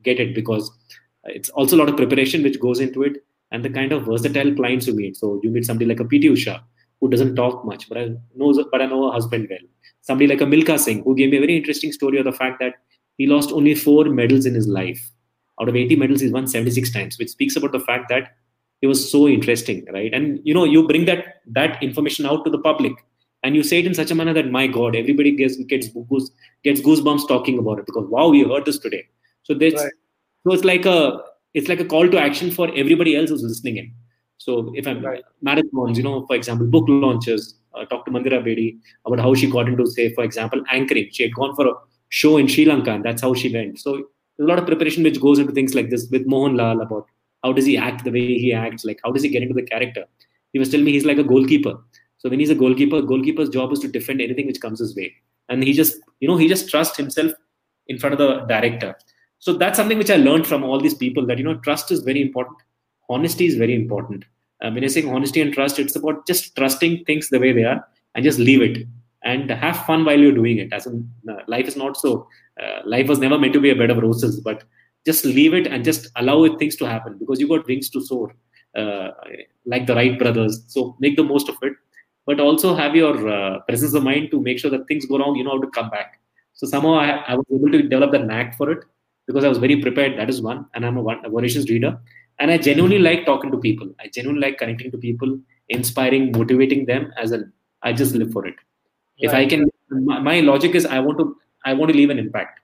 get 0.04 0.20
it 0.20 0.34
because 0.38 0.72
it's 1.36 1.50
also 1.50 1.76
a 1.76 1.80
lot 1.80 1.90
of 1.90 1.98
preparation 1.98 2.44
which 2.44 2.60
goes 2.60 2.80
into 2.80 3.04
it 3.04 3.18
and 3.52 3.64
the 3.64 3.70
kind 3.70 3.92
of 3.92 4.06
versatile 4.06 4.54
clients 4.56 4.88
you 4.88 4.94
meet. 4.94 5.16
So 5.18 5.40
you 5.44 5.50
meet 5.50 5.66
somebody 5.66 5.86
like 5.86 6.00
a 6.00 6.06
pt 6.06 6.32
usha 6.36 6.62
who 7.00 7.10
doesn't 7.10 7.36
talk 7.36 7.66
much 7.66 7.88
but 7.90 7.98
i 7.98 8.08
know 8.36 8.54
but 8.72 8.82
i 8.82 8.86
know 8.86 9.06
her 9.08 9.14
husband 9.14 9.48
well. 9.50 9.68
Somebody 10.02 10.28
like 10.28 10.42
a 10.42 10.46
Milka 10.46 10.80
singh 10.80 11.04
who 11.04 11.16
gave 11.16 11.32
me 11.32 11.38
a 11.38 11.42
very 11.42 11.58
interesting 11.58 11.92
story 11.92 12.18
of 12.18 12.24
the 12.24 12.32
fact 12.32 12.60
that 12.62 12.76
he 13.18 13.28
lost 13.28 13.52
only 13.52 13.76
four 13.76 14.06
medals 14.06 14.46
in 14.46 14.54
his 14.54 14.68
life 14.68 15.02
out 15.62 15.70
of 15.70 15.76
80 15.76 15.96
medals 15.96 16.22
he's 16.22 16.32
won 16.32 16.48
76 16.48 16.92
times 16.92 17.18
which 17.18 17.30
speaks 17.30 17.56
about 17.56 17.72
the 17.72 17.80
fact 17.80 18.10
that 18.10 18.36
it 18.82 18.88
was 18.88 19.12
so 19.12 19.28
interesting 19.28 19.86
right? 19.92 20.14
And 20.14 20.40
you 20.44 20.54
know 20.54 20.64
you 20.64 20.88
bring 20.88 21.06
that 21.06 21.42
that 21.48 21.82
information 21.82 22.26
out 22.26 22.46
to 22.46 22.52
the 22.52 22.60
public 22.60 22.94
and 23.44 23.56
you 23.56 23.64
say 23.64 23.80
it 23.80 23.86
in 23.86 23.94
such 23.94 24.12
a 24.12 24.16
manner 24.16 24.34
that 24.34 24.52
my 24.52 24.68
god 24.68 24.96
everybody 24.96 25.32
gets 25.32 25.58
gets 25.58 25.88
goose, 25.90 26.32
gets 26.64 26.82
goosebumps 26.82 27.28
talking 27.28 27.60
about 27.60 27.80
it 27.80 27.86
because 27.86 28.08
wow 28.08 28.30
we 28.30 28.44
heard 28.44 28.66
this 28.66 28.80
today. 28.80 29.08
So 29.44 29.54
this 29.54 29.74
right. 29.76 29.92
so 30.44 30.54
it's 30.54 30.64
like 30.64 30.86
a 30.86 31.22
it's 31.54 31.68
like 31.68 31.80
a 31.80 31.86
call 31.86 32.08
to 32.10 32.20
action 32.20 32.52
for 32.52 32.70
everybody 32.76 33.16
else 33.16 33.30
who's 33.30 33.44
listening 33.44 33.78
in. 33.78 33.94
So 34.38 34.72
if 34.76 34.88
i'm 34.88 35.04
right. 35.04 35.24
marathons 35.44 35.98
you 35.98 36.04
know 36.04 36.26
for 36.28 36.36
example 36.36 36.68
book 36.68 36.86
launches 36.88 37.56
uh, 37.74 37.86
talk 37.86 38.06
to 38.06 38.12
mandira 38.12 38.44
bedi 38.48 38.78
about 39.06 39.20
how 39.20 39.34
she 39.34 39.50
got 39.50 39.68
into 39.68 39.88
say 39.88 40.14
for 40.14 40.24
example 40.24 40.62
anchoring. 40.72 41.10
She 41.12 41.24
had 41.24 41.34
gone 41.34 41.56
for 41.56 41.68
a 41.68 41.74
show 42.10 42.38
in 42.38 42.48
sri 42.48 42.66
lanka 42.66 42.92
and 42.92 43.04
that's 43.04 43.22
how 43.22 43.34
she 43.34 43.52
went. 43.52 43.80
So 43.80 44.10
a 44.40 44.44
lot 44.44 44.60
of 44.60 44.66
preparation 44.66 45.04
which 45.04 45.20
goes 45.20 45.40
into 45.40 45.54
things 45.54 45.74
like 45.74 45.90
this 45.90 46.08
with 46.12 46.28
mohanlal 46.28 46.82
about 46.82 47.06
how 47.44 47.52
does 47.54 47.66
he 47.66 47.78
act 47.78 48.04
the 48.04 48.12
way 48.12 48.26
he 48.44 48.54
acts 48.54 48.86
like 48.86 49.00
how 49.04 49.12
does 49.12 49.24
he 49.24 49.30
get 49.30 49.42
into 49.42 49.54
the 49.54 49.70
character 49.74 50.06
he 50.54 50.60
was 50.60 50.70
telling 50.70 50.86
me 50.86 50.92
he's 50.92 51.06
like 51.06 51.18
a 51.18 51.24
goalkeeper 51.24 51.76
so 52.18 52.30
when 52.30 52.40
he's 52.40 52.50
a 52.50 52.56
goalkeeper, 52.56 53.02
goalkeeper's 53.02 53.50
job 53.50 53.72
is 53.72 53.80
to 53.80 53.88
defend 53.88 54.22
anything 54.22 54.48
which 54.48 54.62
comes 54.62 54.80
his 54.80 54.96
way. 54.96 55.14
And 55.50 55.64
he 55.64 55.74
just, 55.74 55.98
you 56.20 56.28
know, 56.28 56.38
he 56.38 56.48
just 56.48 56.70
trusts 56.70 56.98
himself 56.98 57.32
in 57.88 57.98
front 57.98 58.14
of 58.14 58.20
the 58.20 58.46
director. 58.46 58.96
So 59.40 59.54
that's 59.54 59.78
something 59.78 59.98
which 59.98 60.10
I 60.10 60.16
learned 60.16 60.48
from 60.48 60.64
all 60.64 60.82
these 60.82 60.96
people 60.96 61.26
that, 61.28 61.38
you 61.38 61.44
know, 61.44 61.58
trust 61.60 61.92
is 61.92 62.02
very 62.02 62.22
important. 62.22 62.58
Honesty 63.10 63.46
is 63.46 63.56
very 63.56 63.76
important. 63.76 64.26
When 64.60 64.84
I 64.84 64.88
say 64.88 65.08
honesty 65.08 65.42
and 65.42 65.54
trust, 65.54 65.78
it's 65.78 65.96
about 65.96 66.26
just 66.26 66.56
trusting 66.56 67.06
things 67.06 67.30
the 67.30 67.40
way 67.40 67.54
they 67.54 67.64
are 67.64 67.88
and 68.16 68.26
just 68.26 68.40
leave 68.40 68.62
it 68.62 68.88
and 69.24 69.50
have 69.52 69.86
fun 69.86 70.04
while 70.04 70.20
you're 70.20 70.32
doing 70.32 70.58
it. 70.58 70.74
As 70.74 70.88
in, 70.88 71.10
uh, 71.30 71.36
life 71.48 71.68
is 71.68 71.78
not 71.78 71.96
so, 71.96 72.28
uh, 72.62 72.82
life 72.86 73.08
was 73.08 73.20
never 73.20 73.38
meant 73.38 73.54
to 73.54 73.60
be 73.60 73.70
a 73.70 73.76
bed 73.76 73.90
of 73.90 73.98
roses, 73.98 74.40
but 74.40 74.64
just 75.06 75.26
leave 75.26 75.54
it 75.54 75.68
and 75.68 75.84
just 75.84 76.08
allow 76.16 76.44
it, 76.44 76.58
things 76.60 76.76
to 76.78 76.86
happen 76.86 77.18
because 77.18 77.40
you 77.40 77.48
got 77.48 77.68
wings 77.68 77.90
to 77.90 78.02
soar, 78.02 78.36
uh, 78.76 79.10
like 79.66 79.86
the 79.86 79.96
Wright 79.96 80.18
brothers. 80.18 80.64
So 80.68 80.96
make 81.00 81.16
the 81.16 81.24
most 81.24 81.50
of 81.50 81.56
it 81.62 81.74
but 82.28 82.42
also 82.42 82.76
have 82.76 82.96
your 82.96 83.16
uh, 83.28 83.60
presence 83.62 83.94
of 83.94 84.04
mind 84.04 84.30
to 84.32 84.40
make 84.40 84.60
sure 84.60 84.70
that 84.70 84.86
things 84.88 85.06
go 85.06 85.18
wrong, 85.18 85.36
you 85.36 85.46
know 85.46 85.56
how 85.56 85.62
to 85.62 85.72
come 85.72 85.90
back. 85.90 86.20
So 86.54 86.68
somehow 86.68 86.96
I, 86.96 87.10
I 87.32 87.36
was 87.36 87.46
able 87.52 87.72
to 87.72 87.82
develop 87.82 88.12
the 88.12 88.20
knack 88.20 88.56
for 88.58 88.70
it 88.70 88.84
because 89.26 89.46
I 89.46 89.48
was 89.48 89.58
very 89.58 89.82
prepared. 89.82 90.20
That 90.20 90.30
is 90.30 90.42
one, 90.42 90.66
and 90.74 90.86
I'm 90.86 90.98
a, 90.98 91.02
one, 91.02 91.26
a 91.26 91.30
voracious 91.30 91.70
reader. 91.70 91.98
and 92.40 92.52
I 92.52 92.58
genuinely 92.58 93.00
like 93.00 93.26
talking 93.26 93.52
to 93.52 93.58
people. 93.58 93.88
I 94.00 94.10
genuinely 94.14 94.42
like 94.46 94.58
connecting 94.58 94.92
to 94.92 94.98
people, 94.98 95.40
inspiring, 95.70 96.32
motivating 96.32 96.86
them. 96.86 97.12
As 97.18 97.32
a, 97.32 97.40
I 97.82 97.94
just 97.94 98.14
live 98.14 98.32
for 98.32 98.46
it. 98.46 98.56
If 99.20 99.34
I 99.34 99.46
can, 99.46 99.66
my, 99.90 100.20
my, 100.20 100.40
logic 100.42 100.76
is 100.76 100.86
I 100.86 101.00
want 101.00 101.18
to 101.20 101.36
I 101.68 101.74
want 101.74 101.92
to 101.92 101.98
leave 101.98 102.10
an 102.10 102.20
impact. 102.20 102.60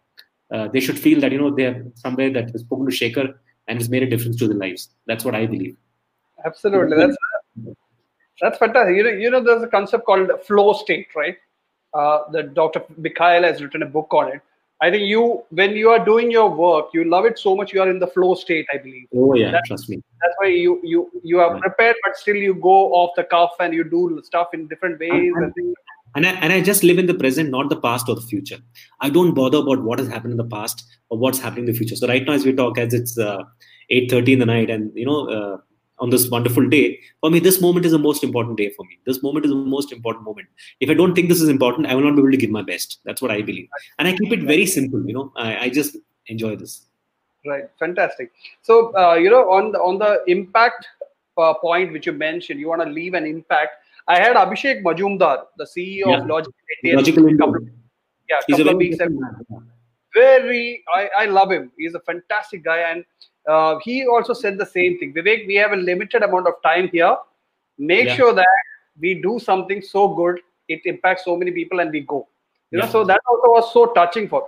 Uh, 0.51 0.67
they 0.67 0.79
should 0.79 0.99
feel 0.99 1.19
that 1.21 1.31
you 1.31 1.39
know 1.39 1.53
they 1.53 1.63
have 1.63 1.81
somewhere 1.95 2.31
that 2.31 2.51
has 2.51 2.61
spoken 2.61 2.85
to 2.89 2.91
Shekhar 2.91 3.33
and 3.67 3.79
has 3.79 3.89
made 3.89 4.03
a 4.03 4.09
difference 4.09 4.37
to 4.37 4.47
their 4.47 4.57
lives. 4.57 4.89
That's 5.07 5.25
what 5.25 5.35
I 5.35 5.45
believe. 5.45 5.75
Absolutely, 6.45 6.97
that's 6.97 7.17
that's 8.41 8.57
fantastic. 8.57 8.95
You 8.95 9.03
know, 9.03 9.09
you 9.09 9.29
know, 9.29 9.43
there's 9.43 9.63
a 9.63 9.67
concept 9.67 10.05
called 10.05 10.31
flow 10.45 10.73
state, 10.73 11.07
right? 11.15 11.37
Uh, 11.93 12.19
that 12.31 12.53
Dr. 12.53 12.83
Mikhail 12.97 13.43
has 13.43 13.61
written 13.61 13.83
a 13.83 13.85
book 13.85 14.13
on 14.13 14.33
it. 14.33 14.41
I 14.81 14.91
think 14.91 15.03
you, 15.03 15.43
when 15.51 15.75
you 15.77 15.89
are 15.91 16.03
doing 16.03 16.29
your 16.29 16.49
work, 16.49 16.87
you 16.93 17.03
love 17.05 17.25
it 17.25 17.39
so 17.39 17.55
much. 17.55 17.71
You 17.71 17.81
are 17.81 17.89
in 17.89 17.99
the 17.99 18.07
flow 18.07 18.33
state, 18.35 18.65
I 18.73 18.79
believe. 18.79 19.07
Oh 19.15 19.33
yeah, 19.33 19.51
that's, 19.51 19.67
trust 19.67 19.89
me. 19.89 20.01
That's 20.21 20.33
why 20.39 20.47
you 20.47 20.81
you 20.83 21.09
you 21.23 21.39
are 21.39 21.57
prepared, 21.59 21.95
but 22.03 22.17
still 22.17 22.35
you 22.35 22.55
go 22.55 22.91
off 22.93 23.11
the 23.15 23.23
cuff 23.23 23.51
and 23.59 23.73
you 23.73 23.83
do 23.83 24.21
stuff 24.23 24.53
in 24.53 24.67
different 24.67 24.99
ways. 24.99 25.31
And, 25.35 25.53
and, 25.55 25.75
and 26.15 26.25
I, 26.25 26.31
and 26.31 26.53
I 26.53 26.61
just 26.61 26.83
live 26.83 26.97
in 26.97 27.05
the 27.05 27.13
present, 27.13 27.49
not 27.49 27.69
the 27.69 27.79
past 27.79 28.09
or 28.09 28.15
the 28.15 28.21
future. 28.21 28.57
I 29.01 29.09
don't 29.09 29.33
bother 29.33 29.59
about 29.59 29.83
what 29.83 29.99
has 29.99 30.07
happened 30.07 30.31
in 30.31 30.37
the 30.37 30.43
past 30.43 30.85
or 31.09 31.17
what's 31.17 31.39
happening 31.39 31.67
in 31.67 31.71
the 31.71 31.77
future. 31.77 31.95
So 31.95 32.07
right 32.07 32.25
now, 32.25 32.33
as 32.33 32.45
we 32.45 32.53
talk, 32.53 32.77
as 32.77 32.93
it's 32.93 33.17
uh, 33.17 33.43
eight 33.89 34.09
thirty 34.09 34.33
in 34.33 34.39
the 34.39 34.45
night, 34.45 34.69
and 34.69 34.91
you 34.95 35.05
know, 35.05 35.29
uh, 35.29 35.57
on 35.99 36.09
this 36.09 36.29
wonderful 36.29 36.67
day, 36.67 36.99
for 37.21 37.29
me, 37.29 37.39
this 37.39 37.61
moment 37.61 37.85
is 37.85 37.91
the 37.91 37.99
most 37.99 38.23
important 38.23 38.57
day 38.57 38.71
for 38.75 38.85
me. 38.85 38.99
This 39.05 39.21
moment 39.23 39.45
is 39.45 39.51
the 39.51 39.57
most 39.57 39.91
important 39.91 40.25
moment. 40.25 40.47
If 40.79 40.89
I 40.89 40.93
don't 40.93 41.15
think 41.15 41.29
this 41.29 41.41
is 41.41 41.49
important, 41.49 41.87
I 41.87 41.95
will 41.95 42.03
not 42.03 42.15
be 42.15 42.21
able 42.21 42.31
to 42.31 42.37
give 42.37 42.49
my 42.49 42.63
best. 42.63 42.99
That's 43.05 43.21
what 43.21 43.31
I 43.31 43.41
believe, 43.41 43.67
and 43.99 44.07
I 44.07 44.15
keep 44.15 44.31
it 44.31 44.43
very 44.43 44.65
simple. 44.65 45.05
You 45.05 45.13
know, 45.13 45.31
I, 45.35 45.57
I 45.57 45.69
just 45.69 45.97
enjoy 46.27 46.55
this. 46.55 46.85
Right, 47.45 47.65
fantastic. 47.77 48.31
So 48.61 48.95
uh, 48.95 49.15
you 49.15 49.29
know, 49.29 49.51
on 49.51 49.71
the 49.71 49.79
on 49.79 49.99
the 49.99 50.23
impact 50.27 50.87
uh, 51.37 51.53
point 51.55 51.91
which 51.91 52.05
you 52.05 52.13
mentioned, 52.13 52.59
you 52.59 52.69
want 52.69 52.81
to 52.81 52.89
leave 52.89 53.13
an 53.13 53.25
impact 53.25 53.82
I 54.07 54.19
had 54.19 54.35
Abhishek 54.35 54.83
Majumdar, 54.83 55.43
the 55.57 55.65
CEO 55.65 56.07
yeah. 56.07 56.19
of 56.19 56.27
Logical 56.27 56.53
India. 56.83 56.97
Logical 56.97 57.27
India. 57.27 57.47
Yeah, 58.29 58.37
He's 58.47 58.57
couple 58.57 58.71
of 58.71 58.77
weeks. 58.77 58.97
Very, 60.13 60.83
I, 60.93 61.09
I 61.19 61.25
love 61.25 61.51
him. 61.51 61.71
He's 61.77 61.95
a 61.95 61.99
fantastic 62.01 62.63
guy, 62.63 62.79
and 62.91 63.03
uh, 63.47 63.79
he 63.83 64.05
also 64.05 64.33
said 64.33 64.57
the 64.57 64.65
same 64.65 64.99
thing. 64.99 65.13
Vivek, 65.13 65.47
we 65.47 65.55
have 65.55 65.71
a 65.71 65.75
limited 65.75 66.21
amount 66.21 66.47
of 66.47 66.53
time 66.63 66.89
here. 66.89 67.15
Make 67.77 68.07
yeah. 68.07 68.15
sure 68.15 68.33
that 68.33 68.47
we 68.99 69.15
do 69.15 69.39
something 69.39 69.81
so 69.81 70.07
good 70.09 70.39
it 70.69 70.81
impacts 70.85 71.25
so 71.25 71.35
many 71.35 71.51
people, 71.51 71.79
and 71.79 71.91
we 71.91 72.01
go. 72.01 72.27
You 72.71 72.79
yeah. 72.79 72.85
know, 72.85 72.91
so 72.91 73.03
that 73.05 73.21
also 73.27 73.47
was 73.49 73.73
so 73.73 73.85
touching 73.93 74.27
for. 74.27 74.41
Me. 74.41 74.47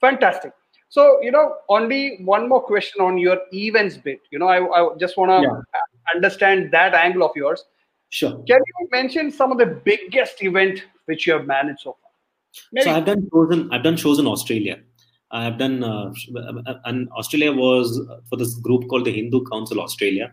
Fantastic. 0.00 0.52
So, 0.88 1.20
you 1.22 1.30
know, 1.30 1.56
only 1.68 2.18
one 2.24 2.48
more 2.48 2.62
question 2.62 3.00
on 3.00 3.16
your 3.16 3.38
events 3.52 3.96
bit. 3.96 4.20
You 4.30 4.38
know, 4.38 4.48
I, 4.48 4.58
I 4.58 4.96
just 4.98 5.16
want 5.16 5.30
to 5.30 5.48
yeah. 5.48 5.80
understand 6.14 6.72
that 6.72 6.94
angle 6.94 7.22
of 7.22 7.30
yours. 7.36 7.64
Sure. 8.10 8.32
Can 8.46 8.60
you 8.66 8.88
mention 8.90 9.30
some 9.30 9.52
of 9.52 9.58
the 9.58 9.66
biggest 9.66 10.42
event 10.42 10.84
which 11.06 11.26
you 11.26 11.32
have 11.32 11.46
managed 11.46 11.80
so 11.80 11.96
far? 12.02 12.10
Maybe. 12.72 12.84
So 12.84 12.90
I've 12.90 13.04
done 13.04 13.28
shows 13.32 13.50
in 13.52 13.72
I've 13.72 13.82
done 13.82 13.96
shows 13.96 14.18
in 14.18 14.26
Australia. 14.26 14.80
I've 15.30 15.58
done 15.58 15.84
uh, 15.84 16.12
and 16.84 17.08
Australia 17.10 17.52
was 17.52 18.00
for 18.28 18.36
this 18.36 18.54
group 18.54 18.88
called 18.88 19.04
the 19.04 19.12
Hindu 19.12 19.44
Council 19.44 19.80
Australia, 19.80 20.32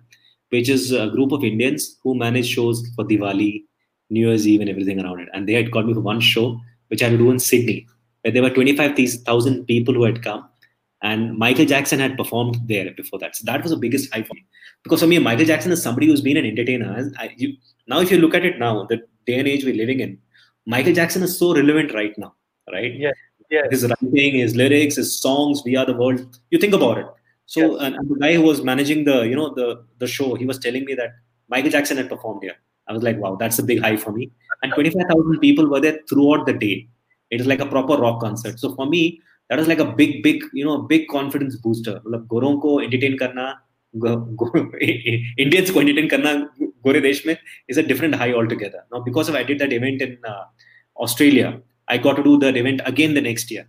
which 0.49 0.69
is 0.69 0.91
a 0.91 1.07
group 1.09 1.31
of 1.31 1.43
Indians 1.43 1.97
who 2.03 2.15
manage 2.15 2.47
shows 2.47 2.83
for 2.95 3.05
Diwali, 3.05 3.63
New 4.09 4.27
Year's 4.27 4.47
Eve, 4.47 4.61
and 4.61 4.69
everything 4.69 4.99
around 4.99 5.19
it. 5.19 5.29
And 5.33 5.47
they 5.47 5.53
had 5.53 5.71
called 5.71 5.85
me 5.85 5.93
for 5.93 5.99
one 5.99 6.19
show, 6.19 6.59
which 6.87 7.03
I 7.03 7.05
had 7.05 7.11
to 7.11 7.17
do 7.19 7.29
in 7.29 7.37
Sydney, 7.37 7.87
where 8.21 8.33
there 8.33 8.41
were 8.41 8.49
25,000 8.49 9.65
people 9.65 9.93
who 9.93 10.03
had 10.03 10.23
come, 10.23 10.49
and 11.01 11.37
Michael 11.37 11.65
Jackson 11.65 11.99
had 11.99 12.17
performed 12.17 12.57
there 12.65 12.91
before 12.95 13.19
that. 13.19 13.35
So 13.35 13.43
that 13.45 13.61
was 13.61 13.71
the 13.71 13.77
biggest 13.77 14.13
high 14.13 14.23
for 14.23 14.33
me 14.33 14.45
because 14.83 15.01
for 15.01 15.07
me, 15.07 15.19
Michael 15.19 15.45
Jackson 15.45 15.71
is 15.71 15.81
somebody 15.81 16.07
who's 16.07 16.21
been 16.21 16.37
an 16.37 16.45
entertainer. 16.45 17.11
I, 17.19 17.33
you, 17.37 17.55
now, 17.87 17.99
if 18.01 18.11
you 18.11 18.17
look 18.17 18.33
at 18.33 18.45
it 18.45 18.59
now, 18.59 18.85
the 18.85 19.01
day 19.25 19.39
and 19.39 19.47
age 19.47 19.63
we're 19.63 19.75
living 19.75 19.99
in, 19.99 20.17
Michael 20.65 20.93
Jackson 20.93 21.23
is 21.23 21.37
so 21.37 21.53
relevant 21.53 21.93
right 21.93 22.17
now, 22.17 22.33
right? 22.71 22.93
Yeah. 22.95 23.11
Yeah. 23.49 23.61
His 23.69 23.83
writing, 23.87 24.35
his 24.35 24.57
lyrics, 24.57 24.97
his 24.97 25.17
songs, 25.17 25.61
"We 25.63 25.77
Are 25.77 25.85
the 25.85 25.93
World." 25.93 26.37
You 26.49 26.59
think 26.59 26.73
about 26.73 26.97
it. 26.97 27.05
So, 27.45 27.77
and, 27.77 27.95
the 27.95 28.19
guy 28.19 28.33
who 28.33 28.41
was 28.41 28.61
managing 28.61 29.05
the, 29.05 29.21
you 29.21 29.37
know, 29.37 29.53
the 29.55 29.85
the 29.99 30.07
show, 30.07 30.35
he 30.35 30.45
was 30.45 30.59
telling 30.59 30.83
me 30.83 30.95
that 30.95 31.11
Michael 31.47 31.71
Jackson 31.71 31.95
had 31.95 32.09
performed 32.09 32.43
here. 32.43 32.57
I 32.87 32.93
was 32.93 33.03
like, 33.03 33.17
wow, 33.17 33.35
that's 33.35 33.59
a 33.59 33.63
big 33.63 33.81
high 33.81 33.97
for 33.97 34.11
me. 34.11 34.31
And 34.63 34.73
25,000 34.73 35.39
people 35.39 35.67
were 35.67 35.79
there 35.79 35.99
throughout 36.09 36.45
the 36.45 36.53
day. 36.53 36.87
It 37.29 37.41
is 37.41 37.47
like 37.47 37.59
a 37.59 37.65
proper 37.65 37.97
rock 37.97 38.21
concert. 38.21 38.59
So 38.59 38.73
for 38.75 38.85
me, 38.85 39.21
that 39.48 39.58
was 39.58 39.68
like 39.68 39.78
a 39.78 39.84
big, 39.84 40.22
big, 40.22 40.44
you 40.52 40.64
know, 40.64 40.78
big 40.82 41.08
confidence 41.08 41.56
booster. 41.56 42.00
मतलब 42.06 42.26
गोरों 42.26 42.56
को 42.60 42.82
entertain 42.84 43.18
करना 43.18 43.52
Indians 45.38 45.70
को 45.70 45.80
entertain 45.80 46.08
करना 46.10 46.34
गोरे 46.84 47.00
देश 47.00 47.26
में 47.26 47.36
is 47.68 47.78
a 47.78 47.82
different 47.82 48.14
high 48.14 48.32
altogether. 48.32 48.84
Now, 48.92 49.00
because 49.00 49.28
of 49.28 49.34
I 49.34 49.42
did 49.42 49.58
that 49.58 49.72
event 49.72 50.02
in 50.02 50.18
uh, 50.26 50.44
Australia, 50.96 51.60
I 51.88 51.98
got 51.98 52.16
to 52.16 52.22
do 52.22 52.38
that 52.38 52.56
event 52.56 52.80
again 52.86 53.14
the 53.14 53.20
next 53.20 53.50
year. 53.50 53.68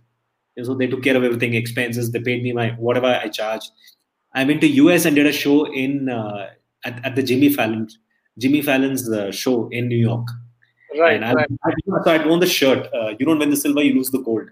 And 0.56 0.64
so 0.64 0.74
they 0.74 0.86
took 0.86 1.02
care 1.02 1.16
of 1.16 1.24
everything, 1.24 1.54
expenses. 1.54 2.12
They 2.12 2.20
paid 2.20 2.42
me 2.42 2.52
my 2.52 2.70
whatever 2.70 3.06
I 3.06 3.28
charged. 3.28 3.70
I 4.34 4.44
went 4.44 4.60
to 4.62 4.68
US 4.68 5.04
and 5.04 5.16
did 5.16 5.26
a 5.26 5.32
show 5.32 5.64
in 5.72 6.08
uh, 6.08 6.50
at, 6.84 7.04
at 7.04 7.16
the 7.16 7.22
Jimmy 7.22 7.48
Fallon 7.48 7.88
Jimmy 8.38 8.62
Fallon's 8.62 9.08
uh, 9.10 9.30
show 9.30 9.68
in 9.70 9.88
New 9.88 9.96
York. 9.96 10.26
Right. 10.98 11.22
And 11.22 11.34
right. 11.34 11.48
I, 11.64 11.72
so 12.04 12.10
I'd 12.10 12.26
worn 12.26 12.40
the 12.40 12.46
shirt. 12.46 12.88
Uh, 12.92 13.14
you 13.18 13.26
don't 13.26 13.38
win 13.38 13.50
the 13.50 13.56
silver, 13.56 13.82
you 13.82 13.94
lose 13.94 14.10
the 14.10 14.18
gold. 14.18 14.50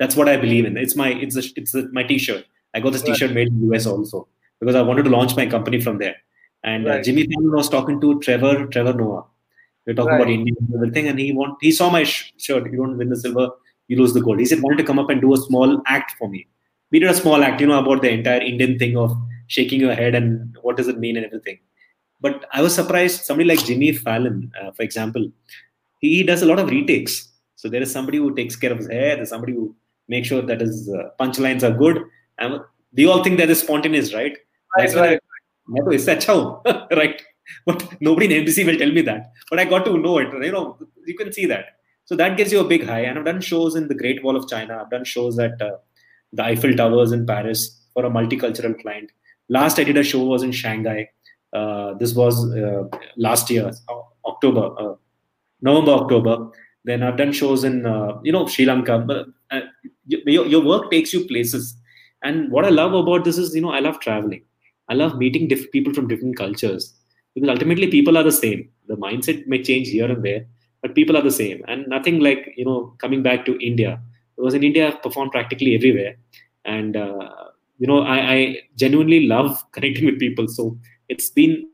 That's 0.00 0.16
what 0.16 0.28
I 0.28 0.36
believe 0.36 0.64
in. 0.64 0.76
It's 0.76 0.96
my 0.96 1.10
it's 1.10 1.36
a, 1.36 1.42
it's 1.56 1.74
a, 1.74 1.86
my 1.92 2.02
T-shirt. 2.02 2.44
I 2.74 2.80
got 2.80 2.92
this 2.92 3.02
right. 3.02 3.12
T-shirt 3.12 3.32
made 3.32 3.48
in 3.48 3.60
the 3.60 3.76
US 3.76 3.86
also 3.86 4.26
because 4.58 4.74
I 4.74 4.82
wanted 4.82 5.04
to 5.04 5.10
launch 5.10 5.36
my 5.36 5.46
company 5.46 5.80
from 5.80 5.98
there. 5.98 6.16
And 6.64 6.86
uh, 6.86 6.90
right. 6.90 7.00
uh, 7.00 7.02
Jimmy 7.02 7.26
Fallon 7.32 7.52
was 7.52 7.68
talking 7.68 8.00
to 8.00 8.18
Trevor 8.20 8.66
Trevor 8.66 8.94
Noah. 8.94 9.26
We 9.86 9.92
are 9.92 9.96
talking 9.96 10.12
right. 10.12 10.22
about 10.22 10.30
India 10.30 10.54
and 10.58 10.74
everything, 10.74 11.08
and 11.08 11.18
he 11.18 11.32
want 11.32 11.58
he 11.60 11.70
saw 11.70 11.90
my 11.90 12.04
sh- 12.04 12.32
shirt. 12.38 12.70
You 12.72 12.78
don't 12.78 12.96
win 12.96 13.10
the 13.10 13.16
silver, 13.16 13.50
you 13.88 13.98
lose 13.98 14.14
the 14.14 14.20
gold. 14.20 14.38
He 14.38 14.46
said 14.46 14.62
wanted 14.62 14.78
to 14.78 14.84
come 14.84 14.98
up 14.98 15.10
and 15.10 15.20
do 15.20 15.34
a 15.34 15.36
small 15.36 15.82
act 15.86 16.12
for 16.18 16.28
me. 16.28 16.46
We 16.90 16.98
did 16.98 17.10
a 17.10 17.14
small 17.14 17.42
act, 17.42 17.60
you 17.60 17.66
know, 17.66 17.78
about 17.78 18.02
the 18.02 18.10
entire 18.10 18.40
Indian 18.40 18.78
thing 18.78 18.96
of 18.96 19.16
shaking 19.46 19.80
your 19.80 19.94
head 19.94 20.14
and 20.14 20.56
what 20.62 20.76
does 20.76 20.88
it 20.88 20.98
mean 20.98 21.16
and 21.16 21.26
everything. 21.26 21.58
But 22.20 22.46
I 22.52 22.62
was 22.62 22.74
surprised. 22.74 23.24
Somebody 23.24 23.48
like 23.48 23.64
Jimmy 23.64 23.92
Fallon, 23.92 24.52
uh, 24.60 24.70
for 24.72 24.82
example, 24.82 25.30
he 26.00 26.22
does 26.22 26.42
a 26.42 26.46
lot 26.46 26.58
of 26.58 26.70
retakes. 26.70 27.28
So 27.56 27.68
there 27.68 27.82
is 27.82 27.92
somebody 27.92 28.18
who 28.18 28.34
takes 28.34 28.56
care 28.56 28.72
of 28.72 28.78
his 28.78 28.88
hair. 28.88 29.16
There's 29.16 29.28
somebody 29.28 29.52
who 29.52 29.74
make 30.10 30.24
sure 30.30 30.42
that 30.42 30.60
his 30.60 30.88
uh, 30.90 31.10
punchlines 31.18 31.62
are 31.62 31.76
good. 31.84 32.02
And 32.38 32.60
they 32.92 33.06
all 33.06 33.22
think 33.24 33.38
that 33.38 33.50
is 33.54 33.60
spontaneous, 33.60 34.12
right? 34.12 34.36
That's 34.76 34.94
right. 34.94 35.18
It's 35.96 36.08
a 36.08 36.16
chow, 36.16 36.62
right? 37.00 37.22
But 37.66 38.00
nobody 38.00 38.26
in 38.26 38.44
NBC 38.44 38.66
will 38.66 38.76
tell 38.76 38.90
me 38.90 39.02
that. 39.02 39.32
But 39.48 39.60
I 39.60 39.64
got 39.64 39.84
to 39.84 39.96
know 39.96 40.18
it. 40.18 40.32
You 40.32 40.52
know, 40.52 40.78
you 41.06 41.16
can 41.16 41.32
see 41.32 41.46
that. 41.46 41.76
So 42.04 42.16
that 42.16 42.36
gives 42.36 42.52
you 42.52 42.60
a 42.60 42.68
big 42.72 42.84
high. 42.84 43.00
And 43.00 43.18
I've 43.18 43.24
done 43.24 43.40
shows 43.40 43.76
in 43.76 43.86
the 43.88 43.94
Great 43.94 44.22
Wall 44.24 44.36
of 44.36 44.48
China. 44.48 44.80
I've 44.80 44.90
done 44.90 45.04
shows 45.04 45.38
at 45.38 45.60
uh, 45.62 45.76
the 46.32 46.44
Eiffel 46.44 46.74
Towers 46.74 47.12
in 47.12 47.26
Paris 47.26 47.80
for 47.94 48.04
a 48.04 48.10
multicultural 48.10 48.80
client. 48.80 49.10
Last 49.48 49.78
I 49.78 49.84
did 49.84 49.96
a 49.96 50.02
show 50.02 50.24
was 50.24 50.42
in 50.42 50.52
Shanghai. 50.52 51.08
Uh, 51.52 51.94
this 51.94 52.14
was 52.14 52.52
uh, 52.54 52.84
last 53.16 53.50
year, 53.50 53.70
uh, 53.88 54.00
October, 54.24 54.66
uh, 54.78 54.94
November, 55.60 55.92
October. 55.92 56.50
Then 56.84 57.02
I've 57.02 57.16
done 57.16 57.32
shows 57.32 57.64
in 57.64 57.84
uh, 57.84 58.18
you 58.22 58.32
know 58.32 58.46
Sri 58.46 58.64
Lanka, 58.64 59.26
your, 60.10 60.46
your 60.46 60.62
work 60.62 60.90
takes 60.90 61.12
you 61.12 61.24
places 61.26 61.76
and 62.22 62.50
what 62.50 62.64
I 62.64 62.68
love 62.68 62.94
about 62.94 63.24
this 63.24 63.38
is 63.38 63.54
you 63.54 63.62
know 63.62 63.72
I 63.72 63.80
love 63.80 64.00
traveling 64.00 64.44
I 64.90 64.94
love 64.94 65.16
meeting 65.16 65.46
diff- 65.48 65.70
people 65.70 65.94
from 65.94 66.08
different 66.08 66.36
cultures 66.36 66.92
because 67.34 67.48
ultimately 67.48 67.86
people 67.86 68.18
are 68.18 68.24
the 68.24 68.32
same. 68.32 68.68
The 68.88 68.96
mindset 68.96 69.46
may 69.46 69.62
change 69.62 69.88
here 69.88 70.10
and 70.10 70.24
there, 70.24 70.46
but 70.82 70.96
people 70.96 71.16
are 71.16 71.22
the 71.22 71.30
same. 71.30 71.62
And 71.68 71.86
nothing 71.86 72.18
like 72.20 72.52
you 72.56 72.64
know 72.64 72.94
coming 72.98 73.22
back 73.22 73.46
to 73.46 73.58
India 73.64 74.00
because 74.36 74.54
in 74.54 74.64
India 74.64 74.88
I've 74.88 75.02
performed 75.02 75.32
practically 75.32 75.74
everywhere, 75.76 76.16
and 76.64 76.96
uh, 76.96 77.30
you 77.78 77.86
know 77.86 78.00
I, 78.02 78.18
I, 78.34 78.56
genuinely 78.76 79.26
love 79.26 79.64
connecting 79.72 80.06
with 80.06 80.18
people. 80.18 80.48
So 80.48 80.78
it's 81.08 81.30
been 81.30 81.68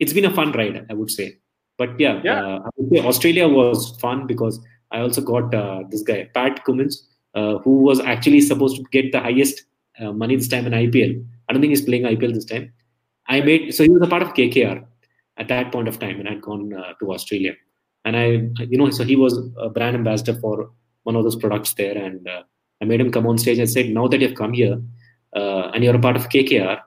it's 0.00 0.12
been 0.12 0.24
a 0.24 0.34
fun 0.34 0.52
ride, 0.52 0.86
I 0.88 0.94
would 0.94 1.10
say. 1.10 1.38
But 1.76 1.98
yeah, 2.00 2.20
yeah. 2.24 2.40
Uh, 2.40 2.58
I 2.64 2.68
would 2.76 2.90
say 2.90 3.06
Australia 3.06 3.48
was 3.48 3.96
fun 4.00 4.26
because 4.26 4.58
I 4.90 5.00
also 5.00 5.20
got 5.20 5.54
uh, 5.54 5.82
this 5.90 6.02
guy 6.02 6.30
Pat 6.32 6.64
Cummins, 6.64 7.06
uh, 7.34 7.58
who 7.58 7.82
was 7.82 8.00
actually 8.00 8.40
supposed 8.40 8.76
to 8.76 8.82
get 8.90 9.12
the 9.12 9.20
highest 9.20 9.64
uh, 10.00 10.12
money 10.12 10.36
this 10.36 10.48
time 10.48 10.66
in 10.66 10.72
IPL 10.72 11.24
I 11.48 11.52
don't 11.52 11.60
think 11.60 11.70
he's 11.70 11.82
playing 11.82 12.04
IPL 12.04 12.34
this 12.34 12.44
time. 12.44 12.72
I 13.26 13.40
made 13.40 13.74
so 13.74 13.82
he 13.82 13.90
was 13.90 14.02
a 14.02 14.06
part 14.06 14.22
of 14.22 14.34
KKR 14.34 14.84
at 15.36 15.48
that 15.48 15.72
point 15.72 15.88
of 15.88 15.98
time, 15.98 16.20
and 16.20 16.28
I'd 16.28 16.42
gone 16.42 16.72
uh, 16.72 16.92
to 17.00 17.12
Australia. 17.12 17.54
And 18.04 18.16
I, 18.16 18.26
you 18.64 18.78
know, 18.78 18.90
so 18.90 19.04
he 19.04 19.16
was 19.16 19.38
a 19.58 19.68
brand 19.68 19.96
ambassador 19.96 20.38
for 20.38 20.70
one 21.04 21.16
of 21.16 21.24
those 21.24 21.36
products 21.36 21.74
there, 21.74 21.96
and 21.96 22.26
uh, 22.28 22.42
I 22.80 22.84
made 22.84 23.00
him 23.00 23.10
come 23.10 23.26
on 23.26 23.38
stage 23.38 23.58
and 23.58 23.68
said, 23.68 23.88
"Now 23.88 24.08
that 24.08 24.20
you've 24.20 24.34
come 24.34 24.52
here 24.52 24.80
and 25.32 25.82
you're 25.82 25.96
a 25.96 25.98
part 25.98 26.16
of 26.16 26.28
KKR, 26.28 26.80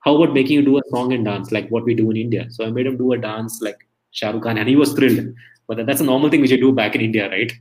how 0.00 0.16
about 0.16 0.34
making 0.34 0.56
you 0.56 0.64
do 0.64 0.78
a 0.78 0.82
song 0.88 1.12
and 1.12 1.24
dance 1.24 1.52
like 1.52 1.68
what 1.68 1.84
we 1.84 1.94
do 1.94 2.10
in 2.10 2.16
India?" 2.16 2.46
So 2.50 2.66
I 2.66 2.70
made 2.70 2.86
him 2.86 2.96
do 2.96 3.12
a 3.12 3.18
dance 3.18 3.60
like 3.60 3.86
Shah 4.10 4.30
Rukh 4.30 4.42
Khan, 4.42 4.58
and 4.58 4.68
he 4.68 4.76
was 4.76 4.92
thrilled. 4.92 5.34
But 5.66 5.86
that's 5.86 6.00
a 6.00 6.04
normal 6.04 6.28
thing 6.28 6.40
which 6.40 6.50
you 6.50 6.58
do 6.58 6.72
back 6.72 6.94
in 6.94 7.00
India, 7.00 7.28
right? 7.28 7.52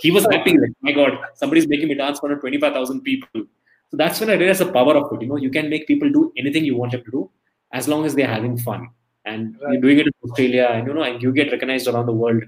He 0.00 0.10
was 0.10 0.26
happy, 0.30 0.58
like, 0.58 0.72
my 0.80 0.92
God, 0.92 1.18
somebody's 1.34 1.68
making 1.68 1.88
me 1.88 1.94
dance 1.94 2.20
of 2.22 2.40
25,000 2.40 3.02
people. 3.02 3.44
So 3.90 3.96
that's 3.96 4.18
when 4.20 4.30
I 4.30 4.34
realized 4.34 4.60
the 4.60 4.72
power 4.72 4.96
of 4.96 5.12
it. 5.12 5.22
You 5.22 5.28
know, 5.28 5.36
you 5.36 5.50
can 5.50 5.68
make 5.68 5.86
people 5.86 6.10
do 6.10 6.32
anything 6.36 6.64
you 6.64 6.76
want 6.76 6.92
them 6.92 7.04
to 7.04 7.10
do, 7.10 7.30
as 7.72 7.86
long 7.86 8.04
as 8.04 8.14
they're 8.14 8.26
having 8.26 8.58
fun. 8.58 8.88
And 9.24 9.56
right. 9.62 9.72
you're 9.72 9.82
doing 9.82 9.98
it 10.00 10.06
in 10.06 10.12
Australia, 10.24 10.68
and 10.72 10.86
you 10.86 10.94
know, 10.94 11.02
and 11.02 11.22
you 11.22 11.32
get 11.32 11.52
recognized 11.52 11.86
around 11.86 12.06
the 12.06 12.12
world. 12.12 12.42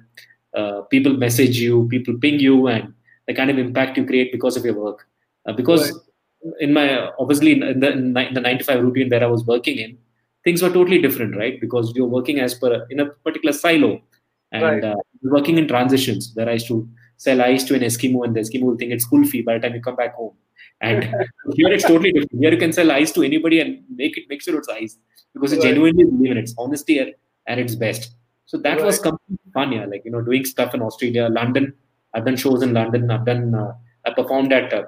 Uh, 0.55 0.83
people 0.83 1.13
message 1.17 1.59
you, 1.59 1.87
people 1.89 2.19
ping 2.19 2.41
you, 2.41 2.69
and 2.69 2.95
the 3.27 3.35
kind 3.35 3.51
of 3.51 3.59
impact 3.59 3.97
you 3.97 4.07
create 4.07 4.33
because 4.33 4.57
of 4.57 4.65
your 4.65 4.75
work. 4.75 5.07
Uh, 5.47 5.53
because 5.53 5.93
right. 5.93 6.55
in 6.61 6.73
my 6.73 7.11
obviously 7.19 7.53
in 7.53 7.81
the, 7.81 7.93
in 7.93 8.13
the 8.13 8.41
95 8.41 8.83
routine 8.83 9.09
that 9.11 9.23
I 9.23 9.27
was 9.27 9.45
working 9.45 9.79
in, 9.79 9.99
things 10.45 10.63
were 10.63 10.71
totally 10.71 11.01
different, 11.01 11.37
right? 11.37 11.61
Because 11.61 11.93
you're 11.95 12.07
working 12.07 12.41
as 12.41 12.55
per 12.55 12.87
in 12.91 13.01
a 13.01 13.07
particular 13.07 13.53
silo, 13.53 14.01
and 14.53 14.63
right. 14.63 14.85
uh, 14.85 14.97
working 15.23 15.59
in 15.59 15.69
transitions. 15.69 16.33
Where 16.35 16.49
I 16.49 16.53
used 16.55 16.69
to 16.69 16.89
sell 17.17 17.43
ice 17.43 17.65
to 17.65 17.75
an 17.75 17.83
Eskimo, 17.83 18.25
and 18.25 18.35
the 18.35 18.41
Eskimo 18.41 18.63
will 18.63 18.77
think 18.77 18.93
it's 18.93 19.05
school 19.05 19.25
fee 19.25 19.43
by 19.43 19.55
the 19.55 19.61
time 19.61 19.75
you 19.75 19.83
come 19.83 19.97
back 19.97 20.15
home. 20.15 20.35
And 20.81 21.05
here 21.55 21.73
it's 21.73 21.85
totally 21.85 22.13
different. 22.13 22.41
Here 22.41 22.53
you 22.53 22.59
can 22.59 22.73
sell 22.73 22.91
ice 22.91 23.13
to 23.13 23.23
anybody 23.23 23.61
and 23.61 23.83
make 23.95 24.17
it 24.17 24.25
make 24.29 24.43
sure 24.43 24.59
it's 24.59 24.69
ice 24.69 24.99
because 25.33 25.53
right. 25.53 25.63
genuinely 25.63 26.05
believe 26.05 26.31
in 26.33 26.39
it. 26.39 26.43
It's 26.43 26.55
honesty 26.59 26.99
at 27.01 27.59
its 27.59 27.75
best. 27.75 28.13
So 28.47 28.59
that 28.59 28.77
right. 28.77 28.85
was 28.85 28.99
completely 28.99 29.51
fun, 29.53 29.73
yeah. 29.73 29.87
Like 29.87 30.05
you 30.05 30.11
know, 30.11 30.23
doing 30.23 30.45
stuff 30.45 30.75
in 30.75 30.83
Australia, 30.83 31.29
London. 31.29 31.75
I've 32.15 32.25
done 32.25 32.37
shows 32.37 32.63
in 32.63 32.73
London. 32.73 33.11
I've 33.11 33.25
done. 33.25 33.55
Uh, 33.55 33.73
I 34.05 34.11
performed 34.11 34.53
at 34.53 34.73
uh, 34.73 34.85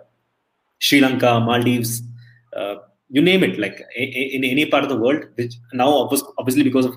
Sri 0.79 1.01
Lanka, 1.01 1.41
Maldives, 1.41 2.03
uh, 2.57 2.77
you 3.11 3.21
name 3.21 3.43
it. 3.43 3.59
Like 3.59 3.83
in, 3.97 4.45
in, 4.45 4.45
any 4.45 4.67
part 4.67 4.85
of 4.85 4.91
the 4.91 4.97
world, 4.97 5.25
which 5.35 5.55
now 5.73 6.09
obviously 6.39 6.63
because 6.63 6.87
of 6.87 6.97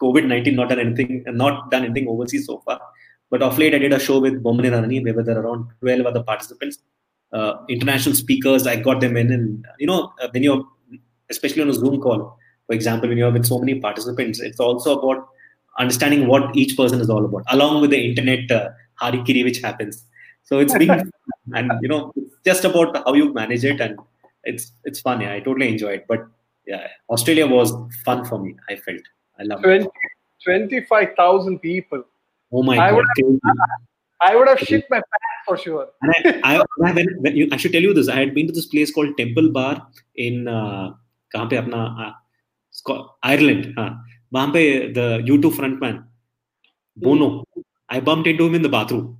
COVID 0.00 0.26
nineteen, 0.26 0.56
not 0.56 0.68
done 0.68 0.80
anything, 0.80 1.24
not 1.26 1.70
done 1.70 1.84
anything 1.84 2.08
overseas 2.08 2.46
so 2.46 2.58
far. 2.58 2.80
But 3.30 3.42
of 3.42 3.58
late, 3.58 3.74
I 3.74 3.78
did 3.78 3.92
a 3.92 4.00
show 4.00 4.18
with 4.18 4.42
Bomani 4.42 4.72
Rani, 4.72 5.04
where 5.04 5.22
there 5.22 5.34
were 5.36 5.42
around 5.42 5.68
twelve 5.80 6.06
other 6.06 6.22
participants, 6.22 6.78
uh, 7.32 7.54
international 7.68 8.14
speakers. 8.14 8.66
I 8.66 8.76
got 8.76 9.00
them 9.00 9.16
in, 9.16 9.32
and 9.32 9.66
you 9.78 9.86
know, 9.86 10.12
uh, 10.22 10.28
when 10.32 10.42
you're 10.42 10.64
especially 11.30 11.62
on 11.62 11.70
a 11.70 11.74
Zoom 11.74 12.00
call, 12.00 12.36
for 12.66 12.74
example, 12.74 13.08
when 13.08 13.18
you're 13.18 13.30
with 13.30 13.46
so 13.46 13.58
many 13.58 13.78
participants, 13.80 14.40
it's 14.40 14.60
also 14.60 14.98
about 14.98 15.28
understanding 15.78 16.26
what 16.26 16.54
each 16.56 16.76
person 16.76 17.00
is 17.00 17.08
all 17.08 17.24
about, 17.24 17.44
along 17.50 17.80
with 17.80 17.90
the 17.90 18.04
internet 18.08 18.50
uh, 18.50 18.70
harikiri 19.00 19.44
which 19.44 19.58
happens. 19.58 20.04
So 20.42 20.58
it's 20.58 20.76
been, 20.76 21.10
and 21.54 21.72
you 21.82 21.88
know, 21.88 22.12
it's 22.16 22.36
just 22.44 22.64
about 22.64 22.96
how 23.04 23.14
you 23.14 23.32
manage 23.32 23.64
it, 23.64 23.80
and 23.80 23.98
it's 24.44 24.72
it's 24.84 25.00
fun. 25.00 25.20
Yeah, 25.20 25.34
I 25.34 25.40
totally 25.40 25.68
enjoy 25.68 25.92
it. 26.00 26.06
But 26.08 26.26
yeah, 26.66 26.88
Australia 27.08 27.46
was 27.46 27.72
fun 28.04 28.24
for 28.24 28.38
me. 28.38 28.56
I 28.68 28.76
felt 28.76 29.02
I 29.39 29.43
love 29.43 29.61
20, 29.61 29.85
it. 29.85 29.91
Twenty-five 30.43 31.15
thousand 31.17 31.59
people. 31.59 32.03
Oh 32.51 32.63
my 32.63 32.77
I 32.77 32.91
god! 32.91 32.97
Would 32.97 33.39
have, 33.45 33.57
I 34.21 34.35
would 34.35 34.47
have 34.47 34.59
shit 34.59 34.85
my 34.89 34.97
pants 34.97 35.43
for 35.45 35.57
sure. 35.57 35.87
I, 36.03 36.41
I, 36.43 36.57
I, 36.57 36.63
when, 36.77 37.07
when 37.19 37.35
you, 37.35 37.49
I, 37.51 37.57
should 37.57 37.71
tell 37.71 37.81
you 37.81 37.93
this. 37.93 38.07
I 38.09 38.19
had 38.19 38.33
been 38.33 38.47
to 38.47 38.53
this 38.53 38.67
place 38.67 38.91
called 38.91 39.17
Temple 39.17 39.51
Bar 39.51 39.87
in 40.15 40.47
uh, 40.47 40.93
कहाँ 41.33 41.49
पे 41.49 41.57
अपना 41.57 42.13
Ireland. 43.23 43.73
हाँ 43.77 44.03
वहाँ 44.33 44.53
पे 44.53 44.93
the 44.93 45.23
U2 45.27 45.51
frontman 45.51 46.03
Bono. 46.95 47.43
I 47.89 47.99
bumped 47.99 48.27
into 48.27 48.45
him 48.45 48.55
in 48.55 48.61
the 48.61 48.69
bathroom. 48.69 49.17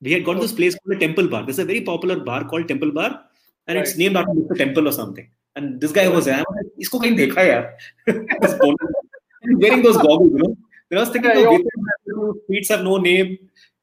We 0.00 0.12
had 0.12 0.24
got 0.24 0.40
this 0.40 0.52
place 0.52 0.74
called 0.74 0.96
a 0.96 1.00
Temple 1.00 1.28
Bar. 1.28 1.44
There's 1.44 1.58
a 1.58 1.64
very 1.64 1.80
popular 1.80 2.18
bar 2.18 2.44
called 2.44 2.66
Temple 2.68 2.92
Bar, 2.92 3.20
and 3.66 3.76
right. 3.76 3.86
it's 3.86 3.96
named 3.96 4.16
after 4.16 4.32
Mr. 4.32 4.58
Temple 4.58 4.88
or 4.88 4.92
something. 4.92 5.28
And 5.54 5.80
this 5.80 5.92
guy 5.92 6.08
was 6.08 6.24
there. 6.24 6.38
I'm 6.38 6.56
like, 6.56 6.65
इसको 6.80 6.98
कहीं 6.98 7.14
देखा 7.16 7.42
यार. 7.42 7.76
wearing 9.58 9.82
those 9.82 9.96
goggles, 9.96 10.32
you 10.32 10.38
know. 10.38 10.56
Then 10.88 10.98
I 10.98 11.02
was 11.02 11.10
thinking, 11.10 11.30
yeah, 11.30 11.58
oh, 12.16 12.34
tweets 12.48 12.68
have 12.68 12.84
no 12.84 12.98
name. 12.98 13.38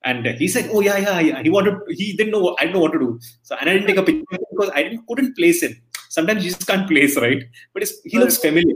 And 0.05 0.25
he 0.25 0.47
said, 0.47 0.69
"Oh 0.71 0.79
yeah, 0.79 0.97
yeah, 0.97 1.19
yeah." 1.19 1.43
He 1.43 1.49
wanted. 1.49 1.79
He 1.89 2.13
didn't 2.15 2.31
know. 2.31 2.55
I 2.57 2.65
didn't 2.65 2.75
know 2.75 2.83
what 2.83 2.93
to 2.93 2.99
do. 2.99 3.19
So 3.43 3.57
and 3.59 3.69
I 3.69 3.73
didn't 3.73 3.87
take 3.87 3.97
a 3.97 4.03
picture 4.03 4.37
because 4.51 4.69
I 4.73 4.83
didn't, 4.83 5.05
couldn't 5.07 5.35
place 5.35 5.61
him. 5.61 5.73
Sometimes 6.09 6.45
you 6.45 6.51
just 6.51 6.65
can't 6.65 6.87
place, 6.87 7.17
right? 7.17 7.43
But 7.73 7.83
he 8.05 8.17
looks 8.17 8.37
familiar. 8.37 8.75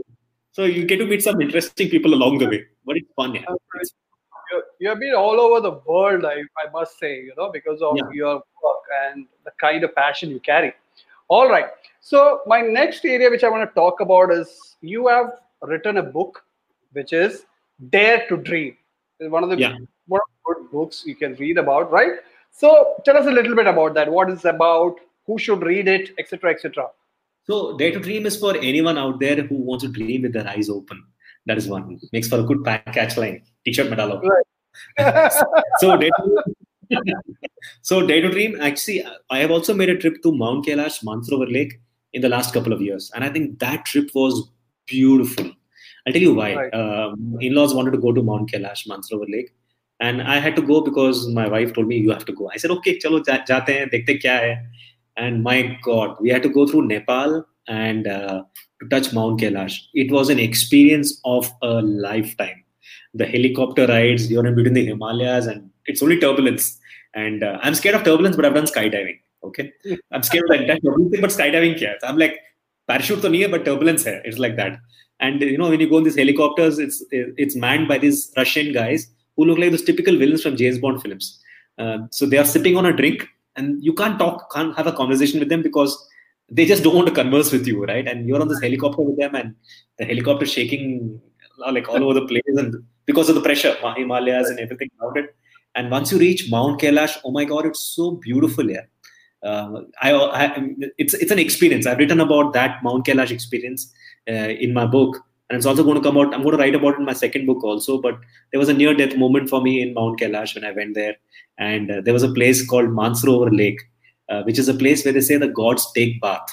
So 0.52 0.64
you 0.64 0.84
get 0.84 0.98
to 0.98 1.06
meet 1.06 1.22
some 1.22 1.40
interesting 1.40 1.88
people 1.88 2.14
along 2.14 2.38
the 2.38 2.46
way. 2.46 2.64
But 2.84 2.98
it's 2.98 3.08
fun, 3.16 3.34
yeah. 3.34 3.42
It's, 3.80 3.94
you 4.78 4.88
have 4.88 5.00
been 5.00 5.14
all 5.14 5.40
over 5.40 5.60
the 5.60 5.80
world, 5.84 6.24
I, 6.24 6.42
I 6.62 6.70
must 6.72 6.98
say, 6.98 7.16
you 7.16 7.32
know, 7.36 7.50
because 7.50 7.82
of 7.82 7.96
yeah. 7.96 8.04
your 8.12 8.34
work 8.34 8.84
and 9.06 9.26
the 9.44 9.50
kind 9.60 9.82
of 9.82 9.94
passion 9.96 10.30
you 10.30 10.38
carry. 10.38 10.72
All 11.26 11.48
right. 11.48 11.66
So 12.01 12.41
my 12.47 12.61
next 12.61 13.03
area 13.05 13.29
which 13.29 13.43
I 13.43 13.49
want 13.49 13.69
to 13.69 13.73
talk 13.75 13.99
about 13.99 14.31
is 14.31 14.75
you 14.81 15.07
have 15.07 15.31
written 15.61 15.97
a 15.97 16.03
book 16.03 16.43
which 16.93 17.13
is 17.13 17.45
Dare 17.89 18.25
to 18.29 18.37
Dream. 18.37 18.77
It's 19.19 19.31
one 19.31 19.43
of 19.43 19.49
the 19.49 19.57
yeah. 19.57 19.75
one 20.07 20.21
of 20.21 20.29
the 20.33 20.53
good 20.53 20.71
books 20.71 21.03
you 21.05 21.15
can 21.15 21.35
read 21.35 21.57
about, 21.57 21.91
right? 21.91 22.13
So 22.51 22.95
tell 23.05 23.17
us 23.17 23.27
a 23.27 23.31
little 23.31 23.55
bit 23.55 23.67
about 23.67 23.93
that. 23.95 24.11
What 24.11 24.29
is 24.29 24.45
about? 24.45 24.95
Who 25.27 25.37
should 25.37 25.61
read 25.61 25.87
it, 25.87 26.11
etc., 26.17 26.51
etc. 26.51 26.87
So 27.43 27.77
Dare 27.77 27.91
to 27.91 27.99
Dream 27.99 28.25
is 28.25 28.37
for 28.37 28.55
anyone 28.57 28.97
out 28.97 29.19
there 29.19 29.41
who 29.41 29.55
wants 29.55 29.83
to 29.83 29.91
dream 29.91 30.23
with 30.23 30.33
their 30.33 30.47
eyes 30.47 30.69
open. 30.69 31.03
That 31.45 31.57
is 31.57 31.67
one. 31.67 31.99
Makes 32.11 32.27
for 32.29 32.39
a 32.39 32.43
good 32.43 32.63
catch 32.65 33.17
line. 33.17 33.43
T-shirt 33.65 33.89
medal. 33.89 34.21
Right. 34.21 35.31
so 35.79 35.97
Dare 35.97 36.09
to, 36.09 36.43
so 37.81 38.05
Dare 38.05 38.21
to 38.21 38.29
Dream. 38.29 38.59
Actually, 38.61 39.05
I 39.29 39.39
have 39.39 39.51
also 39.51 39.73
made 39.73 39.89
a 39.89 39.97
trip 39.97 40.21
to 40.23 40.31
Mount 40.31 40.65
Kailash, 40.65 41.03
Mansarovar 41.03 41.51
Lake 41.51 41.79
in 42.13 42.21
the 42.21 42.29
last 42.29 42.53
couple 42.53 42.73
of 42.73 42.81
years, 42.81 43.11
and 43.13 43.23
I 43.23 43.29
think 43.29 43.59
that 43.59 43.85
trip 43.85 44.09
was 44.13 44.49
beautiful. 44.87 45.51
I'll 46.07 46.13
tell 46.13 46.21
you 46.21 46.33
why. 46.33 46.55
Right. 46.55 46.73
Um, 46.73 47.37
in-laws 47.39 47.73
wanted 47.73 47.91
to 47.91 47.97
go 47.97 48.11
to 48.11 48.23
Mount 48.23 48.51
Kailash, 48.51 48.87
Mansarovar 48.87 49.29
Lake, 49.29 49.51
and 49.99 50.21
I 50.21 50.39
had 50.39 50.55
to 50.55 50.61
go 50.61 50.81
because 50.81 51.27
my 51.27 51.47
wife 51.47 51.73
told 51.73 51.87
me 51.87 51.97
you 51.97 52.11
have 52.11 52.25
to 52.25 52.33
go. 52.33 52.49
I 52.53 52.57
said 52.57 52.71
okay, 52.71 52.97
chalo 52.97 53.25
ja- 53.27 53.43
jate 53.45 53.67
hain, 53.67 53.89
dekhte 53.89 54.21
kya 54.21 54.39
hai. 54.39 54.65
And 55.17 55.43
my 55.43 55.77
God, 55.83 56.15
we 56.21 56.29
had 56.29 56.43
to 56.43 56.49
go 56.49 56.65
through 56.65 56.87
Nepal 56.87 57.45
and 57.67 58.07
uh, 58.07 58.43
to 58.81 58.89
touch 58.89 59.11
Mount 59.13 59.41
Kailash. 59.41 59.77
It 59.93 60.11
was 60.11 60.29
an 60.29 60.39
experience 60.39 61.19
of 61.25 61.51
a 61.61 61.81
lifetime. 61.81 62.63
The 63.13 63.25
helicopter 63.25 63.87
rides, 63.87 64.31
you're 64.31 64.45
in 64.45 64.55
between 64.55 64.73
the 64.73 64.85
Himalayas, 64.85 65.47
and 65.47 65.69
it's 65.85 66.01
only 66.01 66.19
turbulence. 66.19 66.79
And 67.13 67.43
uh, 67.43 67.57
I'm 67.61 67.75
scared 67.75 67.95
of 67.95 68.03
turbulence, 68.03 68.35
but 68.35 68.45
I've 68.45 68.53
done 68.53 68.65
skydiving. 68.65 69.19
Okay, 69.43 69.71
I'm 70.11 70.23
scared 70.23 70.45
of 70.45 70.49
that 70.49 70.61
entire 70.61 70.79
turbulence, 70.79 71.19
but 71.21 71.29
skydiving, 71.29 71.79
kya? 71.79 71.95
I'm 72.03 72.17
like 72.17 72.37
parachute 72.87 73.21
to 73.21 73.29
nahi 73.29 73.49
but 73.49 73.65
turbulence 73.65 74.03
hai. 74.03 74.21
It's 74.25 74.37
like 74.37 74.55
that. 74.57 74.79
And 75.19 75.41
you 75.41 75.57
know, 75.57 75.69
when 75.69 75.79
you 75.79 75.89
go 75.89 75.97
in 75.97 76.03
these 76.03 76.17
helicopters, 76.17 76.79
it's 76.79 77.03
it's 77.11 77.55
manned 77.55 77.87
by 77.87 77.97
these 77.97 78.31
Russian 78.37 78.73
guys 78.73 79.07
who 79.35 79.45
look 79.45 79.57
like 79.57 79.71
those 79.71 79.83
typical 79.83 80.17
villains 80.17 80.43
from 80.43 80.57
James 80.57 80.79
Bond 80.79 81.01
films. 81.01 81.41
Uh, 81.77 81.99
so 82.11 82.25
they 82.25 82.37
are 82.37 82.45
sipping 82.45 82.75
on 82.75 82.85
a 82.85 82.95
drink, 82.95 83.27
and 83.55 83.83
you 83.83 83.93
can't 83.93 84.19
talk, 84.19 84.53
can't 84.53 84.75
have 84.75 84.87
a 84.87 84.91
conversation 84.91 85.39
with 85.39 85.49
them 85.49 85.61
because 85.61 85.97
they 86.49 86.65
just 86.65 86.83
don't 86.83 86.95
want 86.95 87.07
to 87.07 87.13
converse 87.13 87.51
with 87.51 87.67
you, 87.67 87.85
right? 87.85 88.07
And 88.07 88.27
you're 88.27 88.41
on 88.41 88.47
this 88.47 88.61
helicopter 88.61 89.01
with 89.01 89.17
them, 89.17 89.35
and 89.35 89.55
the 89.97 90.05
helicopter 90.05 90.45
shaking 90.45 91.21
like 91.71 91.87
all 91.89 92.03
over 92.03 92.13
the 92.19 92.25
place, 92.25 92.43
and 92.47 92.75
because 93.05 93.29
of 93.29 93.35
the 93.35 93.41
pressure, 93.41 93.75
Himalayas 93.95 94.49
and 94.49 94.59
everything 94.59 94.89
around 95.01 95.17
it. 95.17 95.35
And 95.75 95.91
once 95.91 96.11
you 96.11 96.17
reach 96.17 96.49
Mount 96.49 96.81
Kailash, 96.81 97.17
oh 97.23 97.31
my 97.31 97.45
God, 97.45 97.65
it's 97.65 97.79
so 97.79 98.11
beautiful 98.11 98.67
here. 98.67 98.89
Uh, 99.43 99.81
I, 100.01 100.13
I, 100.13 100.69
it's 100.97 101.13
it's 101.13 101.31
an 101.31 101.39
experience. 101.39 101.85
I've 101.85 101.97
written 101.97 102.19
about 102.19 102.53
that 102.53 102.83
Mount 102.83 103.05
Kailash 103.05 103.31
experience 103.31 103.91
uh, 104.29 104.49
in 104.65 104.73
my 104.73 104.85
book. 104.85 105.17
And 105.49 105.57
it's 105.57 105.65
also 105.65 105.83
going 105.83 105.95
to 105.95 106.03
come 106.03 106.15
out 106.15 106.31
i'm 106.31 106.43
going 106.43 106.55
to 106.55 106.61
write 106.61 106.75
about 106.75 106.93
it 106.93 106.99
in 106.99 107.05
my 107.05 107.13
second 107.13 107.47
book 107.47 107.63
also 107.63 107.99
but 107.99 108.19
there 108.51 108.59
was 108.59 108.69
a 108.69 108.73
near 108.73 108.93
death 108.93 109.17
moment 109.17 109.49
for 109.49 109.59
me 109.59 109.81
in 109.81 109.95
mount 109.95 110.19
kailash 110.19 110.53
when 110.53 110.63
i 110.63 110.71
went 110.71 110.93
there. 110.93 111.15
And 111.57 111.89
uh, 111.89 112.01
there 112.01 112.13
was 112.13 112.21
a 112.21 112.31
place 112.31 112.63
called 112.63 112.89
mansarovar 112.89 113.57
lake 113.57 113.79
uh, 114.29 114.43
which 114.43 114.59
is 114.59 114.69
a 114.69 114.73
place 114.73 115.03
where 115.03 115.13
they 115.13 115.21
say 115.21 115.37
the 115.37 115.47
gods 115.47 115.91
take 115.93 116.21
bath. 116.21 116.49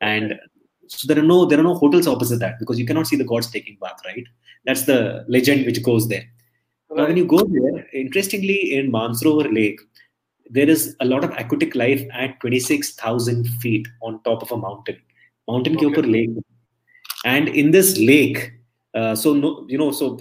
And 0.00 0.38
so 0.86 1.12
there 1.12 1.22
are 1.22 1.26
no 1.26 1.46
there 1.46 1.58
are 1.58 1.64
no 1.64 1.74
hotels 1.74 2.06
opposite 2.06 2.38
that 2.38 2.58
because 2.60 2.78
you 2.78 2.86
cannot 2.86 3.06
see 3.06 3.16
the 3.16 3.24
gods 3.24 3.50
taking 3.50 3.76
bath 3.80 4.00
right? 4.04 4.24
That's 4.64 4.84
the 4.84 5.24
legend 5.28 5.66
which 5.66 5.82
goes 5.82 6.08
there. 6.08 6.24
Right. 6.90 6.98
now 6.98 7.06
when 7.06 7.16
you 7.16 7.24
go 7.24 7.42
there 7.42 7.88
interestingly 7.92 8.76
in 8.76 8.92
mansarovar 8.92 9.52
lake 9.52 9.80
there 10.50 10.68
is 10.68 10.96
a 11.00 11.04
lot 11.04 11.24
of 11.24 11.30
aquatic 11.38 11.74
life 11.74 12.02
at 12.12 12.40
26000 12.40 13.48
feet 13.60 13.86
on 14.00 14.22
top 14.22 14.42
of 14.42 14.50
a 14.52 14.56
mountain. 14.56 14.96
Mountain 15.48 15.76
okay. 15.76 15.86
ke 15.86 15.92
upar 15.92 16.10
lake. 16.10 16.30
And 17.24 17.48
in 17.48 17.70
this 17.70 17.98
lake 17.98 18.52
uh, 18.94 19.14
so 19.14 19.32
no, 19.32 19.64
you 19.68 19.78
know 19.78 19.90
so 19.90 20.18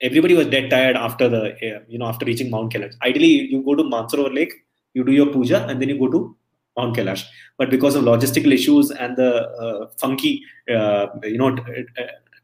everybody 0.00 0.34
was 0.34 0.46
dead 0.46 0.70
tired 0.70 0.96
after 0.96 1.28
the 1.28 1.52
uh, 1.52 1.80
you 1.88 1.98
know 1.98 2.06
after 2.06 2.24
reaching 2.24 2.50
mount 2.50 2.72
kailash. 2.72 2.94
Ideally 3.02 3.32
you 3.52 3.62
go 3.62 3.74
to 3.74 3.82
mansarovar 3.82 4.34
lake 4.34 4.52
you 4.94 5.04
do 5.04 5.12
your 5.12 5.26
puja 5.26 5.66
and 5.68 5.80
then 5.80 5.88
you 5.88 5.98
go 5.98 6.08
to 6.08 6.36
mount 6.76 6.96
kailash. 6.96 7.24
But 7.58 7.70
because 7.70 7.94
of 7.96 8.04
logistical 8.04 8.52
issues 8.52 8.90
and 8.90 9.16
the 9.16 9.48
uh, 9.64 9.88
funky 9.98 10.42
uh, 10.70 11.06
you 11.24 11.38
know 11.38 11.56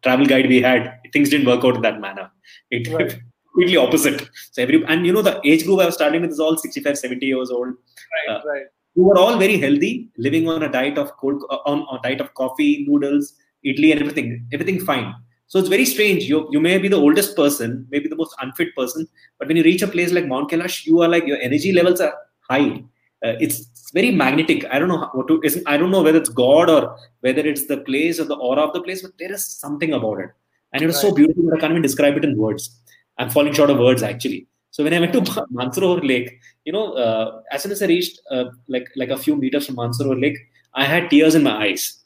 travel 0.03 0.27
guide 0.27 0.49
we 0.49 0.61
had 0.61 0.99
things 1.13 1.31
didn't 1.31 1.47
work 1.47 1.65
out 1.65 1.77
in 1.77 1.83
that 1.83 2.01
manner. 2.01 2.31
It 2.71 2.89
right. 2.93 3.21
Completely 3.49 3.77
opposite 3.77 4.29
so 4.53 4.63
every 4.63 4.85
and 4.87 5.07
you 5.07 5.13
know 5.13 5.23
the 5.23 5.41
age 5.45 5.65
group 5.65 5.81
i 5.81 5.87
was 5.87 5.95
starting 5.95 6.23
with 6.23 6.31
is 6.31 6.41
all 6.41 6.57
65 6.57 6.99
70 6.99 7.27
years 7.27 7.51
old 7.51 7.69
right, 7.69 8.37
uh, 8.37 8.41
right. 8.47 8.67
who 8.95 9.05
were 9.09 9.19
all 9.19 9.37
very 9.39 9.59
healthy 9.59 10.09
living 10.17 10.49
on 10.49 10.63
a 10.63 10.73
diet 10.79 10.99
of 10.99 11.17
cold 11.17 11.43
on 11.67 11.85
a 11.97 12.01
diet 12.07 12.21
of 12.21 12.33
coffee 12.35 12.87
noodles 12.89 13.35
Italy 13.65 13.93
and 13.93 14.01
everything, 14.01 14.47
everything 14.53 14.81
fine. 14.85 15.15
So 15.47 15.59
it's 15.59 15.69
very 15.69 15.85
strange. 15.85 16.25
You 16.25 16.47
you 16.51 16.61
may 16.61 16.79
be 16.79 16.89
the 16.89 16.97
oldest 16.97 17.35
person, 17.35 17.87
maybe 17.91 18.09
the 18.09 18.17
most 18.17 18.35
unfit 18.41 18.75
person, 18.77 19.09
but 19.39 19.49
when 19.49 19.57
you 19.57 19.63
reach 19.63 19.83
a 19.83 19.89
place 19.89 20.13
like 20.13 20.27
Mount 20.27 20.51
Kailash, 20.51 20.85
you 20.85 21.01
are 21.01 21.09
like 21.09 21.27
your 21.27 21.39
energy 21.39 21.73
levels 21.73 22.01
are 22.01 22.15
high, 22.51 22.85
uh, 23.25 23.35
it's 23.41 23.91
very 23.93 24.11
magnetic. 24.11 24.67
I 24.71 24.79
don't 24.79 24.89
know 24.89 25.09
what 25.15 25.29
to. 25.29 25.63
I 25.67 25.79
don't 25.79 25.91
know 25.91 26.03
whether 26.03 26.19
it's 26.19 26.29
God 26.29 26.69
or 26.69 26.97
whether 27.21 27.41
it's 27.41 27.67
the 27.67 27.79
place 27.79 28.21
or 28.21 28.25
the 28.25 28.37
aura 28.37 28.61
of 28.61 28.75
the 28.75 28.83
place, 28.83 29.01
but 29.01 29.13
there 29.19 29.33
is 29.33 29.47
something 29.47 29.95
about 29.95 30.21
it, 30.21 30.31
and 30.75 30.83
it 30.83 30.87
was 30.87 30.97
right. 30.97 31.09
so 31.09 31.15
beautiful 31.15 31.45
that 31.45 31.57
I 31.57 31.61
can't 31.61 31.73
even 31.73 31.83
describe 31.83 32.19
it 32.19 32.25
in 32.25 32.37
words. 32.37 32.79
I'm 33.19 33.31
falling 33.31 33.53
short 33.53 33.71
of 33.71 33.79
words 33.79 34.03
actually. 34.03 34.47
So 34.71 34.85
when 34.85 34.95
I 34.95 35.01
went 35.01 35.13
to 35.15 35.21
Mansarovar 35.21 36.07
Lake, 36.07 36.39
you 36.65 36.73
know, 36.73 36.93
uh, 36.93 37.41
as 37.51 37.63
soon 37.63 37.73
as 37.73 37.83
I 37.83 37.87
reached 37.87 38.21
uh, 38.31 38.45
like 38.69 38.87
like 38.97 39.09
a 39.09 39.17
few 39.17 39.37
meters 39.37 39.67
from 39.67 39.77
Mansarovar 39.77 40.21
Lake, 40.21 40.39
I 40.75 40.85
had 40.85 41.11
tears 41.11 41.35
in 41.35 41.43
my 41.43 41.57
eyes. 41.65 41.99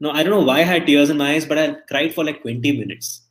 No, 0.00 0.10
I 0.10 0.22
don't 0.22 0.30
know 0.30 0.44
why 0.44 0.60
I 0.60 0.62
had 0.62 0.86
tears 0.86 1.10
in 1.10 1.16
my 1.16 1.32
eyes, 1.32 1.44
but 1.44 1.58
I 1.58 1.74
cried 1.88 2.14
for 2.14 2.24
like 2.24 2.42
20 2.42 2.78
minutes. 2.78 3.22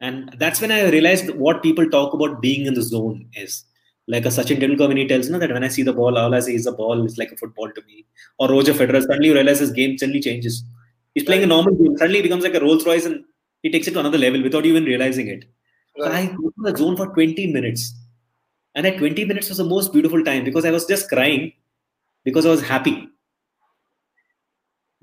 And 0.00 0.34
that's 0.38 0.60
when 0.60 0.72
I 0.72 0.90
realized 0.90 1.30
what 1.30 1.62
people 1.62 1.88
talk 1.88 2.12
about 2.12 2.42
being 2.42 2.66
in 2.66 2.74
the 2.74 2.82
zone 2.82 3.28
is 3.34 3.64
like 4.08 4.26
a 4.26 4.28
Sachin 4.28 4.58
Tendulkar 4.60 4.88
when 4.88 4.96
he 4.96 5.06
tells 5.06 5.26
you 5.26 5.32
know, 5.32 5.38
that 5.38 5.52
when 5.52 5.64
I 5.64 5.68
see 5.68 5.82
the 5.82 5.92
ball, 5.92 6.18
all 6.18 6.34
I 6.34 6.40
see 6.40 6.56
is 6.56 6.66
a 6.66 6.72
ball. 6.72 7.04
It's 7.04 7.18
like 7.18 7.30
a 7.30 7.36
football 7.36 7.70
to 7.70 7.82
me. 7.86 8.04
Or 8.38 8.48
Roger 8.48 8.74
Federer, 8.74 9.00
suddenly 9.00 9.28
you 9.28 9.34
realize 9.34 9.60
his 9.60 9.70
game 9.70 9.96
suddenly 9.96 10.20
changes. 10.20 10.64
He's 11.14 11.24
playing 11.24 11.44
a 11.44 11.46
normal 11.46 11.74
game, 11.74 11.96
suddenly 11.96 12.20
becomes 12.20 12.42
like 12.42 12.54
a 12.54 12.60
Rolls 12.60 12.84
Royce 12.84 13.06
and 13.06 13.24
he 13.62 13.70
takes 13.70 13.86
it 13.86 13.92
to 13.92 14.00
another 14.00 14.18
level 14.18 14.42
without 14.42 14.66
even 14.66 14.84
realizing 14.84 15.28
it. 15.28 15.44
Right. 15.98 16.12
I 16.12 16.26
go 16.26 16.50
to 16.50 16.72
the 16.72 16.76
zone 16.76 16.96
for 16.96 17.06
20 17.06 17.52
minutes. 17.52 17.94
And 18.74 18.86
at 18.86 18.98
20 18.98 19.24
minutes 19.26 19.48
was 19.48 19.58
the 19.58 19.64
most 19.64 19.92
beautiful 19.92 20.24
time 20.24 20.44
because 20.44 20.64
I 20.64 20.70
was 20.70 20.86
just 20.86 21.08
crying 21.08 21.52
because 22.24 22.46
I 22.46 22.50
was 22.50 22.62
happy. 22.62 23.08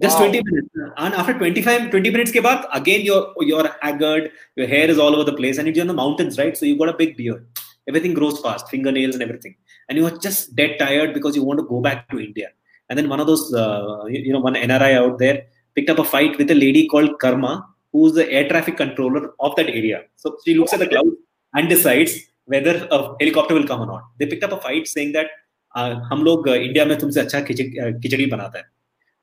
Just 0.01 0.17
wow. 0.17 0.27
20 0.29 0.43
minutes. 0.43 0.69
And 0.97 1.13
after 1.13 1.33
25, 1.33 1.91
20 1.91 2.09
minutes 2.09 2.31
ke 2.31 2.35
baad, 2.35 2.65
again 2.73 3.01
you're 3.01 3.33
you're 3.41 3.69
haggard, 3.81 4.31
your 4.55 4.67
hair 4.67 4.89
is 4.89 4.97
all 4.97 5.13
over 5.13 5.25
the 5.29 5.35
place, 5.35 5.57
and 5.57 5.67
you're 5.67 5.81
in 5.81 5.87
the 5.87 5.93
mountains, 5.93 6.37
right? 6.39 6.57
So 6.57 6.65
you've 6.65 6.79
got 6.79 6.89
a 6.89 6.97
big 6.97 7.17
beard. 7.17 7.45
Everything 7.87 8.13
grows 8.13 8.39
fast, 8.39 8.69
fingernails 8.69 9.15
and 9.15 9.23
everything. 9.23 9.55
And 9.89 9.97
you 9.97 10.05
are 10.05 10.17
just 10.17 10.55
dead 10.55 10.77
tired 10.79 11.13
because 11.13 11.35
you 11.35 11.43
want 11.43 11.59
to 11.59 11.65
go 11.65 11.81
back 11.81 12.07
to 12.09 12.19
India. 12.19 12.49
And 12.89 12.97
then 12.97 13.09
one 13.09 13.19
of 13.19 13.27
those, 13.27 13.53
uh, 13.53 14.05
you 14.05 14.31
know, 14.31 14.39
one 14.39 14.55
NRI 14.55 14.93
out 14.93 15.19
there 15.19 15.47
picked 15.75 15.89
up 15.89 15.99
a 15.99 16.03
fight 16.03 16.37
with 16.37 16.49
a 16.51 16.55
lady 16.55 16.87
called 16.87 17.19
Karma, 17.19 17.67
who's 17.92 18.12
the 18.12 18.30
air 18.30 18.48
traffic 18.48 18.76
controller 18.76 19.32
of 19.40 19.56
that 19.56 19.68
area. 19.68 20.04
So 20.16 20.36
she 20.44 20.54
looks 20.54 20.72
at 20.72 20.80
the 20.80 20.88
clouds 20.88 21.16
and 21.54 21.68
decides 21.68 22.18
whether 22.46 22.88
a 22.90 23.14
helicopter 23.20 23.54
will 23.54 23.66
come 23.66 23.82
or 23.82 23.86
not. 23.86 24.04
They 24.18 24.26
picked 24.26 24.44
up 24.44 24.52
a 24.52 24.60
fight 24.60 24.88
saying 24.88 25.12
that 25.12 25.28
uh, 25.74 25.94
हम 26.10 26.22
लोग 26.24 26.48
India 26.48 26.84
में 26.84 26.98
तुमसे 26.98 27.20
अच्छा 27.20 27.40
खिचड़ी 27.40 28.26
बनाता 28.26 28.58
है 28.58 28.64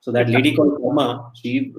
so 0.02 0.12
that 0.12 0.30
lady 0.30 0.56
called 0.56 0.78
Karma, 0.82 1.32
she 1.36 1.74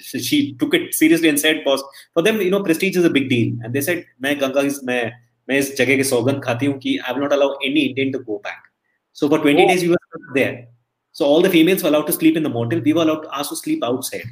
she 0.00 0.54
took 0.54 0.74
it 0.74 0.94
seriously 0.94 1.28
and 1.28 1.38
said, 1.38 1.64
"Boss, 1.64 1.82
for 2.14 2.22
them, 2.22 2.40
you 2.40 2.50
know, 2.50 2.62
prestige 2.62 2.96
is 2.96 3.04
a 3.04 3.10
big 3.10 3.28
deal." 3.28 3.52
And 3.62 3.74
they 3.74 3.80
said, 3.80 4.04
"मैं 4.22 4.38
Ganga 4.40 4.64
is 4.70 4.80
मैं 4.84 5.00
मैं 5.48 5.58
इस 5.58 5.76
जगह 5.76 5.96
के 5.96 6.04
सौगंध 6.04 6.42
खाती 6.44 6.66
हूँ 6.66 6.78
कि 6.78 6.98
I 7.00 7.12
will 7.12 7.24
not 7.26 7.34
allow 7.36 7.50
any 7.68 7.86
Indian 7.90 8.12
to 8.16 8.20
go 8.30 8.38
back." 8.44 8.68
So 9.12 9.28
for 9.28 9.38
20 9.38 9.64
oh. 9.64 9.68
days 9.68 9.82
we 9.82 9.88
were 9.88 10.34
there. 10.34 10.68
So 11.12 11.24
all 11.26 11.42
the 11.42 11.50
females 11.50 11.82
were 11.82 11.88
allowed 11.88 12.06
to 12.12 12.12
sleep 12.12 12.36
in 12.36 12.44
the 12.44 12.54
motel. 12.56 12.80
We 12.88 12.92
were 12.92 13.02
allowed 13.02 13.22
to 13.22 13.34
ask 13.40 13.50
to 13.50 13.56
sleep 13.56 13.82
outside. 13.82 14.28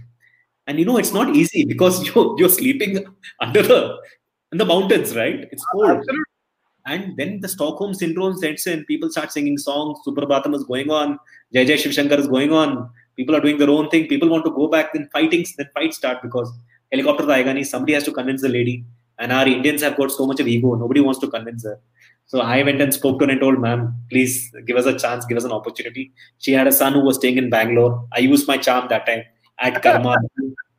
and 0.67 0.79
you 0.79 0.85
know, 0.85 0.97
it's 0.97 1.13
not 1.13 1.35
easy 1.35 1.65
because 1.65 2.03
you're 2.07 2.35
you're 2.37 2.49
sleeping 2.49 3.05
under 3.39 3.61
the 3.61 3.97
in 4.51 4.57
the 4.57 4.65
mountains, 4.65 5.15
right? 5.15 5.47
It's 5.51 5.63
uh, 5.63 5.71
cold. 5.73 5.89
Absolutely. 5.89 6.23
And 6.87 7.15
then 7.15 7.41
the 7.41 7.47
Stockholm 7.47 7.93
syndrome 7.93 8.37
sets 8.37 8.65
in. 8.65 8.85
People 8.85 9.09
start 9.11 9.31
singing 9.31 9.57
songs. 9.57 9.99
Suprabhatam 10.05 10.55
is 10.55 10.63
going 10.63 10.89
on. 10.89 11.19
Jai 11.53 11.65
Jai 11.65 11.75
Shiv 11.75 11.93
Shankar 11.93 12.17
is 12.17 12.27
going 12.27 12.51
on 12.51 12.89
people 13.15 13.35
are 13.35 13.41
doing 13.41 13.57
their 13.57 13.69
own 13.69 13.89
thing 13.89 14.07
people 14.07 14.29
want 14.29 14.45
to 14.45 14.51
go 14.51 14.67
back 14.67 14.93
then 14.93 15.07
fighting 15.13 15.45
then 15.57 15.69
fights 15.73 15.97
start 16.01 16.21
because 16.21 16.51
helicopter 16.91 17.25
aega 17.37 17.53
somebody 17.71 17.93
has 17.97 18.03
to 18.09 18.13
convince 18.19 18.41
the 18.41 18.53
lady 18.57 18.75
and 19.19 19.31
our 19.37 19.47
indians 19.55 19.81
have 19.87 19.97
got 19.97 20.11
so 20.11 20.25
much 20.29 20.39
of 20.43 20.47
ego 20.47 20.73
nobody 20.83 21.01
wants 21.07 21.19
to 21.23 21.29
convince 21.35 21.63
her 21.69 21.77
so 22.31 22.41
i 22.55 22.63
went 22.67 22.81
and 22.85 22.93
spoke 22.99 23.19
to 23.19 23.25
her 23.25 23.31
and 23.33 23.41
told 23.45 23.59
ma'am 23.65 23.83
please 24.13 24.35
give 24.69 24.77
us 24.81 24.87
a 24.93 24.97
chance 25.03 25.29
give 25.31 25.41
us 25.41 25.47
an 25.49 25.55
opportunity 25.59 26.05
she 26.45 26.53
had 26.59 26.67
a 26.71 26.75
son 26.81 26.93
who 26.97 27.03
was 27.09 27.17
staying 27.21 27.37
in 27.43 27.49
bangalore 27.55 27.93
i 28.13 28.19
used 28.19 28.47
my 28.53 28.57
charm 28.67 28.87
that 28.93 29.05
time 29.11 29.23
at 29.67 29.81
karma 29.85 30.15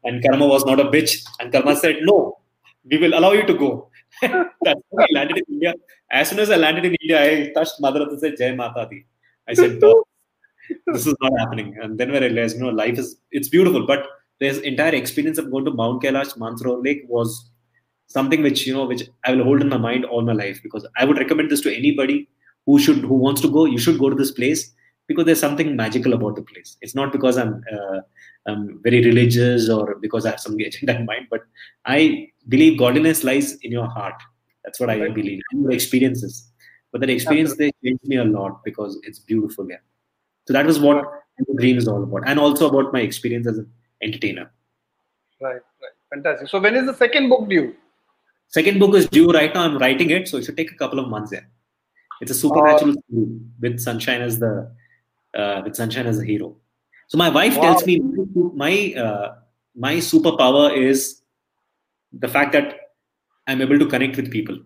and 0.05 0.22
karma 0.24 0.47
was 0.55 0.64
not 0.70 0.80
a 0.85 0.89
bitch 0.95 1.12
and 1.41 1.53
karma 1.55 1.74
said 1.85 1.97
no 2.11 2.16
we 2.91 2.99
will 3.03 3.14
allow 3.18 3.33
you 3.39 3.45
to 3.51 3.57
go 3.64 3.70
that's 4.66 4.85
why 4.95 5.05
i 5.09 5.12
landed 5.18 5.39
in 5.43 5.47
india 5.57 5.72
as 6.20 6.28
soon 6.30 6.41
as 6.45 6.51
i 6.57 6.61
landed 6.66 6.85
in 6.91 6.95
india 7.03 7.18
i 7.26 7.30
touched 7.57 7.78
mother 7.87 8.03
and 8.07 8.18
said 8.24 8.35
jai 8.41 8.51
mata 8.62 8.85
di 8.93 9.01
i 9.53 9.55
said 9.61 9.74
this 10.87 11.07
is 11.07 11.14
not 11.20 11.33
happening. 11.39 11.76
And 11.80 11.99
then 11.99 12.12
when 12.12 12.22
I 12.22 12.26
realized, 12.26 12.57
you 12.57 12.62
know, 12.62 12.70
life 12.70 12.99
is 12.99 13.16
it's 13.30 13.49
beautiful, 13.49 13.87
but 13.87 14.07
this 14.41 14.59
entire 14.59 14.95
experience 14.95 15.39
of 15.39 15.51
going 15.51 15.64
to 15.64 15.72
Mount 15.72 16.03
Kailash, 16.03 16.37
Mansarovar 16.39 16.85
Lake 16.85 17.03
was 17.09 17.51
something 18.07 18.43
which 18.43 18.66
you 18.66 18.74
know 18.74 18.85
which 18.85 19.05
I 19.24 19.33
will 19.35 19.45
hold 19.45 19.62
in 19.62 19.68
my 19.68 19.78
mind 19.78 20.05
all 20.05 20.22
my 20.22 20.33
life 20.33 20.61
because 20.62 20.87
I 20.97 21.05
would 21.05 21.18
recommend 21.18 21.51
this 21.51 21.61
to 21.62 21.74
anybody 21.74 22.28
who 22.66 22.78
should 22.78 22.99
who 22.99 23.14
wants 23.14 23.41
to 23.43 23.49
go. 23.51 23.64
You 23.64 23.78
should 23.78 23.99
go 23.99 24.11
to 24.11 24.16
this 24.16 24.30
place 24.30 24.72
because 25.09 25.24
there's 25.24 25.41
something 25.41 25.74
magical 25.76 26.12
about 26.12 26.37
the 26.37 26.43
place. 26.43 26.76
It's 26.80 26.95
not 26.95 27.12
because 27.12 27.37
I'm 27.37 27.62
uh, 27.72 28.01
I'm 28.47 28.80
very 28.82 29.05
religious 29.05 29.68
or 29.68 29.97
because 30.01 30.26
I 30.26 30.30
have 30.30 30.40
some 30.40 30.59
agenda 30.59 30.97
in 30.97 31.07
mind, 31.07 31.28
but 31.30 31.43
I 31.84 32.28
believe 32.49 32.78
godliness 32.78 33.22
lies 33.24 33.55
in 33.62 33.70
your 33.70 33.86
heart. 33.86 34.14
That's 34.64 34.80
what 34.80 34.90
I 34.90 35.09
believe. 35.09 35.40
In 35.53 35.62
your 35.62 35.72
experiences, 35.72 36.51
but 36.90 37.01
that 37.01 37.11
experience 37.11 37.57
they 37.57 37.70
changed 37.84 38.05
me 38.05 38.16
a 38.16 38.24
lot 38.24 38.64
because 38.64 38.99
it's 39.03 39.18
beautiful. 39.18 39.68
Yeah. 39.68 39.76
So 40.47 40.53
that 40.53 40.66
was 40.66 40.78
what 40.78 41.05
the 41.38 41.55
dream 41.55 41.78
is 41.78 41.88
all 41.88 42.03
about, 42.03 42.22
and 42.26 42.38
also 42.38 42.68
about 42.68 42.93
my 42.93 43.01
experience 43.01 43.47
as 43.47 43.59
an 43.59 43.70
entertainer. 44.03 44.51
Right, 45.40 45.55
right, 45.55 45.93
fantastic. 46.12 46.49
So 46.49 46.61
when 46.61 46.76
is 46.76 46.86
the 46.86 46.95
second 46.95 47.28
book 47.28 47.49
due? 47.49 47.74
Second 48.49 48.78
book 48.78 48.95
is 48.95 49.09
due 49.09 49.30
right 49.32 49.53
now. 49.55 49.62
I'm 49.62 49.78
writing 49.78 50.11
it, 50.11 50.28
so 50.28 50.36
it 50.36 50.45
should 50.45 50.57
take 50.57 50.70
a 50.70 50.76
couple 50.76 50.99
of 50.99 51.09
months. 51.09 51.32
Yeah, 51.32 51.40
it's 52.20 52.30
a 52.30 52.34
supernatural 52.34 52.93
uh, 52.93 53.24
with 53.61 53.80
Sunshine 53.80 54.20
as 54.20 54.38
the 54.38 54.70
uh, 55.34 55.62
with 55.64 55.74
Sunshine 55.74 56.07
as 56.07 56.20
a 56.20 56.24
hero. 56.24 56.57
So 57.12 57.18
my 57.18 57.28
wife 57.28 57.56
wow. 57.56 57.62
tells 57.62 57.84
me 57.84 58.00
my 58.54 58.94
uh, 58.96 59.34
my 59.76 59.96
superpower 59.96 60.74
is 60.74 61.20
the 62.10 62.28
fact 62.28 62.52
that 62.52 62.76
I'm 63.46 63.60
able 63.60 63.78
to 63.78 63.86
connect 63.86 64.16
with 64.16 64.30
people. 64.30 64.58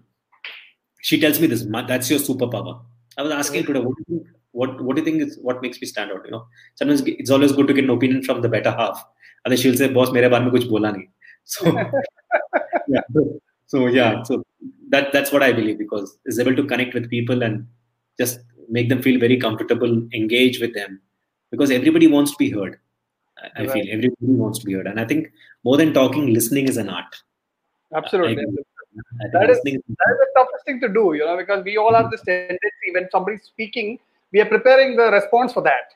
She 1.03 1.19
tells 1.21 1.41
me 1.41 1.49
this. 1.49 1.67
That's 1.89 2.09
your 2.09 2.21
superpower. 2.21 2.85
I 3.19 3.23
was 3.23 3.33
asking 3.33 3.67
today, 3.67 3.81
what 3.81 3.97
do 3.97 4.05
you 4.07 4.19
think 4.19 4.37
what 4.53 4.81
what 4.81 4.95
do 4.95 5.03
you 5.03 5.07
think 5.09 5.23
is 5.23 5.39
what 5.49 5.61
makes 5.61 5.81
me 5.81 5.87
stand 5.93 6.13
out 6.13 6.23
you 6.25 6.33
know 6.35 6.43
sometimes 6.81 7.03
it's 7.23 7.33
always 7.37 7.53
good 7.57 7.69
to 7.71 7.75
get 7.79 7.89
an 7.89 7.95
opinion 7.97 8.23
from 8.29 8.43
the 8.45 8.49
better 8.55 8.71
half 8.81 9.05
and 9.45 9.53
then 9.53 9.59
she'll 9.63 9.81
say 9.81 9.89
boss 9.97 10.13
mere 10.17 10.31
baare 10.35 10.45
mein 10.45 10.55
kuch 10.57 10.69
bola 10.75 10.93
nahi 10.97 11.05
so 11.55 11.73
yeah 12.95 13.05
so 13.75 13.83
yeah 13.99 14.13
so 14.29 14.39
that 14.95 15.11
that's 15.17 15.35
what 15.37 15.45
i 15.49 15.51
believe 15.59 15.79
because 15.83 16.15
is 16.33 16.41
able 16.45 16.57
to 16.61 16.65
connect 16.73 16.97
with 16.99 17.11
people 17.17 17.45
and 17.49 17.67
just 18.23 18.41
make 18.79 18.89
them 18.93 19.03
feel 19.09 19.19
very 19.27 19.39
comfortable 19.47 19.95
engage 20.21 20.59
with 20.65 20.73
them 20.81 20.95
because 21.57 21.71
everybody 21.71 22.07
wants 22.07 22.33
to 22.33 22.37
be 22.39 22.51
heard. 22.51 22.79
I, 23.57 23.63
right. 23.63 23.71
feel 23.71 23.87
everybody 23.91 24.33
wants 24.45 24.59
to 24.61 24.67
be 24.67 24.73
heard. 24.73 24.87
And 24.87 24.99
i 24.99 25.05
think 25.05 25.31
more 25.63 25.77
than 25.77 25.93
talking 25.93 26.33
listening 26.33 26.69
is 26.69 26.77
an 26.77 26.89
art. 26.89 27.23
Absolutely. 27.95 28.37
That 28.37 29.51
is, 29.51 29.61
that 29.63 29.75
is 29.75 30.19
the 30.25 30.29
toughest 30.37 30.65
thing 30.65 30.81
to 30.81 30.89
do, 30.89 31.13
you 31.13 31.25
know, 31.27 31.37
because 31.37 31.63
we 31.65 31.77
all 31.77 31.93
have 31.95 32.11
this 32.11 32.23
tendency 32.23 32.89
when 32.95 33.09
somebody's 33.11 33.43
speaking, 33.43 33.99
we 34.33 34.41
are 34.41 34.47
preparing 34.47 34.97
the 34.97 35.11
response 35.11 35.53
for 35.53 35.63
that 35.63 35.93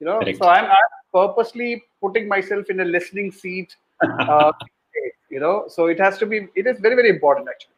you 0.00 0.06
know. 0.06 0.20
Correct. 0.20 0.38
so 0.38 0.48
I'm, 0.48 0.64
I'm, 0.64 0.92
purposely 1.12 1.84
putting 2.00 2.26
myself 2.26 2.70
in 2.70 2.80
a 2.80 2.84
listening 2.84 3.30
seat 3.30 3.76
uh, 4.02 4.50
you 5.30 5.38
know 5.38 5.66
so 5.68 5.86
it 5.86 6.00
has 6.00 6.18
to 6.18 6.26
be 6.26 6.48
it 6.56 6.66
is 6.66 6.80
very 6.80 6.96
very 6.96 7.08
important 7.08 7.48
actually. 7.48 7.74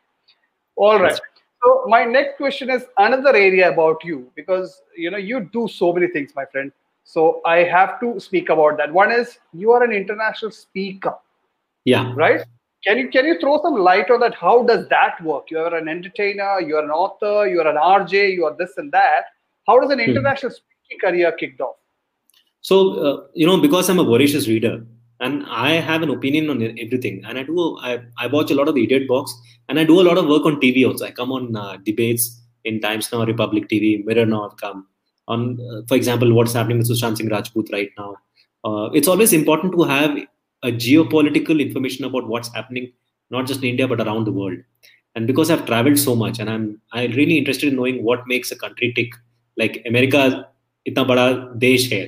All 0.77 0.99
right. 0.99 1.21
So 1.63 1.85
my 1.87 2.05
next 2.05 2.39
question 2.39 2.71
is 2.71 2.87
another 2.97 3.35
area 3.37 3.71
about 3.71 4.03
you 4.05 4.31
because 4.35 4.81
you 4.97 5.11
know 5.11 5.19
you 5.19 5.41
do 5.53 5.69
so 5.69 5.93
many 5.93 6.09
things 6.09 6.33
my 6.35 6.47
friend 6.47 6.73
so 7.15 7.41
i 7.55 7.57
have 7.77 7.95
to 8.01 8.11
speak 8.27 8.53
about 8.57 8.77
that 8.83 8.93
one 8.93 9.13
is 9.21 9.39
you 9.63 9.73
are 9.77 9.83
an 9.89 9.95
international 10.01 10.51
speaker 10.51 11.15
yeah 11.85 12.13
right 12.17 12.45
can 12.85 12.99
you 12.99 13.09
can 13.15 13.25
you 13.31 13.39
throw 13.41 13.55
some 13.63 13.79
light 13.89 14.11
on 14.11 14.21
that 14.21 14.35
how 14.35 14.57
does 14.73 14.87
that 14.89 15.23
work 15.31 15.51
you're 15.51 15.75
an 15.83 15.89
entertainer 15.89 16.61
you're 16.61 16.85
an 16.85 16.91
author 16.91 17.47
you're 17.47 17.71
an 17.75 17.81
rj 17.93 18.35
you 18.35 18.45
are 18.51 18.57
this 18.59 18.77
and 18.77 18.93
that 18.93 19.33
how 19.67 19.81
does 19.81 19.91
an 19.91 19.99
hmm. 19.99 20.11
international 20.11 20.51
hmm. 20.51 20.57
speaking 20.57 20.99
career 21.01 21.33
kicked 21.33 21.61
off? 21.61 21.77
So, 22.61 22.77
uh, 22.99 23.27
you 23.35 23.47
know, 23.47 23.61
because 23.61 23.89
I'm 23.89 23.99
a 23.99 24.05
voracious 24.05 24.49
reader 24.49 24.85
and 25.21 25.45
I 25.49 25.73
have 25.73 26.03
an 26.03 26.11
opinion 26.11 26.51
on 26.51 26.63
everything, 26.63 27.25
and 27.25 27.39
I 27.39 27.43
do, 27.43 27.79
I, 27.81 28.01
I 28.19 28.27
watch 28.27 28.51
a 28.51 28.55
lot 28.55 28.69
of 28.69 28.75
the 28.75 28.85
Idiot 28.85 29.09
Box 29.09 29.33
and 29.69 29.79
I 29.79 29.85
do 29.85 30.01
a 30.01 30.05
lot 30.05 30.19
of 30.19 30.27
work 30.27 30.45
on 30.45 30.61
TV 30.61 30.87
also. 30.87 31.07
I 31.07 31.11
come 31.11 31.33
on 31.33 31.57
uh, 31.57 31.79
debates 31.85 32.41
in 32.65 32.81
Times 32.81 33.11
Now, 33.13 33.25
Republic 33.25 33.69
TV, 33.69 34.05
Mirror 34.05 34.27
Now, 34.27 34.49
I've 34.49 34.57
come 34.57 34.87
on, 35.28 35.60
uh, 35.60 35.82
for 35.88 35.96
example, 35.96 36.34
what's 36.34 36.54
happening 36.54 36.78
with 36.78 36.90
Sushant 36.90 37.18
Singh 37.18 37.30
Rajput 37.30 37.70
right 37.72 37.90
now. 37.98 38.16
Uh, 38.64 38.90
it's 38.94 39.08
always 39.08 39.34
important 39.34 39.74
to 39.74 39.84
have 39.84 40.18
a 40.64 40.72
geopolitical 40.72 41.60
information 41.60 42.06
about 42.06 42.28
what's 42.28 42.54
happening, 42.54 42.92
not 43.30 43.48
just 43.48 43.62
in 43.62 43.70
India, 43.70 43.88
but 43.88 44.02
around 44.02 44.26
the 44.26 44.32
world. 44.32 44.60
And 45.16 45.28
because 45.28 45.50
I've 45.50 45.66
traveled 45.66 46.00
so 46.00 46.16
much 46.16 46.40
and 46.40 46.50
I'm, 46.50 46.82
I'm 46.94 47.12
really 47.12 47.38
interested 47.38 47.70
in 47.70 47.76
knowing 47.76 48.04
what 48.04 48.28
makes 48.28 48.52
a 48.52 48.56
country 48.56 48.94
tick 48.94 49.14
like 49.60 49.84
America 49.88 50.26
इतना 50.88 51.04
बड़ा 51.04 51.32
देश 51.64 51.92
है 51.94 52.04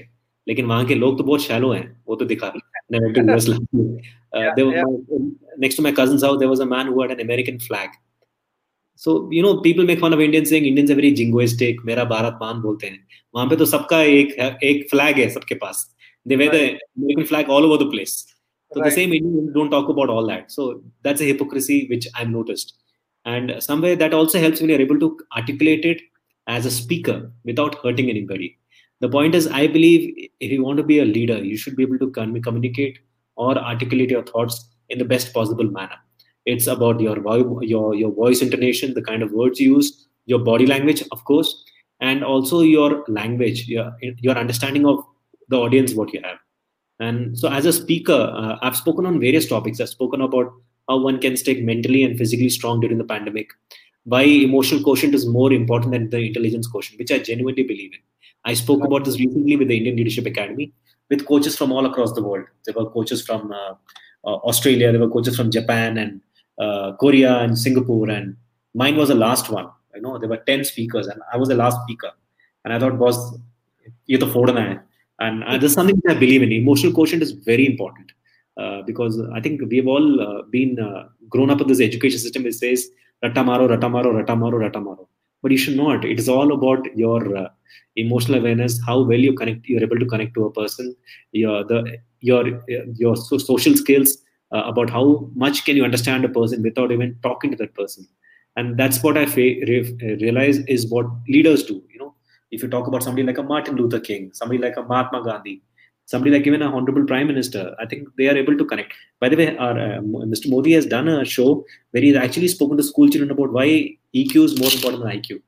लेकिन 0.47 0.65
वहां 0.65 0.85
के 0.85 0.95
लोग 0.95 1.17
तो 1.17 1.23
बहुत 1.23 1.41
शैलो 1.41 1.71
हैं 1.73 1.85
वो 2.07 2.15
तो 2.15 2.25
दिखा 2.25 2.53
next 5.59 5.75
to 5.75 5.83
my 5.85 5.91
cousin's 5.91 6.23
house 6.23 6.39
there 6.39 6.49
was 6.49 6.59
a 6.59 6.65
man 6.65 6.87
who 6.91 7.01
had 7.01 7.11
an 7.15 7.19
american 7.25 7.59
flag 7.65 7.89
so 8.97 9.29
you 9.31 9.41
know 9.41 9.59
people 9.61 9.85
make 9.85 9.99
fun 9.99 10.13
of 10.13 10.21
Indians 10.21 10.49
saying 10.49 10.65
Indians 10.65 10.91
are 10.91 10.95
very 10.95 11.11
jingoistic 11.19 11.83
मेरा 11.85 12.03
भारत 12.11 12.37
मान 12.41 12.61
बोलते 12.61 12.87
हैं 12.87 12.99
वहां 13.35 13.49
पे 13.49 13.55
तो 13.55 13.65
सबका 13.65 14.01
एक 14.19 14.35
एक 14.63 14.87
flag 14.93 15.19
है 15.19 15.29
सबके 15.29 15.55
पास 15.65 15.89
they 16.25 16.37
wear 16.37 16.51
right. 16.51 16.77
the 16.97 17.01
American 17.01 17.25
flag 17.31 17.49
all 17.49 17.65
over 17.65 17.77
the 17.83 17.89
place 17.89 18.25
so 18.71 18.79
right. 18.79 18.89
the 18.89 18.95
same 18.95 19.13
Indians 19.13 19.53
don't 19.53 19.71
talk 19.71 19.89
about 19.89 20.09
all 20.09 20.27
that 20.27 20.51
so 20.51 20.81
that's 21.03 21.21
a 21.21 21.29
hypocrisy 21.31 21.87
which 21.89 22.07
I've 22.15 22.29
noticed 22.29 22.75
and 23.25 23.55
somewhere 23.63 23.95
that 23.95 24.13
also 24.13 24.39
helps 24.39 24.61
when 24.61 24.69
you're 24.69 24.85
able 24.85 24.99
to 24.99 25.17
articulate 25.35 25.85
it 25.85 26.01
as 26.47 26.65
a 26.65 26.71
speaker 26.71 27.31
without 27.45 27.75
hurting 27.83 28.09
anybody 28.09 28.57
the 29.01 29.09
point 29.09 29.35
is 29.35 29.47
I 29.47 29.67
believe 29.67 30.29
if 30.39 30.51
you 30.51 30.63
want 30.63 30.77
to 30.77 30.83
be 30.83 30.99
a 30.99 31.05
leader 31.05 31.37
you 31.43 31.57
should 31.57 31.75
be 31.75 31.83
able 31.83 31.99
to 31.99 32.11
communicate 32.11 32.99
or 33.35 33.57
articulate 33.57 34.09
your 34.11 34.23
thoughts 34.23 34.69
in 34.89 34.97
the 34.99 35.05
best 35.05 35.33
possible 35.33 35.69
manner 35.79 35.97
it's 36.52 36.66
about 36.66 37.00
your 37.00 37.16
your 37.62 37.94
your 37.94 38.12
voice 38.18 38.42
intonation 38.44 38.94
the 38.94 39.06
kind 39.08 39.22
of 39.22 39.32
words 39.40 39.60
you 39.60 39.74
use 39.76 39.88
your 40.32 40.38
body 40.50 40.66
language 40.66 41.02
of 41.16 41.24
course 41.30 41.50
and 42.00 42.24
also 42.24 42.60
your 42.60 43.04
language 43.08 43.66
your 43.68 43.86
your 44.26 44.36
understanding 44.42 44.86
of 44.92 45.04
the 45.48 45.58
audience 45.58 45.94
what 45.94 46.12
you 46.12 46.20
have. 46.22 46.38
And 47.00 47.38
so 47.38 47.48
as 47.48 47.66
a 47.66 47.72
speaker 47.72 48.20
uh, 48.42 48.56
i've 48.62 48.76
spoken 48.76 49.06
on 49.06 49.20
various 49.20 49.48
topics. 49.48 49.80
I've 49.80 49.88
spoken 49.90 50.22
about 50.28 50.52
how 50.88 50.98
one 50.98 51.20
can 51.20 51.36
stay 51.36 51.60
mentally 51.60 52.02
and 52.02 52.18
physically 52.18 52.48
strong 52.48 52.80
during 52.80 52.98
the 52.98 53.10
pandemic 53.14 53.50
why 54.04 54.22
emotional 54.22 54.82
quotient 54.82 55.14
is 55.14 55.26
more 55.26 55.52
important 55.52 55.92
than 55.92 56.08
the 56.10 56.20
intelligence 56.28 56.66
quotient 56.74 56.98
which 56.98 57.12
i 57.12 57.18
genuinely 57.30 57.62
believe 57.62 57.92
in. 57.92 58.00
I 58.44 58.54
spoke 58.54 58.84
about 58.84 59.04
this 59.04 59.20
recently 59.20 59.56
with 59.56 59.68
the 59.68 59.76
indian 59.76 59.96
leadership 59.96 60.26
academy 60.34 60.72
with 61.10 61.26
coaches 61.26 61.56
from 61.56 61.72
all 61.72 61.86
across 61.86 62.12
the 62.12 62.22
world. 62.22 62.46
There 62.64 62.74
were 62.78 62.90
coaches 62.90 63.22
from 63.26 63.52
uh, 63.52 63.74
uh, 64.24 64.36
australia 64.50 64.90
there 64.92 65.00
were 65.00 65.14
coaches 65.16 65.36
from 65.36 65.50
japan 65.50 65.98
and 65.98 66.20
uh, 66.58 66.92
Korea 66.96 67.38
and 67.38 67.58
Singapore, 67.58 68.10
and 68.10 68.36
mine 68.74 68.96
was 68.96 69.08
the 69.08 69.14
last 69.14 69.50
one. 69.50 69.68
You 69.94 70.02
know, 70.02 70.18
there 70.18 70.28
were 70.28 70.42
ten 70.46 70.64
speakers, 70.64 71.06
and 71.06 71.20
I 71.32 71.36
was 71.36 71.48
the 71.48 71.54
last 71.54 71.78
speaker. 71.82 72.10
And 72.64 72.72
I 72.72 72.78
thought, 72.78 72.98
boss, 72.98 73.36
you're 74.06 74.18
the 74.18 74.26
fourth 74.26 74.50
And 75.20 75.44
uh, 75.44 75.58
there's 75.58 75.72
something 75.72 76.00
I 76.08 76.14
believe 76.14 76.42
in. 76.42 76.52
Emotional 76.52 76.92
quotient 76.92 77.22
is 77.22 77.32
very 77.32 77.66
important 77.66 78.12
uh, 78.56 78.82
because 78.82 79.20
I 79.32 79.40
think 79.40 79.60
we've 79.68 79.86
all 79.86 80.20
uh, 80.20 80.42
been 80.42 80.78
uh, 80.78 81.08
grown 81.28 81.50
up 81.50 81.60
in 81.60 81.68
this 81.68 81.80
education 81.80 82.18
system. 82.18 82.46
It 82.46 82.54
says 82.54 82.88
ratamaro, 83.24 83.68
ratamaro, 83.68 84.12
ratamaro, 84.22 84.70
ratamaro. 84.70 85.06
But 85.42 85.52
you 85.52 85.58
should 85.58 85.76
not. 85.76 86.04
It 86.04 86.18
is 86.18 86.28
all 86.28 86.52
about 86.52 86.84
your 86.96 87.36
uh, 87.36 87.48
emotional 87.96 88.38
awareness, 88.38 88.80
how 88.84 89.02
well 89.02 89.18
you 89.18 89.34
connect, 89.34 89.66
you're 89.68 89.82
able 89.82 89.98
to 89.98 90.06
connect 90.06 90.34
to 90.34 90.46
a 90.46 90.52
person, 90.52 90.94
your 91.32 91.64
the 91.64 91.98
your 92.20 92.62
your 92.94 93.16
social 93.16 93.76
skills, 93.76 94.18
uh, 94.52 94.62
about 94.64 94.90
how 94.90 95.28
much 95.34 95.64
can 95.64 95.76
you 95.76 95.84
understand 95.84 96.24
a 96.24 96.28
person 96.28 96.62
without 96.62 96.92
even 96.92 97.18
talking 97.22 97.50
to 97.50 97.56
that 97.56 97.74
person. 97.74 98.06
And 98.56 98.76
that's 98.76 99.02
what 99.02 99.16
i 99.16 99.26
fa- 99.26 99.58
re- 99.70 100.16
realize 100.20 100.58
is 100.76 100.86
what 100.88 101.06
leaders 101.28 101.62
do 101.64 101.82
you 101.92 101.98
know. 101.98 102.14
If 102.50 102.62
you 102.62 102.68
talk 102.68 102.86
about 102.86 103.02
somebody 103.02 103.26
like 103.26 103.38
a 103.38 103.42
martin 103.42 103.76
luther 103.76 104.00
king 104.00 104.30
somebody 104.32 104.60
like 104.60 104.76
a 104.76 104.82
mahatma 104.82 105.22
gandhi 105.22 105.62
somebody 106.06 106.30
like 106.30 106.46
even 106.46 106.62
a 106.62 106.70
honorable 106.74 107.04
prime 107.04 107.26
minister 107.26 107.76
i 107.78 107.86
think 107.86 108.08
they 108.16 108.28
are 108.28 108.36
able 108.36 108.56
to 108.56 108.64
connect. 108.64 108.94
By 109.20 109.28
the 109.28 109.36
way 109.36 109.56
our, 109.58 109.78
uh, 109.78 110.00
mr 110.32 110.48
modi 110.48 110.72
has 110.72 110.86
done 110.86 111.08
a 111.08 111.24
show 111.24 111.64
where 111.90 112.02
he's 112.02 112.16
actually 112.16 112.48
spoken 112.48 112.78
to 112.78 112.82
school 112.82 113.08
children 113.08 113.30
about 113.30 113.52
why 113.52 113.66
eq 114.14 114.34
is 114.36 114.58
more 114.58 114.72
important 114.72 115.04
than 115.04 115.12
iq 115.12 115.40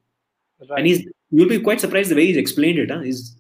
right. 0.69 0.79
and 0.79 0.87
he's 0.87 1.05
you'll 1.31 1.49
be 1.49 1.59
quite 1.59 1.81
surprised 1.81 2.11
the 2.11 2.15
way 2.15 2.27
he's 2.27 2.37
explained 2.37 2.79
it 2.79 2.91
huh? 2.91 3.01
he's 3.01 3.35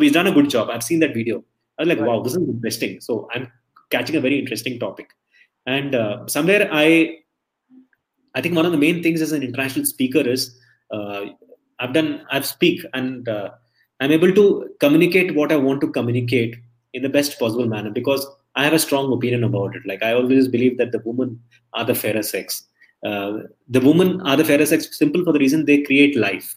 he's 0.00 0.12
done 0.12 0.26
a 0.26 0.32
good 0.32 0.48
job. 0.50 0.70
I've 0.70 0.82
seen 0.82 1.00
that 1.00 1.14
video. 1.14 1.44
I 1.78 1.82
was 1.82 1.88
like 1.88 1.98
right. 1.98 2.08
wow 2.08 2.22
this 2.22 2.36
is 2.36 2.48
interesting. 2.48 3.00
So 3.00 3.28
i'm 3.34 3.50
catching 3.94 4.16
a 4.16 4.20
very 4.26 4.38
interesting 4.38 4.78
topic. 4.78 5.10
And 5.66 5.94
uh, 5.94 6.26
somewhere 6.26 6.68
I, 6.70 7.18
I 8.34 8.40
think 8.42 8.54
one 8.54 8.66
of 8.66 8.72
the 8.72 8.78
main 8.86 9.02
things 9.02 9.22
as 9.22 9.32
an 9.32 9.42
international 9.42 9.86
speaker 9.86 10.20
is 10.20 10.58
uh, 10.90 11.26
I've 11.78 11.92
done 11.92 12.10
I've 12.30 12.46
speak 12.46 12.84
and 12.92 13.28
uh, 13.28 13.50
I'm 14.00 14.12
able 14.12 14.32
to 14.32 14.68
communicate 14.80 15.34
what 15.34 15.52
I 15.52 15.56
want 15.56 15.80
to 15.82 15.90
communicate 15.90 16.56
in 16.92 17.02
the 17.02 17.08
best 17.08 17.38
possible 17.38 17.66
manner 17.66 17.90
because 17.90 18.26
I 18.56 18.64
have 18.64 18.72
a 18.72 18.78
strong 18.78 19.12
opinion 19.12 19.44
about 19.44 19.74
it. 19.76 19.82
Like 19.86 20.02
I 20.02 20.12
always 20.14 20.48
believe 20.48 20.78
that 20.78 20.92
the 20.92 21.02
women 21.04 21.40
are 21.72 21.84
the 21.84 21.94
fairer 21.94 22.22
sex. 22.22 22.64
Uh, 23.04 23.38
the 23.68 23.80
women 23.80 24.20
are 24.22 24.36
the 24.36 24.44
fairer 24.44 24.64
sex 24.66 24.96
simple 24.96 25.24
for 25.24 25.32
the 25.32 25.38
reason 25.38 25.64
they 25.64 25.82
create 25.82 26.16
life, 26.16 26.56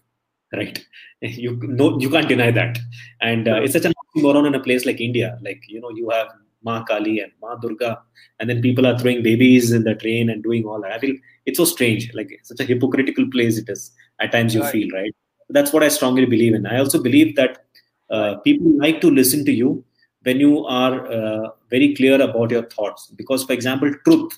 right? 0.54 0.84
You 1.22 1.60
no, 1.64 2.00
you 2.00 2.12
can't 2.12 2.30
deny 2.30 2.52
that. 2.52 2.78
And 3.22 3.48
uh, 3.48 3.56
it's 3.64 3.74
such 3.74 3.86
an 3.86 3.94
oxymoron 4.02 4.46
in 4.46 4.54
a 4.54 4.60
place 4.60 4.86
like 4.86 5.02
India. 5.02 5.40
Like 5.42 5.64
you 5.68 5.82
know, 5.82 5.90
you 5.90 6.12
have 6.12 6.28
Ma 6.64 6.84
Kali 6.84 7.20
and 7.20 7.32
Ma 7.42 7.56
Durga, 7.56 8.02
and 8.40 8.50
then 8.50 8.62
people 8.62 8.86
are 8.86 8.98
throwing 8.98 9.24
babies 9.24 9.72
in 9.72 9.84
the 9.84 9.96
train 9.96 10.30
and 10.30 10.44
doing 10.44 10.66
all 10.66 10.82
that. 10.82 10.92
I 10.92 11.00
feel 11.00 11.16
it's 11.46 11.58
so 11.58 11.66
strange, 11.66 12.14
like 12.14 12.40
such 12.44 12.60
a 12.60 12.64
hypocritical 12.64 13.30
place 13.30 13.58
it 13.58 13.70
is. 13.70 13.92
At 14.20 14.32
times 14.32 14.54
you 14.54 14.62
right. 14.62 14.72
feel 14.72 14.90
right. 14.92 15.16
That's 15.50 15.72
what 15.72 15.84
I 15.84 15.88
strongly 15.90 16.26
believe 16.26 16.54
in. 16.54 16.66
I 16.66 16.80
also 16.80 17.02
believe 17.02 17.36
that 17.36 17.66
uh, 18.10 18.38
people 18.38 18.78
like 18.78 19.02
to 19.02 19.10
listen 19.10 19.46
to 19.46 19.52
you 19.52 19.84
when 20.24 20.40
you 20.40 20.66
are 20.66 21.06
uh, 21.12 21.50
very 21.70 21.96
clear 21.96 22.22
about 22.22 22.52
your 22.52 22.64
thoughts. 22.64 23.08
Because, 23.16 23.44
for 23.44 23.54
example, 23.54 23.94
truth 24.06 24.34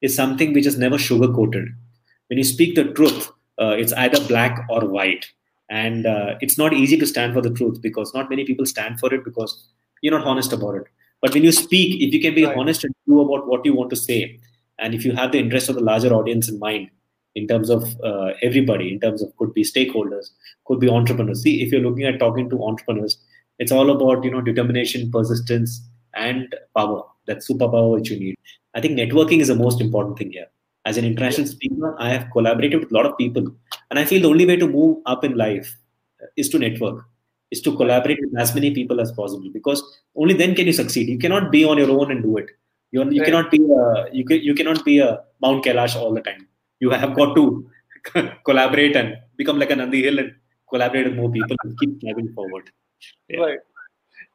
is 0.00 0.14
something 0.14 0.52
which 0.52 0.66
is 0.66 0.78
never 0.78 0.96
sugar 0.96 1.32
coated. 1.32 1.68
When 2.28 2.38
you 2.38 2.44
speak 2.44 2.76
the 2.76 2.84
truth, 2.92 3.30
uh, 3.60 3.74
it's 3.78 3.92
either 3.92 4.26
black 4.26 4.64
or 4.70 4.86
white 4.86 5.26
and 5.68 6.06
uh, 6.06 6.34
it's 6.40 6.56
not 6.56 6.72
easy 6.72 6.96
to 6.96 7.06
stand 7.06 7.34
for 7.34 7.40
the 7.40 7.50
truth 7.50 7.80
because 7.82 8.14
not 8.14 8.30
many 8.30 8.44
people 8.44 8.64
stand 8.64 8.98
for 8.98 9.12
it 9.12 9.24
because 9.24 9.68
you're 10.00 10.16
not 10.16 10.26
honest 10.26 10.52
about 10.52 10.76
it 10.76 10.84
but 11.20 11.34
when 11.34 11.44
you 11.44 11.52
speak, 11.52 12.00
if 12.00 12.12
you 12.14 12.20
can 12.20 12.34
be 12.34 12.44
right. 12.44 12.56
honest 12.56 12.84
and 12.84 12.94
true 13.04 13.20
about 13.20 13.48
what 13.48 13.64
you 13.64 13.74
want 13.74 13.90
to 13.90 13.96
say, 13.96 14.38
and 14.78 14.94
if 14.94 15.04
you 15.04 15.12
have 15.12 15.32
the 15.32 15.38
interest 15.38 15.68
of 15.68 15.74
the 15.74 15.80
larger 15.80 16.12
audience 16.12 16.48
in 16.48 16.58
mind, 16.58 16.90
in 17.34 17.46
terms 17.46 17.70
of 17.70 18.00
uh, 18.02 18.32
everybody, 18.42 18.92
in 18.92 19.00
terms 19.00 19.22
of 19.22 19.36
could 19.36 19.52
be 19.52 19.62
stakeholders, 19.62 20.30
could 20.66 20.80
be 20.80 20.88
entrepreneurs. 20.88 21.42
See, 21.42 21.62
if 21.62 21.72
you're 21.72 21.80
looking 21.80 22.04
at 22.04 22.18
talking 22.18 22.48
to 22.50 22.64
entrepreneurs, 22.64 23.18
it's 23.58 23.72
all 23.72 23.90
about 23.90 24.24
you 24.24 24.30
know 24.30 24.40
determination, 24.40 25.10
persistence, 25.10 25.82
and 26.14 26.54
power. 26.76 27.02
That 27.26 27.38
superpower 27.38 27.92
which 27.92 28.10
you 28.10 28.18
need. 28.18 28.36
I 28.74 28.80
think 28.80 28.98
networking 28.98 29.40
is 29.40 29.48
the 29.48 29.54
most 29.54 29.80
important 29.80 30.18
thing 30.18 30.32
here. 30.32 30.46
As 30.84 30.96
an 30.96 31.04
international 31.04 31.46
speaker, 31.46 31.94
I 31.98 32.10
have 32.10 32.30
collaborated 32.32 32.80
with 32.80 32.92
a 32.92 32.94
lot 32.94 33.06
of 33.06 33.18
people, 33.18 33.52
and 33.90 33.98
I 33.98 34.04
feel 34.04 34.22
the 34.22 34.28
only 34.28 34.46
way 34.46 34.56
to 34.56 34.66
move 34.66 34.98
up 35.06 35.24
in 35.24 35.36
life 35.36 35.76
is 36.36 36.48
to 36.50 36.58
network 36.58 37.04
is 37.50 37.60
to 37.62 37.76
collaborate 37.76 38.18
with 38.20 38.38
as 38.38 38.54
many 38.54 38.72
people 38.74 39.00
as 39.00 39.10
possible 39.12 39.50
because 39.52 39.82
only 40.16 40.34
then 40.34 40.54
can 40.54 40.66
you 40.66 40.72
succeed. 40.72 41.08
You 41.08 41.18
cannot 41.18 41.50
be 41.50 41.64
on 41.64 41.78
your 41.78 41.90
own 41.90 42.10
and 42.10 42.22
do 42.22 42.36
it. 42.36 42.50
You, 42.90 43.10
you 43.10 43.20
right. 43.20 43.26
cannot 43.26 43.50
be 43.50 43.58
a, 43.58 44.06
you, 44.12 44.24
can, 44.24 44.40
you 44.40 44.54
cannot 44.54 44.84
be 44.84 44.98
a 44.98 45.22
mount 45.40 45.64
kailash 45.64 45.96
all 45.96 46.12
the 46.12 46.20
time. 46.20 46.46
You 46.80 46.90
have 46.90 47.14
got 47.14 47.34
to 47.34 47.70
collaborate 48.44 48.96
and 48.96 49.16
become 49.36 49.58
like 49.58 49.70
a 49.70 49.76
nandi 49.76 50.02
hill 50.02 50.18
and 50.18 50.34
collaborate 50.68 51.06
with 51.06 51.16
more 51.16 51.30
people 51.30 51.56
and 51.64 51.78
keep 51.78 52.02
moving 52.02 52.32
forward. 52.32 52.70
Yeah. 53.28 53.40
right. 53.40 53.58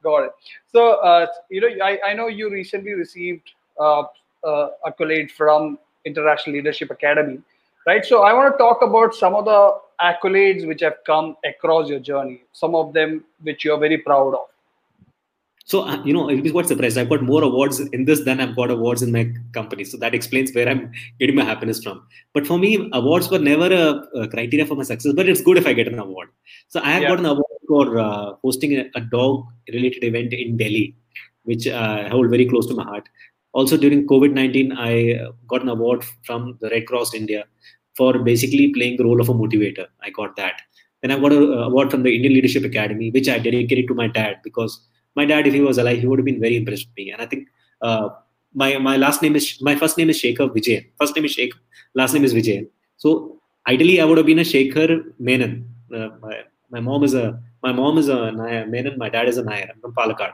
Got 0.03 0.25
it. 0.25 0.31
So 0.67 0.95
uh, 0.95 1.27
you 1.49 1.61
know 1.61 1.85
I, 1.85 1.99
I 2.07 2.13
know 2.13 2.27
you 2.27 2.49
recently 2.51 2.93
received 2.93 3.49
uh, 3.79 4.03
uh, 4.43 4.67
accolade 4.85 5.31
from 5.31 5.79
international 6.05 6.55
leadership 6.55 6.91
academy 6.91 7.39
right? 7.87 8.05
So 8.05 8.23
i 8.23 8.33
want 8.33 8.53
to 8.53 8.57
talk 8.57 8.81
about 8.81 9.15
some 9.15 9.35
of 9.35 9.45
the 9.45 9.77
accolades 10.01 10.67
which 10.67 10.81
have 10.81 10.97
come 11.05 11.35
across 11.45 11.89
your 11.89 11.99
journey 11.99 12.41
some 12.51 12.75
of 12.75 12.93
them 12.93 13.23
which 13.41 13.63
you're 13.63 13.79
very 13.79 13.97
proud 13.97 14.33
of. 14.33 14.47
So 15.65 15.83
uh, 15.83 16.03
you 16.03 16.13
know 16.13 16.29
it 16.29 16.41
was 16.41 16.51
quite 16.51 16.67
surprised. 16.67 16.97
I've 16.97 17.09
got 17.09 17.21
more 17.21 17.41
awards 17.41 17.79
in 17.79 18.05
this 18.05 18.21
than 18.25 18.41
i've 18.41 18.55
got 18.55 18.69
awards 18.69 19.01
in 19.01 19.11
my 19.11 19.31
company. 19.53 19.85
So 19.85 19.97
that 19.97 20.13
explains 20.13 20.53
where 20.53 20.67
i'm 20.67 20.91
getting 21.19 21.35
my 21.35 21.45
happiness 21.45 21.81
from. 21.83 22.05
But 22.33 22.47
for 22.47 22.57
me 22.59 22.89
awards 22.93 23.29
were 23.29 23.39
never 23.39 23.71
a, 23.73 23.85
a 24.23 24.27
criteria 24.27 24.65
for 24.65 24.75
my 24.75 24.83
success 24.83 25.13
but 25.13 25.29
it's 25.29 25.41
good 25.41 25.57
if 25.57 25.67
i 25.67 25.73
get 25.73 25.87
an 25.87 25.99
award. 25.99 26.29
So 26.67 26.81
i 26.81 26.91
have 26.91 27.03
yeah. 27.03 27.09
got 27.09 27.19
an 27.19 27.25
award 27.25 27.61
for 27.67 27.99
uh, 27.99 28.33
hosting 28.43 28.73
a, 28.77 28.89
a, 28.95 29.01
dog 29.01 29.45
related 29.71 30.03
event 30.03 30.33
in 30.33 30.57
delhi 30.57 30.95
which 31.43 31.67
uh, 31.67 32.03
i 32.05 32.09
hold 32.09 32.29
very 32.29 32.45
close 32.45 32.67
to 32.67 32.75
my 32.75 32.83
heart 32.83 33.07
also 33.53 33.77
during 33.83 34.07
covid-19 34.11 34.73
i 34.89 34.93
got 35.51 35.61
an 35.65 35.69
award 35.77 36.03
from 36.27 36.57
the 36.61 36.69
red 36.73 36.85
cross 36.91 37.13
india 37.21 37.43
for 37.95 38.19
basically 38.19 38.73
playing 38.73 38.97
the 38.97 39.03
role 39.03 39.21
of 39.21 39.29
a 39.29 39.33
motivator. 39.33 39.87
I 40.01 40.09
got 40.09 40.35
that. 40.37 40.61
Then 41.01 41.11
I 41.11 41.19
got 41.19 41.33
an 41.33 41.53
award 41.53 41.91
from 41.91 42.03
the 42.03 42.15
Indian 42.15 42.33
Leadership 42.33 42.63
Academy, 42.63 43.11
which 43.11 43.29
I 43.29 43.37
dedicated 43.37 43.87
to 43.89 43.93
my 43.93 44.07
dad 44.07 44.37
because 44.43 44.79
my 45.15 45.25
dad, 45.25 45.45
if 45.47 45.53
he 45.53 45.61
was 45.61 45.77
alive, 45.77 45.99
he 45.99 46.07
would 46.07 46.19
have 46.19 46.25
been 46.25 46.39
very 46.39 46.55
impressed 46.55 46.87
with 46.87 46.97
me. 46.97 47.11
And 47.11 47.21
I 47.21 47.25
think 47.25 47.49
uh, 47.81 48.09
my 48.53 48.77
my 48.77 48.97
last 48.97 49.21
name 49.21 49.35
is 49.35 49.61
my 49.61 49.75
first 49.75 49.97
name 49.97 50.09
is 50.09 50.21
Shekhar 50.21 50.49
Vijayan. 50.55 50.85
First 50.99 51.15
name 51.15 51.25
is 51.25 51.35
Shekhar, 51.35 51.59
last 51.93 52.13
name 52.13 52.23
is 52.23 52.33
Vijayan. 52.33 52.67
So 52.97 53.39
ideally, 53.67 53.99
I 53.99 54.05
would 54.05 54.17
have 54.17 54.25
been 54.25 54.39
a 54.39 54.49
Shekhar 54.53 55.03
Menon. 55.19 55.69
Uh, 55.93 56.09
my, 56.21 56.41
my 56.71 56.79
mom 56.79 57.03
is 57.03 57.13
a 57.13 57.39
my 57.61 57.71
mom 57.71 57.97
is 57.97 58.07
a 58.07 58.31
Nair, 58.31 58.65
Menon. 58.65 58.97
My 58.97 59.09
dad 59.09 59.27
is 59.27 59.37
a 59.37 59.43
Nair. 59.43 59.69
I'm 59.73 59.81
from 59.81 59.93
Palakkad. 59.93 60.33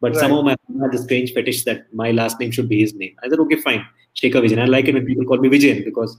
But 0.00 0.12
right. 0.12 0.20
somehow 0.20 0.42
my 0.42 0.56
mom 0.68 0.82
had 0.82 0.92
this 0.92 1.04
strange 1.04 1.32
fetish 1.32 1.64
that 1.64 1.92
my 1.92 2.12
last 2.12 2.38
name 2.38 2.50
should 2.50 2.68
be 2.68 2.80
his 2.80 2.94
name. 2.94 3.16
I 3.22 3.28
said, 3.28 3.40
okay, 3.40 3.56
fine, 3.56 3.84
Shekhar 4.16 4.42
Vijayan. 4.44 4.60
I 4.62 4.66
like 4.66 4.86
it 4.86 4.94
when 4.94 5.04
people 5.04 5.24
call 5.24 5.38
me 5.38 5.48
Vijayan 5.48 5.84
because 5.84 6.16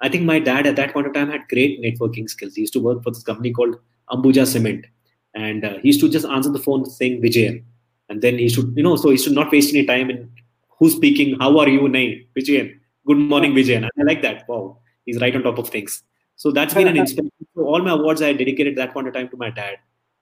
I 0.00 0.08
think 0.08 0.24
my 0.24 0.38
dad 0.38 0.66
at 0.66 0.76
that 0.76 0.92
point 0.92 1.06
of 1.06 1.14
time 1.14 1.30
had 1.30 1.48
great 1.48 1.80
networking 1.80 2.28
skills. 2.28 2.54
He 2.54 2.62
used 2.62 2.72
to 2.74 2.80
work 2.80 3.02
for 3.02 3.10
this 3.10 3.22
company 3.22 3.52
called 3.52 3.76
Ambuja 4.10 4.46
Cement, 4.46 4.86
and 5.34 5.64
uh, 5.64 5.78
he 5.78 5.88
used 5.88 6.00
to 6.00 6.08
just 6.08 6.26
answer 6.26 6.50
the 6.50 6.58
phone 6.58 6.84
saying 6.84 7.22
Vijayan, 7.22 7.62
and 8.08 8.20
then 8.20 8.38
he 8.38 8.48
should, 8.48 8.74
you 8.76 8.82
know, 8.82 8.96
so 8.96 9.10
he 9.10 9.16
should 9.16 9.32
not 9.32 9.50
waste 9.52 9.74
any 9.74 9.86
time 9.86 10.10
in 10.10 10.30
who's 10.78 10.94
speaking, 10.94 11.38
how 11.38 11.56
are 11.58 11.68
you, 11.68 11.88
Nay, 11.88 12.26
Vijayan, 12.36 12.74
good 13.06 13.16
morning, 13.16 13.52
Vijayan. 13.54 13.88
And 13.88 13.90
I 14.00 14.02
like 14.02 14.22
that. 14.22 14.48
Wow, 14.48 14.78
he's 15.06 15.20
right 15.20 15.34
on 15.34 15.44
top 15.44 15.58
of 15.58 15.68
things. 15.68 16.02
So 16.34 16.50
that's 16.50 16.74
been 16.74 16.88
an 16.88 16.96
inspiration. 17.04 17.46
So 17.54 17.62
all 17.62 17.80
my 17.80 17.92
awards 17.92 18.20
I 18.20 18.32
dedicated 18.32 18.76
that 18.76 18.92
point 18.92 19.06
of 19.06 19.14
time 19.14 19.28
to 19.28 19.36
my 19.36 19.50
dad, 19.50 19.76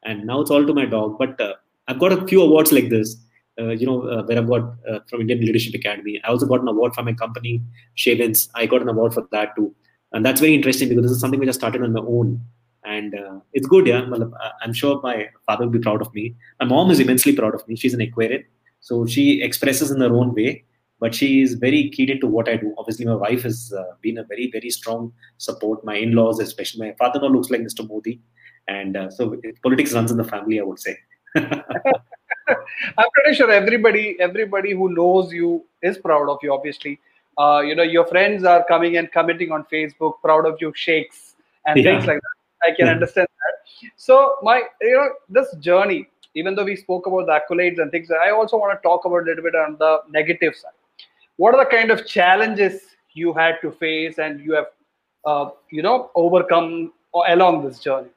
and 0.05 0.27
now 0.27 0.43
it's 0.43 0.51
all 0.51 0.67
to 0.67 0.75
my 0.75 0.85
dog. 0.85 1.17
But 1.19 1.41
uh, 1.41 1.55
I've 1.91 1.99
got 1.99 2.13
a 2.13 2.27
few 2.27 2.43
awards 2.43 2.73
like 2.73 2.89
this. 2.89 3.17
Uh, 3.61 3.71
you 3.71 3.85
know, 3.85 4.09
uh, 4.09 4.23
where 4.23 4.39
I've 4.39 4.49
got 4.49 4.63
uh, 4.91 5.01
from 5.09 5.21
Indian 5.23 5.41
Leadership 5.41 5.75
Academy. 5.75 6.21
I 6.25 6.29
also 6.29 6.47
got 6.47 6.63
an 6.63 6.69
award 6.69 6.95
from 6.95 7.05
my 7.05 7.13
company, 7.13 7.63
Shavens. 7.95 8.49
I 8.55 8.65
got 8.65 8.81
an 8.81 8.89
award 8.89 9.13
for 9.13 9.27
that 9.33 9.55
too, 9.57 9.75
and 10.13 10.25
that's 10.25 10.41
very 10.41 10.55
interesting 10.55 10.89
because 10.89 11.03
this 11.03 11.11
is 11.11 11.21
something 11.21 11.41
which 11.41 11.49
I 11.49 11.53
started 11.53 11.83
on 11.83 11.93
my 11.93 12.01
own, 12.01 12.41
and 12.85 13.15
uh, 13.15 13.41
it's 13.53 13.67
good. 13.67 13.87
Yeah, 13.87 14.09
I'm 14.63 14.73
sure 14.73 15.01
my 15.03 15.29
father 15.45 15.65
will 15.65 15.73
be 15.73 15.79
proud 15.79 16.01
of 16.01 16.15
me. 16.15 16.37
My 16.61 16.67
mom 16.67 16.91
is 16.91 17.01
immensely 17.01 17.35
proud 17.35 17.55
of 17.55 17.67
me. 17.69 17.77
She's 17.77 17.93
an 17.93 18.01
Aquarian, 18.01 18.45
so 18.81 19.05
she 19.05 19.43
expresses 19.43 19.91
in 19.91 20.01
her 20.01 20.15
own 20.15 20.35
way 20.35 20.65
but 21.01 21.15
she 21.15 21.41
is 21.41 21.55
very 21.55 21.89
keyed 21.91 22.11
into 22.11 22.27
what 22.27 22.49
I 22.49 22.57
do. 22.57 22.75
Obviously, 22.79 23.07
my 23.07 23.15
wife 23.15 23.43
has 23.43 23.73
uh, 23.73 23.95
been 24.03 24.19
a 24.19 24.25
very, 24.25 24.51
very 24.51 24.71
strong 24.71 25.13
support. 25.39 25.83
My 25.83 25.97
in-laws, 25.97 26.39
especially 26.39 26.87
my 26.87 26.95
father-in-law, 26.99 27.31
looks 27.31 27.51
like 27.51 27.63
Mr. 27.63 27.89
Modi, 27.89 28.21
and 28.69 28.97
uh, 28.97 29.11
so 29.11 29.41
politics 29.63 29.95
runs 29.95 30.11
in 30.11 30.19
the 30.19 30.25
family. 30.25 30.61
I 30.61 30.63
would 30.63 30.79
say. 30.79 30.97
I'm 31.37 33.09
pretty 33.15 33.35
sure 33.35 33.51
everybody, 33.51 34.17
everybody 34.21 34.73
who 34.73 34.93
knows 34.95 35.33
you 35.33 35.65
is 35.83 35.99
proud 35.99 36.29
of 36.29 36.39
you. 36.43 36.53
Obviously, 36.53 36.99
uh, 37.39 37.61
you 37.61 37.75
know 37.75 37.83
your 37.83 38.07
friends 38.07 38.45
are 38.45 38.65
coming 38.65 38.97
and 38.97 39.11
commenting 39.13 39.53
on 39.53 39.65
Facebook, 39.73 40.15
proud 40.23 40.47
of 40.47 40.57
you, 40.61 40.73
shakes 40.75 41.37
and 41.67 41.79
yeah. 41.79 41.85
things 41.85 42.07
like 42.07 42.21
that. 42.21 42.69
I 42.69 42.75
can 42.75 42.87
yeah. 42.87 42.93
understand 42.93 43.29
that. 43.29 43.91
So 43.97 44.37
my, 44.43 44.63
you 44.83 44.93
know, 44.93 45.09
this 45.29 45.55
journey, 45.61 46.09
even 46.35 46.55
though 46.55 46.65
we 46.65 46.77
spoke 46.77 47.07
about 47.07 47.27
the 47.27 47.41
accolades 47.41 47.81
and 47.81 47.91
things, 47.91 48.11
I 48.11 48.31
also 48.31 48.59
want 48.59 48.79
to 48.79 48.83
talk 48.87 49.05
about 49.07 49.23
a 49.23 49.25
little 49.25 49.43
bit 49.43 49.55
on 49.55 49.77
the 49.79 50.01
negative 50.11 50.55
side 50.55 50.73
what 51.41 51.55
are 51.55 51.65
the 51.65 51.71
kind 51.71 51.91
of 51.91 52.07
challenges 52.07 52.75
you 53.15 53.33
had 53.33 53.55
to 53.63 53.71
face 53.83 54.19
and 54.19 54.41
you 54.41 54.53
have 54.53 54.67
uh, 55.25 55.49
you 55.71 55.83
know 55.83 56.11
overcome 56.15 56.93
along 57.29 57.63
this 57.67 57.79
journey 57.79 58.11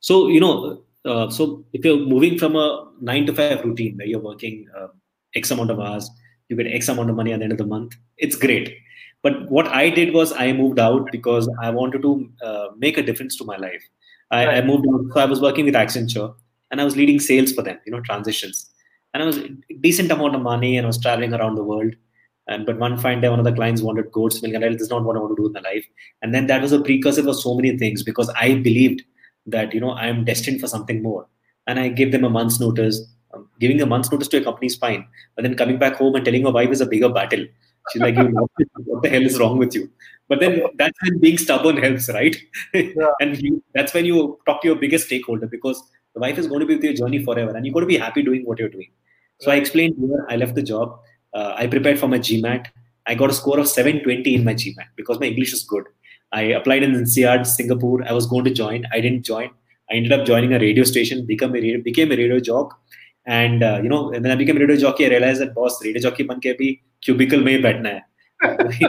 so 0.00 0.28
you 0.28 0.40
know 0.44 0.82
uh, 1.04 1.28
so 1.30 1.64
if 1.72 1.84
you're 1.84 1.98
moving 1.98 2.38
from 2.38 2.56
a 2.56 2.88
nine 3.00 3.26
to 3.26 3.34
five 3.34 3.64
routine 3.64 3.96
where 3.96 4.06
you're 4.06 4.20
working 4.20 4.66
uh, 4.78 4.88
x 5.34 5.50
amount 5.50 5.70
of 5.70 5.80
hours 5.80 6.10
you 6.48 6.56
get 6.56 6.66
x 6.66 6.88
amount 6.88 7.10
of 7.10 7.16
money 7.16 7.32
at 7.32 7.38
the 7.38 7.44
end 7.44 7.52
of 7.52 7.58
the 7.58 7.66
month 7.66 7.94
it's 8.18 8.36
great 8.36 8.76
but 9.22 9.50
what 9.50 9.66
i 9.68 9.88
did 9.88 10.12
was 10.14 10.32
i 10.32 10.52
moved 10.52 10.78
out 10.78 11.08
because 11.12 11.48
i 11.62 11.70
wanted 11.70 12.02
to 12.02 12.30
uh, 12.44 12.68
make 12.76 12.98
a 12.98 13.02
difference 13.02 13.36
to 13.36 13.44
my 13.44 13.56
life 13.56 13.82
I, 14.30 14.46
right. 14.46 14.58
I 14.58 14.66
moved 14.66 14.86
out 14.92 15.04
so 15.12 15.20
i 15.20 15.24
was 15.24 15.40
working 15.40 15.64
with 15.64 15.74
accenture 15.74 16.34
and 16.70 16.80
i 16.80 16.84
was 16.84 16.96
leading 16.96 17.20
sales 17.20 17.52
for 17.52 17.62
them 17.62 17.78
you 17.86 17.92
know 17.92 18.00
transitions 18.00 18.70
and 19.12 19.22
i 19.22 19.26
was 19.26 19.40
decent 19.80 20.10
amount 20.10 20.34
of 20.34 20.42
money 20.42 20.76
and 20.76 20.86
i 20.86 20.92
was 20.94 21.00
traveling 21.00 21.34
around 21.34 21.56
the 21.56 21.64
world 21.64 21.94
and 22.48 22.66
but 22.66 22.78
one 22.78 22.98
fine 22.98 23.20
day, 23.20 23.28
one 23.28 23.38
of 23.38 23.44
the 23.44 23.52
clients 23.52 23.82
wanted 23.82 24.10
goat's 24.10 24.42
milk, 24.42 24.54
and 24.54 24.64
I 24.64 24.68
this 24.68 24.82
is 24.82 24.90
not 24.90 25.04
what 25.04 25.16
I 25.16 25.20
want 25.20 25.36
to 25.36 25.42
do 25.42 25.46
in 25.46 25.52
my 25.52 25.60
life. 25.60 25.86
And 26.22 26.34
then 26.34 26.48
that 26.48 26.60
was 26.60 26.72
a 26.72 26.80
precursor 26.80 27.22
for 27.22 27.34
so 27.34 27.54
many 27.54 27.76
things 27.78 28.02
because 28.02 28.28
I 28.30 28.54
believed 28.54 29.02
that 29.46 29.74
you 29.74 29.80
know 29.80 29.90
I 29.90 30.06
am 30.06 30.24
destined 30.24 30.60
for 30.60 30.66
something 30.66 31.02
more, 31.02 31.26
and 31.66 31.78
I 31.78 31.88
give 31.88 32.12
them 32.12 32.24
a 32.24 32.30
month's 32.30 32.60
notice. 32.60 33.00
Um, 33.34 33.48
giving 33.60 33.80
a 33.80 33.86
month's 33.86 34.12
notice 34.12 34.28
to 34.28 34.38
a 34.38 34.44
company 34.44 34.66
is 34.66 34.76
fine, 34.76 35.06
but 35.34 35.42
then 35.42 35.56
coming 35.56 35.78
back 35.78 35.96
home 35.96 36.14
and 36.14 36.24
telling 36.24 36.42
your 36.42 36.52
wife 36.52 36.70
is 36.70 36.80
a 36.80 36.86
bigger 36.86 37.08
battle. 37.08 37.46
She's 37.92 38.02
like, 38.02 38.16
"What 38.86 39.02
the 39.02 39.08
hell 39.08 39.22
is 39.22 39.38
wrong 39.38 39.58
with 39.58 39.74
you?" 39.74 39.90
But 40.28 40.40
then 40.40 40.62
that's 40.76 40.98
when 41.02 41.18
being 41.18 41.38
stubborn 41.38 41.76
helps, 41.76 42.08
right? 42.08 42.36
Yeah. 42.74 43.10
and 43.20 43.40
you, 43.40 43.62
that's 43.74 43.94
when 43.94 44.04
you 44.04 44.38
talk 44.46 44.62
to 44.62 44.68
your 44.68 44.76
biggest 44.76 45.06
stakeholder 45.06 45.46
because 45.46 45.82
the 46.14 46.20
wife 46.20 46.38
is 46.38 46.46
going 46.46 46.60
to 46.60 46.66
be 46.66 46.74
with 46.74 46.84
your 46.84 46.94
journey 46.94 47.24
forever, 47.24 47.56
and 47.56 47.64
you 47.66 47.72
got 47.72 47.80
to 47.80 47.86
be 47.86 47.96
happy 47.96 48.22
doing 48.22 48.44
what 48.44 48.58
you're 48.58 48.68
doing. 48.68 48.90
So 49.40 49.50
I 49.50 49.56
explained 49.56 49.96
here, 49.98 50.24
I 50.28 50.36
left 50.36 50.54
the 50.54 50.62
job 50.62 51.00
uh, 51.34 51.54
I 51.56 51.66
prepared 51.66 51.98
for 51.98 52.08
my 52.08 52.18
GMAT. 52.18 52.66
I 53.06 53.14
got 53.14 53.30
a 53.30 53.32
score 53.32 53.58
of 53.58 53.68
720 53.68 54.34
in 54.34 54.44
my 54.44 54.54
GMAT 54.54 54.86
because 54.96 55.18
my 55.18 55.26
English 55.26 55.52
is 55.52 55.64
good. 55.64 55.84
I 56.32 56.42
applied 56.42 56.82
in 56.82 56.92
INSEAD, 56.92 57.46
Singapore. 57.46 58.02
I 58.08 58.12
was 58.12 58.26
going 58.26 58.44
to 58.44 58.50
join. 58.50 58.86
I 58.92 59.00
didn't 59.00 59.22
join. 59.24 59.50
I 59.90 59.94
ended 59.94 60.12
up 60.12 60.26
joining 60.26 60.54
a 60.54 60.58
radio 60.58 60.84
station, 60.84 61.26
become 61.26 61.50
a 61.50 61.60
radio, 61.60 61.80
became 61.80 62.10
a 62.10 62.16
radio 62.16 62.40
jock. 62.40 62.78
And 63.26 63.62
uh, 63.62 63.80
you 63.82 63.88
know, 63.88 64.10
when 64.10 64.26
I 64.26 64.34
became 64.34 64.56
a 64.56 64.60
radio 64.60 64.76
jockey, 64.76 65.06
I 65.06 65.10
realized 65.10 65.40
that 65.40 65.54
boss, 65.54 65.82
radio 65.84 66.00
jockey 66.00 66.24
ban 66.24 66.40
ke 66.40 66.56
bhi 66.60 66.80
cubicle 67.04 67.42
mein 67.42 67.62
baithna 67.62 68.00
hai. 68.42 68.88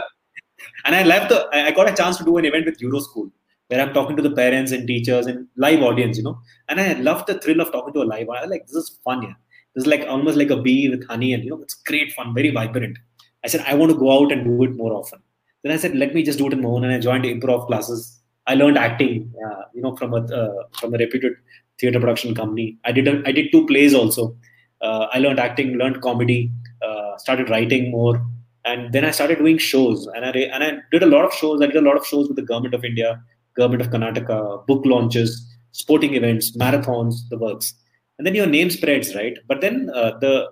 and 0.84 0.94
I 0.94 1.02
left 1.02 1.28
the. 1.28 1.48
I 1.52 1.70
got 1.70 1.88
a 1.88 1.94
chance 1.94 2.16
to 2.18 2.24
do 2.24 2.38
an 2.38 2.44
event 2.44 2.66
with 2.66 2.80
Euro 2.80 3.00
School 3.00 3.30
where 3.68 3.80
I'm 3.80 3.92
talking 3.94 4.16
to 4.16 4.22
the 4.22 4.30
parents 4.30 4.72
and 4.72 4.86
teachers 4.86 5.26
and 5.26 5.46
live 5.56 5.82
audience, 5.82 6.16
you 6.16 6.24
know. 6.24 6.38
And 6.68 6.80
I 6.80 6.94
loved 6.94 7.26
the 7.26 7.38
thrill 7.38 7.60
of 7.60 7.72
talking 7.72 7.94
to 7.94 8.02
a 8.02 8.08
live. 8.14 8.26
Was 8.26 8.48
like, 8.48 8.66
this 8.66 8.76
is 8.76 8.98
fun, 9.04 9.22
yeah. 9.22 9.34
This 9.74 9.84
is 9.84 9.86
like 9.86 10.06
almost 10.08 10.36
like 10.36 10.50
a 10.50 10.56
bee 10.56 10.88
with 10.88 11.06
honey, 11.06 11.32
and 11.34 11.44
you 11.44 11.50
know, 11.50 11.62
it's 11.62 11.74
great 11.74 12.12
fun, 12.12 12.34
very 12.34 12.50
vibrant. 12.50 12.98
I 13.44 13.48
said, 13.48 13.64
I 13.66 13.74
want 13.74 13.92
to 13.92 13.98
go 13.98 14.10
out 14.12 14.32
and 14.32 14.44
do 14.44 14.62
it 14.64 14.76
more 14.76 14.92
often. 14.92 15.20
Then 15.64 15.72
I 15.72 15.76
said, 15.76 15.96
let 15.96 16.14
me 16.14 16.22
just 16.22 16.38
do 16.38 16.46
it 16.46 16.52
in 16.52 16.62
my 16.62 16.68
own, 16.68 16.84
and 16.84 16.92
I 16.92 17.00
joined 17.00 17.24
improv 17.24 17.66
classes. 17.66 18.20
I 18.46 18.54
learned 18.54 18.78
acting, 18.78 19.32
uh, 19.44 19.62
you 19.74 19.82
know, 19.82 19.96
from 19.96 20.14
a 20.14 20.18
uh, 20.18 20.64
from 20.78 20.94
a 20.94 20.98
reputed 20.98 21.32
theater 21.80 21.98
production 21.98 22.34
company. 22.34 22.78
I 22.84 22.92
did 22.92 23.08
a, 23.08 23.22
I 23.26 23.32
did 23.32 23.50
two 23.50 23.66
plays 23.66 23.94
also. 23.94 24.36
Uh, 24.80 25.08
I 25.12 25.18
learned 25.18 25.40
acting, 25.40 25.78
learned 25.78 26.02
comedy, 26.02 26.52
uh, 26.86 27.16
started 27.16 27.50
writing 27.50 27.90
more, 27.90 28.24
and 28.64 28.92
then 28.92 29.04
I 29.04 29.10
started 29.10 29.38
doing 29.38 29.58
shows. 29.58 30.06
And 30.14 30.24
I 30.26 30.30
and 30.30 30.62
I 30.62 30.72
did 30.92 31.02
a 31.02 31.06
lot 31.06 31.24
of 31.24 31.32
shows. 31.32 31.62
I 31.62 31.66
did 31.66 31.76
a 31.76 31.80
lot 31.88 31.96
of 31.96 32.06
shows 32.06 32.28
with 32.28 32.36
the 32.36 32.42
government 32.42 32.74
of 32.74 32.84
India, 32.84 33.20
government 33.56 33.82
of 33.82 33.88
Karnataka, 33.88 34.66
book 34.66 34.84
launches, 34.84 35.42
sporting 35.72 36.14
events, 36.14 36.54
marathons, 36.56 37.26
the 37.30 37.38
works 37.38 37.74
and 38.18 38.26
then 38.26 38.34
your 38.34 38.46
name 38.46 38.70
spreads 38.70 39.14
right 39.14 39.38
but 39.48 39.60
then 39.60 39.90
uh, 39.94 40.12
the 40.18 40.48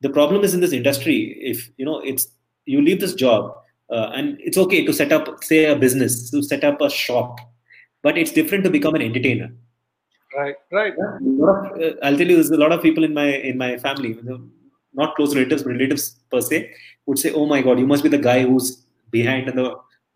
the 0.00 0.10
problem 0.10 0.44
is 0.44 0.54
in 0.54 0.60
this 0.60 0.72
industry 0.72 1.36
if 1.40 1.70
you 1.76 1.84
know 1.84 2.00
it's 2.00 2.28
you 2.64 2.80
leave 2.80 3.00
this 3.00 3.14
job 3.14 3.54
uh, 3.90 4.10
and 4.14 4.36
it's 4.40 4.58
okay 4.58 4.84
to 4.84 4.92
set 4.92 5.12
up 5.12 5.42
say 5.42 5.64
a 5.66 5.76
business 5.76 6.30
to 6.30 6.42
set 6.42 6.64
up 6.64 6.80
a 6.80 6.90
shop 6.90 7.40
but 8.02 8.18
it's 8.18 8.32
different 8.32 8.64
to 8.64 8.70
become 8.70 8.94
an 8.94 9.02
entertainer 9.02 9.50
right 10.36 10.56
right 10.72 10.94
of, 10.98 11.82
uh, 11.82 11.92
i'll 12.02 12.16
tell 12.16 12.28
you 12.30 12.36
there's 12.36 12.50
a 12.50 12.62
lot 12.64 12.72
of 12.72 12.82
people 12.82 13.04
in 13.04 13.14
my 13.14 13.28
in 13.50 13.56
my 13.64 13.76
family 13.78 14.16
not 15.00 15.14
close 15.16 15.34
relatives 15.34 15.62
but 15.62 15.72
relatives 15.72 16.04
per 16.30 16.40
se 16.40 16.70
would 17.06 17.18
say 17.18 17.32
oh 17.32 17.46
my 17.46 17.60
god 17.62 17.78
you 17.78 17.86
must 17.86 18.02
be 18.02 18.08
the 18.16 18.24
guy 18.30 18.42
who's 18.42 18.68
behind 19.10 19.48
the 19.58 19.66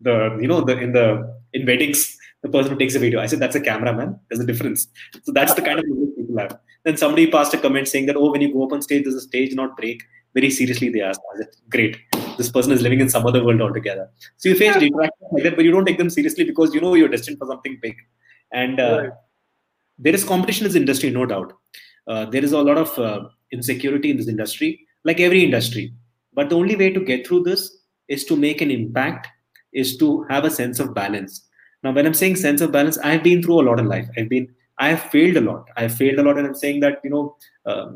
the 0.07 0.15
you 0.41 0.47
know 0.51 0.61
the 0.69 0.77
in 0.85 0.91
the 0.99 1.05
in 1.53 1.65
weddings 1.65 2.01
the 2.41 2.49
person 2.49 2.71
who 2.71 2.77
takes 2.77 2.95
a 2.95 2.99
video. 2.99 3.19
I 3.19 3.27
said, 3.27 3.39
that's 3.39 3.55
a 3.55 3.61
cameraman. 3.61 4.19
There's 4.29 4.39
a 4.39 4.45
difference. 4.45 4.87
So 5.23 5.31
that's 5.31 5.53
the 5.53 5.61
kind 5.61 5.79
of 5.79 5.85
people 5.85 6.37
have. 6.37 6.57
Then 6.83 6.97
somebody 6.97 7.29
passed 7.29 7.53
a 7.53 7.57
comment 7.57 7.87
saying 7.87 8.07
that, 8.07 8.15
oh, 8.15 8.31
when 8.31 8.41
you 8.41 8.51
go 8.51 8.65
up 8.65 8.71
on 8.71 8.81
stage, 8.81 9.03
there's 9.03 9.15
a 9.15 9.21
stage, 9.21 9.53
not 9.53 9.77
break. 9.77 10.01
Very 10.33 10.49
seriously, 10.49 10.89
they 10.89 11.01
asked. 11.01 11.21
I 11.33 11.37
said, 11.37 11.49
great. 11.69 11.97
This 12.37 12.51
person 12.51 12.71
is 12.71 12.81
living 12.81 13.01
in 13.01 13.09
some 13.09 13.25
other 13.25 13.43
world 13.43 13.61
altogether. 13.61 14.09
So 14.37 14.49
you 14.49 14.55
face 14.55 14.75
interactions 14.75 15.29
like 15.31 15.43
that, 15.43 15.55
but 15.55 15.65
you 15.65 15.71
don't 15.71 15.85
take 15.85 15.97
them 15.97 16.09
seriously 16.09 16.43
because 16.45 16.73
you 16.73 16.81
know 16.81 16.95
you're 16.95 17.09
destined 17.09 17.37
for 17.37 17.47
something 17.47 17.77
big. 17.81 17.95
And 18.51 18.79
uh, 18.79 19.01
right. 19.01 19.11
there 19.97 20.13
is 20.13 20.23
competition 20.23 20.65
in 20.65 20.71
this 20.71 20.79
industry, 20.79 21.09
no 21.09 21.25
doubt. 21.25 21.53
Uh, 22.07 22.25
there 22.25 22.43
is 22.43 22.51
a 22.51 22.61
lot 22.61 22.77
of 22.77 22.97
uh, 22.97 23.27
insecurity 23.51 24.11
in 24.11 24.17
this 24.17 24.27
industry, 24.27 24.87
like 25.03 25.19
every 25.19 25.43
industry. 25.43 25.93
But 26.33 26.49
the 26.49 26.55
only 26.55 26.75
way 26.75 26.91
to 26.91 26.99
get 26.99 27.27
through 27.27 27.43
this 27.43 27.77
is 28.07 28.25
to 28.25 28.35
make 28.35 28.61
an 28.61 28.71
impact, 28.71 29.27
is 29.73 29.97
to 29.97 30.23
have 30.23 30.43
a 30.43 30.51
sense 30.51 30.79
of 30.79 30.93
balance 30.93 31.47
now, 31.83 31.91
when 31.91 32.05
I'm 32.05 32.13
saying 32.13 32.35
sense 32.35 32.61
of 32.61 32.71
balance, 32.71 32.97
I've 32.99 33.23
been 33.23 33.41
through 33.41 33.61
a 33.61 33.63
lot 33.63 33.79
in 33.79 33.87
life. 33.87 34.07
I've 34.17 34.29
been, 34.29 34.53
I 34.77 34.89
have 34.89 35.01
failed 35.11 35.37
a 35.37 35.41
lot. 35.41 35.67
I've 35.75 35.93
failed 35.93 36.19
a 36.19 36.23
lot, 36.23 36.37
and 36.37 36.47
I'm 36.47 36.55
saying 36.55 36.79
that 36.81 36.99
you 37.03 37.09
know, 37.09 37.35
uh, 37.65 37.87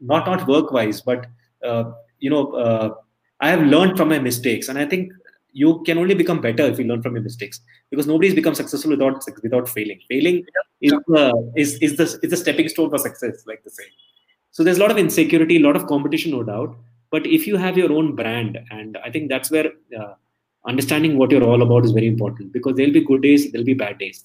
not 0.00 0.26
not 0.26 0.46
work 0.46 0.70
wise, 0.70 1.00
but 1.00 1.26
uh, 1.64 1.92
you 2.20 2.30
know, 2.30 2.52
uh, 2.52 2.94
I 3.42 3.50
have 3.50 3.62
learned 3.62 3.96
from 3.96 4.08
my 4.08 4.18
mistakes, 4.18 4.68
and 4.68 4.78
I 4.78 4.86
think 4.86 5.12
you 5.52 5.82
can 5.84 5.98
only 5.98 6.14
become 6.14 6.40
better 6.40 6.64
if 6.64 6.78
you 6.78 6.84
learn 6.84 7.02
from 7.02 7.14
your 7.14 7.22
mistakes 7.22 7.60
because 7.90 8.06
nobody's 8.06 8.34
become 8.34 8.54
successful 8.54 8.92
without 8.92 9.22
without 9.42 9.68
failing. 9.68 10.00
Failing 10.08 10.44
is 10.80 10.94
uh, 11.14 11.32
is 11.56 11.74
is 11.88 11.96
the 11.96 12.06
is 12.22 12.32
a 12.32 12.36
stepping 12.36 12.68
stone 12.68 12.88
for 12.88 12.98
success, 12.98 13.44
like 13.46 13.62
the 13.64 13.70
saying. 13.70 13.90
So 14.52 14.62
there's 14.62 14.78
a 14.78 14.80
lot 14.80 14.90
of 14.90 14.98
insecurity, 14.98 15.56
a 15.56 15.60
lot 15.60 15.76
of 15.76 15.86
competition, 15.86 16.30
no 16.30 16.42
doubt. 16.42 16.76
But 17.10 17.26
if 17.26 17.46
you 17.46 17.56
have 17.56 17.76
your 17.76 17.92
own 17.92 18.14
brand, 18.16 18.58
and 18.70 18.98
I 19.04 19.10
think 19.10 19.28
that's 19.28 19.50
where 19.50 19.70
uh, 19.98 20.14
understanding 20.66 21.18
what 21.18 21.30
you're 21.30 21.44
all 21.44 21.62
about 21.62 21.84
is 21.84 21.92
very 21.92 22.06
important 22.06 22.52
because 22.52 22.76
there'll 22.76 22.92
be 22.92 23.04
good 23.04 23.22
days, 23.22 23.50
there'll 23.52 23.66
be 23.66 23.74
bad 23.74 23.98
days. 23.98 24.24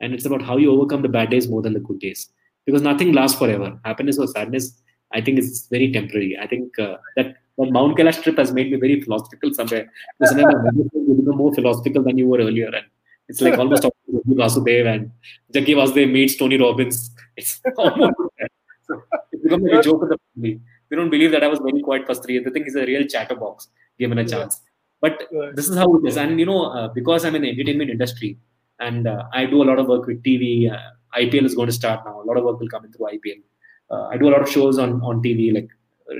And 0.00 0.14
it's 0.14 0.24
about 0.24 0.42
how 0.42 0.56
you 0.56 0.72
overcome 0.72 1.02
the 1.02 1.08
bad 1.08 1.30
days 1.30 1.48
more 1.48 1.62
than 1.62 1.74
the 1.74 1.80
good 1.80 2.00
days. 2.00 2.28
Because 2.64 2.82
nothing 2.82 3.12
lasts 3.12 3.38
forever. 3.38 3.78
Happiness 3.84 4.18
or 4.18 4.26
sadness, 4.26 4.80
I 5.12 5.20
think, 5.20 5.38
is 5.38 5.66
very 5.70 5.92
temporary. 5.92 6.38
I 6.38 6.46
think 6.46 6.78
uh, 6.78 6.96
that, 7.16 7.36
that 7.58 7.70
Mount 7.70 7.96
Kailash 7.96 8.22
trip 8.22 8.38
has 8.38 8.52
made 8.52 8.70
me 8.70 8.78
very 8.78 9.00
philosophical 9.00 9.52
somewhere. 9.54 9.90
Because 10.18 10.36
you 10.36 11.14
become 11.18 11.36
more 11.36 11.54
philosophical 11.54 12.02
than 12.02 12.18
you 12.18 12.28
were 12.28 12.38
earlier. 12.38 12.66
And 12.66 12.86
it's 13.28 13.40
like 13.40 13.58
almost 13.58 13.86
Vasudev 14.28 14.86
and 14.94 15.10
Jaggi 15.52 15.74
Vasudev 15.74 16.10
meets 16.10 16.36
Tony 16.36 16.58
Robbins. 16.58 17.10
It's 17.36 17.60
almost 17.76 18.14
it's 19.32 19.42
become 19.42 19.62
like 19.62 19.80
a 19.80 19.82
joke 19.82 20.02
of 20.02 20.08
the 20.10 20.18
family. 20.34 20.60
We 20.90 20.96
don't 20.96 21.10
believe 21.10 21.30
that 21.32 21.42
I 21.42 21.48
was 21.48 21.58
very 21.58 21.80
quiet 21.82 22.06
for 22.06 22.14
three 22.14 22.34
years. 22.34 22.44
The 22.44 22.50
thing 22.50 22.66
is 22.66 22.76
a 22.76 22.84
real 22.84 23.06
chatterbox 23.06 23.68
given 23.98 24.18
a 24.18 24.26
chance. 24.26 24.60
But 25.00 25.28
this 25.54 25.68
is 25.68 25.76
how 25.76 25.94
it 25.96 26.06
is. 26.06 26.16
And, 26.16 26.38
you 26.38 26.46
know, 26.46 26.66
uh, 26.66 26.88
because 26.88 27.24
I'm 27.24 27.34
in 27.34 27.42
the 27.42 27.50
entertainment 27.50 27.90
industry 27.90 28.38
and 28.78 29.06
uh, 29.06 29.24
I 29.32 29.46
do 29.46 29.62
a 29.62 29.64
lot 29.64 29.78
of 29.78 29.86
work 29.86 30.06
with 30.06 30.22
TV, 30.22 30.70
uh, 30.70 30.78
IPL 31.18 31.44
is 31.44 31.54
going 31.54 31.66
to 31.66 31.72
start 31.72 32.04
now. 32.04 32.20
A 32.20 32.24
lot 32.24 32.36
of 32.36 32.44
work 32.44 32.60
will 32.60 32.68
come 32.68 32.84
in 32.84 32.92
through 32.92 33.06
IPL. 33.06 33.42
Uh, 33.90 34.08
I 34.08 34.16
do 34.16 34.28
a 34.28 34.32
lot 34.32 34.42
of 34.42 34.48
shows 34.48 34.78
on, 34.78 35.00
on 35.02 35.22
TV, 35.22 35.52
like 35.52 35.68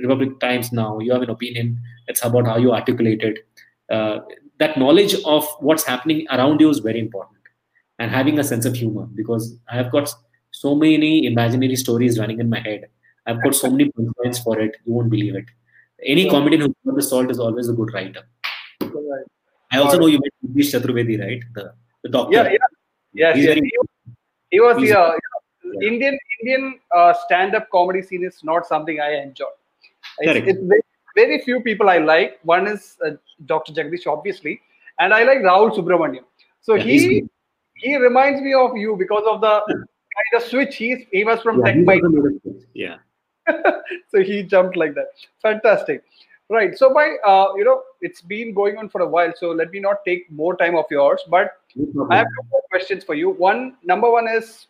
Republic 0.01 0.39
Times 0.39 0.71
now. 0.71 0.99
You 0.99 1.13
have 1.13 1.21
an 1.21 1.29
opinion. 1.29 1.79
It's 2.07 2.23
about 2.23 2.47
how 2.47 2.57
you 2.57 2.73
articulate 2.73 3.21
it. 3.23 3.39
Uh, 3.89 4.19
that 4.59 4.77
knowledge 4.77 5.15
of 5.25 5.47
what's 5.59 5.83
happening 5.83 6.25
around 6.31 6.61
you 6.61 6.69
is 6.69 6.79
very 6.79 6.99
important 6.99 7.39
and 7.99 8.11
having 8.11 8.39
a 8.39 8.43
sense 8.43 8.65
of 8.65 8.75
humor 8.75 9.05
because 9.15 9.55
i 9.71 9.75
have 9.75 9.91
got 9.91 10.09
so 10.51 10.73
many 10.75 11.25
imaginary 11.25 11.75
stories 11.75 12.17
running 12.19 12.39
in 12.39 12.49
my 12.49 12.59
head 12.67 12.85
i've 13.27 13.41
got 13.43 13.53
so 13.55 13.69
many 13.69 13.91
points 13.91 14.39
for 14.45 14.59
it 14.59 14.77
you 14.85 14.93
won't 14.93 15.09
believe 15.09 15.35
it 15.35 15.45
any 16.13 16.23
comedian 16.29 16.61
who's 16.61 16.73
got 16.85 16.95
the 16.95 17.01
salt 17.09 17.29
is 17.35 17.39
always 17.39 17.67
a 17.69 17.73
good 17.73 17.91
writer 17.93 18.23
Right. 18.81 19.25
i 19.71 19.77
also 19.79 19.97
know 19.99 20.07
you 20.13 20.19
met 20.23 20.33
Jagdish 20.45 20.71
chaturvedi 20.75 21.19
right 21.25 21.43
the, 21.55 21.65
the 22.03 22.09
doctor 22.09 22.35
Yeah, 22.37 22.49
yeah, 22.57 22.69
yes, 23.23 23.37
yes. 23.37 23.45
very- 23.45 23.69
He, 23.71 23.77
was- 23.79 23.89
he 24.51 24.59
was 24.59 24.81
yeah, 24.89 25.11
yeah. 25.73 25.87
Indian 25.91 26.17
Indian 26.39 26.79
uh, 26.95 27.13
stand-up 27.25 27.69
comedy 27.77 28.01
scene 28.01 28.23
is 28.31 28.39
not 28.43 28.65
something 28.73 28.99
I 28.99 29.11
enjoy. 29.25 29.53
Correct. 30.21 30.47
It's, 30.47 30.57
it's 30.59 30.67
very, 30.67 30.81
very 31.15 31.41
few 31.41 31.61
people 31.61 31.89
I 31.89 31.97
like. 31.97 32.39
One 32.43 32.67
is 32.67 32.97
uh, 33.05 33.11
Dr. 33.45 33.73
Jagdish, 33.73 34.05
obviously, 34.07 34.61
and 34.99 35.13
I 35.13 35.23
like 35.23 35.39
Rahul 35.39 35.71
Subramanian. 35.75 36.23
So 36.61 36.75
Yeah, 36.75 36.83
he 36.83 37.23
he 37.75 37.97
reminds 37.97 38.41
me 38.41 38.53
of 38.53 38.77
you 38.77 38.95
because 38.95 39.23
of 39.27 39.41
the 39.41 39.61
kind 39.67 40.41
of 40.41 40.43
switch. 40.43 40.75
He's 40.75 40.99
he 41.11 41.23
was 41.23 41.41
from 41.41 41.59
Yeah, 41.59 41.65
Tech 41.65 41.75
he's 41.75 41.85
Bite, 41.85 42.03
also 42.03 42.21
made 42.21 42.41
a- 42.45 42.59
yeah 42.73 42.97
so 44.11 44.21
he 44.23 44.43
jumped 44.43 44.77
like 44.77 44.93
that. 44.95 45.07
Fantastic. 45.41 46.03
Right. 46.49 46.77
So 46.77 46.93
by 46.93 47.15
uh, 47.25 47.53
you 47.55 47.63
know, 47.65 47.81
it's 48.01 48.21
been 48.21 48.53
going 48.53 48.77
on 48.77 48.87
for 48.89 49.01
a 49.01 49.07
while. 49.07 49.33
So 49.35 49.51
let 49.51 49.71
me 49.71 49.79
not 49.79 50.05
take 50.05 50.29
more 50.31 50.55
time 50.55 50.75
of 50.75 50.85
yours, 50.91 51.21
but 51.29 51.57
No. 51.75 52.07
I 52.11 52.17
have 52.17 52.27
two 52.27 52.47
more 52.51 52.61
questions 52.69 53.03
for 53.03 53.15
you. 53.15 53.31
One, 53.31 53.75
number 53.83 54.09
one 54.11 54.27
is 54.27 54.67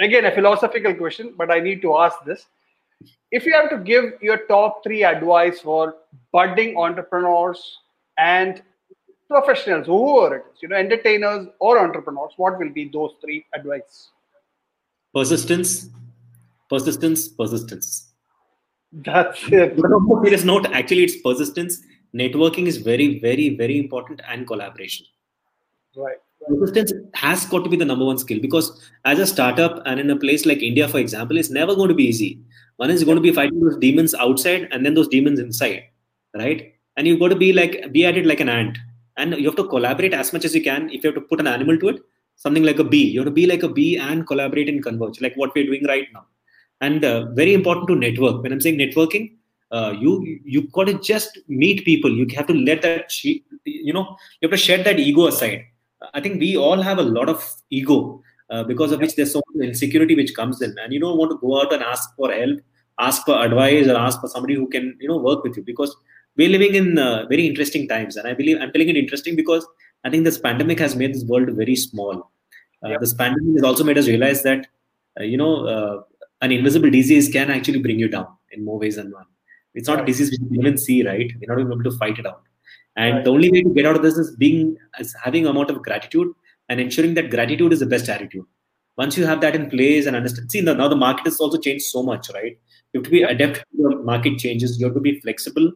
again 0.00 0.24
a 0.24 0.32
philosophical 0.34 0.94
question, 0.94 1.34
but 1.36 1.50
I 1.50 1.60
need 1.60 1.82
to 1.82 1.96
ask 1.98 2.24
this. 2.24 2.46
If 3.30 3.44
you 3.46 3.52
have 3.54 3.70
to 3.70 3.78
give 3.78 4.12
your 4.22 4.38
top 4.46 4.82
three 4.84 5.04
advice 5.04 5.60
for 5.60 5.94
budding 6.32 6.76
entrepreneurs 6.76 7.78
and 8.18 8.62
professionals, 9.28 9.86
whoever 9.86 10.36
it 10.36 10.44
is, 10.54 10.62
you 10.62 10.68
know, 10.68 10.76
entertainers 10.76 11.48
or 11.58 11.78
entrepreneurs, 11.78 12.32
what 12.36 12.58
will 12.58 12.70
be 12.70 12.88
those 12.92 13.12
three 13.20 13.44
advice? 13.54 14.10
persistence 15.14 15.88
persistence 16.68 17.28
persistence 17.28 18.12
That's 18.92 19.40
it. 19.50 19.76
but 19.76 19.92
on 19.92 20.08
a 20.10 20.24
serious 20.24 20.44
note 20.44 20.66
actually 20.72 21.04
it's 21.04 21.16
persistence 21.16 21.80
networking 22.14 22.66
is 22.66 22.78
very 22.78 23.20
very 23.20 23.50
very 23.56 23.78
important 23.78 24.20
and 24.28 24.46
collaboration 24.46 25.06
Right. 25.96 26.16
persistence 26.48 26.92
has 27.14 27.46
got 27.46 27.62
to 27.62 27.70
be 27.70 27.76
the 27.76 27.84
number 27.84 28.04
one 28.04 28.18
skill 28.18 28.40
because 28.40 28.90
as 29.04 29.20
a 29.20 29.26
startup 29.26 29.82
and 29.86 30.00
in 30.00 30.10
a 30.10 30.16
place 30.16 30.44
like 30.46 30.62
india 30.62 30.88
for 30.88 30.98
example 30.98 31.38
it's 31.38 31.50
never 31.50 31.74
going 31.76 31.88
to 31.88 31.94
be 31.94 32.04
easy 32.04 32.40
one 32.76 32.90
is 32.90 33.04
going 33.04 33.16
to 33.16 33.22
be 33.22 33.32
fighting 33.32 33.60
those 33.60 33.76
demons 33.78 34.14
outside 34.14 34.68
and 34.70 34.84
then 34.84 34.94
those 34.94 35.08
demons 35.08 35.38
inside 35.38 35.84
right? 36.34 36.74
And 36.96 37.06
you've 37.06 37.20
got 37.20 37.28
to 37.28 37.36
be 37.36 37.52
like 37.52 37.92
be 37.92 38.04
at 38.04 38.16
it 38.16 38.26
like 38.26 38.40
an 38.40 38.48
ant. 38.48 38.78
And 39.16 39.34
you 39.36 39.44
have 39.46 39.56
to 39.56 39.68
collaborate 39.68 40.12
as 40.12 40.32
much 40.32 40.44
as 40.44 40.54
you 40.54 40.62
can. 40.62 40.90
If 40.90 41.04
you 41.04 41.08
have 41.08 41.14
to 41.14 41.20
put 41.20 41.40
an 41.40 41.46
animal 41.46 41.78
to 41.78 41.88
it 41.90 42.00
something 42.36 42.64
like 42.64 42.78
a 42.78 42.84
bee. 42.84 43.10
You 43.10 43.20
have 43.20 43.26
to 43.26 43.30
be 43.30 43.46
like 43.46 43.62
a 43.62 43.68
bee 43.68 43.96
and 43.96 44.26
collaborate 44.26 44.68
and 44.68 44.82
converge 44.82 45.20
like 45.20 45.36
what 45.36 45.54
we're 45.54 45.66
doing 45.66 45.84
right 45.86 46.08
now. 46.12 46.26
And 46.80 47.04
uh, 47.04 47.26
very 47.32 47.54
important 47.54 47.88
to 47.88 47.94
network. 47.94 48.42
When 48.42 48.52
i'm 48.52 48.60
saying 48.60 48.78
networking 48.78 49.36
uh, 49.70 49.94
you 49.98 50.40
you 50.44 50.68
got 50.68 50.86
to 50.88 50.94
just 50.94 51.38
meet 51.48 51.84
people. 51.84 52.10
You 52.10 52.26
have 52.36 52.46
to 52.48 52.54
let 52.54 52.82
that 52.82 53.24
you 53.24 53.92
know 53.92 54.16
you 54.40 54.48
have 54.48 54.50
to 54.50 54.56
shed 54.56 54.84
that 54.84 54.98
ego 54.98 55.26
aside. 55.26 55.64
I 56.12 56.20
think 56.20 56.40
we 56.40 56.56
all 56.56 56.82
have 56.82 56.98
a 56.98 57.02
lot 57.02 57.28
of 57.28 57.48
ego 57.70 58.22
uh, 58.50 58.62
because 58.64 58.92
of 58.92 59.00
which 59.00 59.14
there's 59.16 59.32
so 59.32 59.42
much 59.54 59.66
insecurity 59.68 60.14
which 60.14 60.34
comes 60.34 60.60
in 60.62 60.74
and 60.82 60.92
you 60.92 61.00
don't 61.00 61.18
want 61.18 61.30
to 61.30 61.38
go 61.38 61.60
out 61.60 61.72
and 61.72 61.82
ask 61.82 62.14
for 62.16 62.30
help 62.32 62.58
ask 63.00 63.24
for 63.24 63.36
advice 63.44 63.88
or 63.88 63.96
ask 63.96 64.20
for 64.20 64.28
somebody 64.28 64.54
who 64.54 64.68
can 64.68 64.96
you 65.00 65.08
know 65.08 65.16
work 65.18 65.42
with 65.42 65.56
you 65.56 65.62
because 65.62 65.96
we're 66.36 66.48
living 66.48 66.74
in 66.74 66.98
uh, 66.98 67.26
very 67.28 67.46
interesting 67.46 67.88
times. 67.88 68.16
And 68.16 68.28
i 68.28 68.34
believe 68.34 68.58
i'm 68.60 68.72
telling 68.72 68.88
it 68.88 68.96
interesting 68.96 69.36
because 69.36 69.66
i 70.04 70.10
think 70.10 70.24
this 70.24 70.38
pandemic 70.38 70.78
has 70.78 70.94
made 70.96 71.14
this 71.14 71.24
world 71.24 71.48
very 71.50 71.76
small. 71.76 72.30
Uh, 72.84 72.88
Yep. 72.90 73.00
this 73.00 73.14
pandemic 73.14 73.54
has 73.56 73.64
also 73.64 73.82
made 73.84 73.96
us 73.98 74.06
realize 74.08 74.42
that 74.42 74.66
uh, 75.18 75.24
you 75.24 75.36
know 75.38 75.66
uh, 75.66 76.02
an 76.42 76.52
invisible 76.52 76.90
disease 76.90 77.28
can 77.36 77.50
actually 77.50 77.80
bring 77.80 77.98
you 77.98 78.08
down 78.08 78.26
in 78.52 78.64
more 78.64 78.78
ways 78.78 78.96
than 78.96 79.10
one. 79.10 79.24
It's 79.74 79.88
not 79.88 80.00
a 80.02 80.04
disease 80.04 80.30
which 80.30 80.40
you 80.40 80.48
can 80.48 80.60
even 80.60 80.76
see 80.78 81.02
right? 81.06 81.32
We're 81.40 81.52
not 81.54 81.60
even 81.60 81.72
able 81.72 81.84
to 81.90 81.96
fight 81.98 82.18
it 82.18 82.26
out. 82.26 82.42
And 82.96 83.14
Right. 83.16 83.24
the 83.24 83.30
only 83.30 83.50
way 83.50 83.62
to 83.62 83.70
get 83.70 83.86
out 83.86 83.96
of 83.96 84.02
this 84.02 84.18
is 84.18 84.36
being 84.36 84.76
is 85.00 85.14
having 85.22 85.46
amount 85.46 85.70
of 85.70 85.82
gratitude 85.82 86.32
and 86.68 86.80
ensuring 86.80 87.14
that 87.14 87.30
gratitude 87.30 87.72
is 87.72 87.80
the 87.80 87.86
best 87.86 88.08
attitude. 88.08 88.44
Once 88.96 89.16
you 89.18 89.26
have 89.26 89.40
that 89.40 89.56
in 89.56 89.68
place 89.68 90.06
and 90.06 90.14
understand 90.16 90.50
see 90.50 90.60
now 90.60 90.74
now 90.74 90.88
the 90.88 90.96
market 90.96 91.24
has 91.24 91.40
also 91.40 91.58
changed 91.58 91.84
so 91.84 92.02
much 92.02 92.28
right? 92.32 92.56
You 92.92 93.00
have 93.00 93.04
to 93.04 93.10
be 93.10 93.22
adept 93.22 93.56
to 93.56 93.88
the 93.88 93.96
market 93.96 94.38
changes. 94.38 94.78
You 94.78 94.86
have 94.86 94.94
to 94.94 95.00
be 95.00 95.20
flexible. 95.20 95.72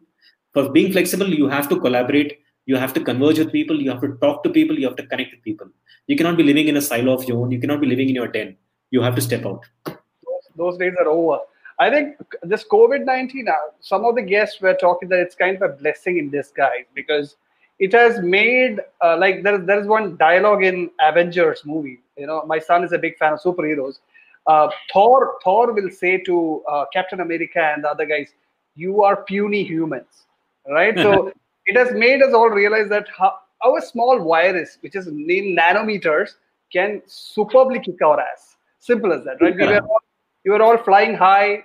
For 0.53 0.69
being 0.69 0.91
flexible 0.91 1.27
you 1.27 1.49
have 1.49 1.67
to 1.69 1.79
collaborate. 1.79 2.39
You 2.65 2.77
have 2.77 2.93
to 2.93 3.01
converge 3.01 3.39
with 3.39 3.51
people. 3.51 3.81
You 3.81 3.89
have 3.89 4.01
to 4.01 4.15
talk 4.21 4.43
to 4.43 4.49
people. 4.49 4.77
You 4.77 4.87
have 4.87 4.95
to 4.97 5.05
connect 5.07 5.31
with 5.31 5.43
people. 5.43 5.67
You 6.07 6.15
cannot 6.15 6.37
be 6.37 6.43
living 6.43 6.67
in 6.67 6.77
a 6.77 6.81
silo 6.81 7.13
of 7.13 7.23
your 7.25 7.39
own. 7.41 7.51
You 7.51 7.59
cannot 7.59 7.81
be 7.81 7.87
living 7.87 8.09
in 8.09 8.15
your 8.15 8.27
den. 8.27 8.55
You 8.91 9.01
have 9.01 9.15
to 9.15 9.21
step 9.21 9.45
out. 9.45 9.65
Those, 9.85 10.45
those 10.55 10.77
days 10.77 10.93
are 10.99 11.07
over. 11.07 11.39
I 11.79 11.89
think 11.89 12.17
this 12.43 12.65
COVID 12.69 13.05
19, 13.05 13.47
uh, 13.47 13.53
some 13.79 14.05
of 14.05 14.15
the 14.15 14.21
guests 14.21 14.59
were 14.61 14.73
talking 14.73 15.09
that 15.09 15.19
it's 15.19 15.35
kind 15.35 15.55
of 15.55 15.61
a 15.61 15.73
blessing 15.73 16.17
in 16.19 16.29
disguise 16.29 16.85
because 16.93 17.37
it 17.79 17.93
has 17.93 18.21
made, 18.21 18.81
uh, 19.01 19.17
like, 19.17 19.41
there, 19.41 19.57
there 19.57 19.79
is 19.79 19.87
one 19.87 20.17
dialogue 20.17 20.63
in 20.63 20.89
Avengers 21.01 21.61
movie. 21.65 21.99
You 22.17 22.27
know, 22.27 22.43
my 22.45 22.59
son 22.59 22.83
is 22.83 22.91
a 22.91 22.97
big 22.97 23.17
fan 23.17 23.33
of 23.33 23.41
superheroes. 23.41 23.99
Uh, 24.47 24.69
Thor, 24.91 25.37
Thor 25.43 25.71
will 25.73 25.89
say 25.89 26.17
to 26.19 26.63
uh, 26.69 26.85
Captain 26.91 27.21
America 27.21 27.61
and 27.61 27.83
the 27.83 27.89
other 27.89 28.05
guys, 28.05 28.33
"You 28.75 29.03
are 29.03 29.23
puny 29.23 29.63
humans," 29.63 30.25
right? 30.67 30.97
so 30.97 31.31
it 31.65 31.77
has 31.77 31.93
made 31.93 32.21
us 32.21 32.33
all 32.33 32.49
realize 32.49 32.89
that 32.89 33.07
how, 33.15 33.39
our 33.63 33.81
small 33.81 34.23
virus, 34.23 34.77
which 34.81 34.95
is 34.95 35.07
in 35.07 35.27
nanometers, 35.27 36.31
can 36.73 37.01
superbly 37.05 37.79
kick 37.79 38.01
our 38.01 38.19
ass. 38.19 38.55
Simple 38.79 39.13
as 39.13 39.23
that, 39.25 39.41
right? 39.41 39.55
We 39.55 39.65
were 39.67 39.81
all, 39.81 40.01
we 40.45 40.51
were 40.51 40.61
all 40.61 40.77
flying 40.77 41.13
high, 41.15 41.63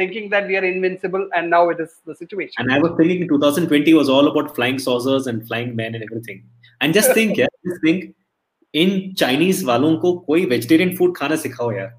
thinking 0.00 0.30
that 0.34 0.46
we 0.52 0.56
are 0.60 0.64
invincible, 0.70 1.24
and 1.40 1.50
now 1.56 1.62
it 1.74 1.80
is 1.84 1.92
the 2.10 2.16
situation. 2.22 2.56
and 2.64 2.72
i 2.76 2.80
was 2.84 2.92
thinking 2.98 3.28
2020 3.32 3.94
was 4.00 4.10
all 4.16 4.28
about 4.32 4.54
flying 4.58 4.78
saucers 4.86 5.26
and 5.32 5.46
flying 5.50 5.72
men 5.82 5.94
and 6.00 6.04
everything. 6.08 6.40
And 6.80 6.94
just 6.98 7.12
think 7.18 7.40
yeah 7.42 7.50
just 7.68 7.80
think 7.86 8.04
in 8.82 8.92
chinese 9.22 9.58
walon 9.70 9.96
ko 10.04 10.12
koi 10.28 10.38
vegetarian 10.52 10.92
food 11.00 11.12
khana 11.20 11.38
sikhao 11.46 11.68
yaar. 11.78 11.90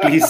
Please 0.00 0.26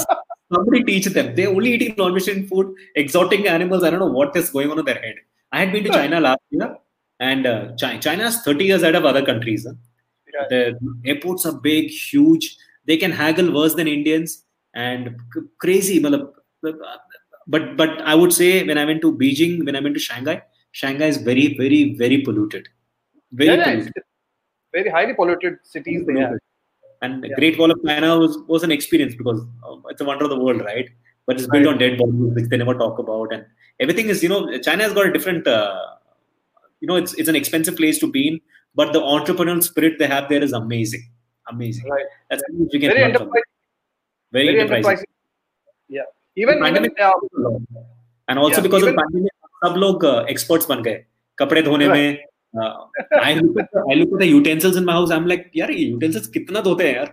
somebody 0.54 0.82
teach 0.90 1.06
them. 1.16 1.34
They're 1.36 1.54
only 1.56 1.72
eating 1.76 1.94
non-vegetarian 2.00 2.46
food 2.52 2.74
exotic 3.04 3.46
animals. 3.56 3.84
I 3.84 3.90
don't 3.94 4.02
know 4.04 4.14
what 4.20 4.36
is 4.40 4.50
going 4.56 4.70
on 4.74 4.78
in 4.82 4.84
their 4.90 5.00
head. 5.06 5.16
I 5.52 5.60
had 5.64 5.72
been 5.76 5.84
to 5.88 5.92
china 5.98 6.20
last 6.26 6.42
year 6.50 6.68
and 7.28 7.46
uh, 7.46 7.60
Chi- 7.80 7.98
china's 7.98 8.36
30 8.48 8.64
years 8.70 8.82
ahead 8.82 8.98
of 9.00 9.04
other 9.12 9.22
countries 9.30 9.66
huh? 9.68 9.74
Yeah. 10.34 10.46
the 10.52 10.60
airports 11.12 11.46
are 11.46 11.56
big 11.70 11.88
huge. 11.90 12.56
They 12.86 12.96
can 12.96 13.12
haggle 13.22 13.48
worse 13.60 13.74
than 13.80 13.88
indians 13.96 14.44
and 14.74 15.16
c- 15.34 15.46
crazy 15.64 15.96
malab, 16.04 16.30
but 16.62 17.64
but 17.80 18.00
i 18.02 18.14
would 18.14 18.32
say 18.32 18.50
when 18.68 18.78
i 18.78 18.84
went 18.90 19.00
to 19.06 19.10
beijing 19.22 19.64
when 19.66 19.76
i 19.76 19.80
went 19.80 19.94
to 19.94 20.00
shanghai 20.08 20.36
shanghai 20.80 21.06
is 21.14 21.18
very 21.28 21.46
very 21.60 21.80
very 22.02 22.18
polluted 22.28 22.68
very 23.32 23.50
Yeah, 23.50 23.56
yeah, 23.56 23.64
polluted 23.74 24.04
very 24.76 24.90
highly 24.96 25.14
polluted 25.14 25.54
cities 25.74 26.06
they 26.06 26.18
have. 26.20 26.36
and 27.06 27.24
Yeah. 27.24 27.34
Great 27.38 27.58
Wall 27.58 27.70
of 27.74 27.78
China 27.84 28.08
was, 28.22 28.32
was 28.52 28.62
an 28.66 28.70
experience 28.74 29.14
because 29.20 29.40
um, 29.66 29.78
it's 29.92 30.00
a 30.00 30.04
wonder 30.08 30.24
of 30.26 30.30
the 30.32 30.38
world, 30.38 30.60
right? 30.66 30.88
But 31.26 31.36
it's 31.38 31.46
built 31.52 31.64
Right. 31.66 31.72
on 31.72 31.78
dead 31.82 31.94
bodies, 32.00 32.34
which 32.36 32.48
they 32.50 32.58
never 32.62 32.74
talk 32.82 32.98
about, 33.04 33.32
and 33.36 33.46
everything 33.84 34.10
is, 34.14 34.22
you 34.24 34.28
know, 34.32 34.40
China 34.66 34.82
has 34.84 34.92
got 34.98 35.06
a 35.06 35.12
different, 35.16 35.46
uh, 35.46 35.86
you 36.80 36.86
know, 36.90 36.96
it's 37.02 37.14
it's 37.14 37.28
an 37.32 37.38
expensive 37.40 37.76
place 37.80 37.98
to 38.04 38.08
be 38.16 38.22
in, 38.28 38.36
but 38.80 38.92
the 38.96 39.00
entrepreneurial 39.14 39.62
spirit 39.70 39.98
they 40.02 40.10
have 40.14 40.28
there 40.34 40.42
is 40.48 40.52
amazing, 40.60 41.04
amazing. 41.54 41.88
Right. 41.94 42.04
That's 42.28 42.42
we 42.52 42.78
can 42.78 42.90
Very 42.90 43.00
learn 43.00 43.10
enterprising. 43.10 43.50
Very, 44.38 44.46
Very 44.46 44.60
enterprising. 44.60 44.76
enterprising. 44.76 45.10
Yeah. 45.98 46.08
Even, 46.39 46.57
even 46.57 46.63
Pandemic- 46.63 46.99
uh, 46.99 47.11
and 48.27 48.39
also 48.39 48.57
Yeah, 48.57 48.61
because 48.67 48.83
even- 48.83 48.93
of 48.93 49.03
pandemic, 49.03 49.31
सब 49.65 49.75
लोग 49.83 50.03
experts 50.29 50.65
बन 50.69 50.81
गए 50.83 51.03
कपड़े 51.39 51.61
धोने 51.63 51.87
Right. 51.87 51.93
में 51.93 52.23
uh, 52.63 52.73
I 53.21 53.33
look 53.35 53.57
at 53.61 53.69
the, 53.73 53.81
I 53.91 53.95
look 53.99 54.11
at 54.13 54.19
the 54.19 54.27
utensils 54.27 54.75
in 54.81 54.85
my 54.85 54.93
house. 54.97 55.11
I'm 55.11 55.25
like, 55.31 55.45
यार 55.55 55.71
ये 55.71 55.85
utensils 55.93 56.27
कितना 56.35 56.61
धोते 56.67 56.87
हैं 56.87 56.95
यार? 56.95 57.09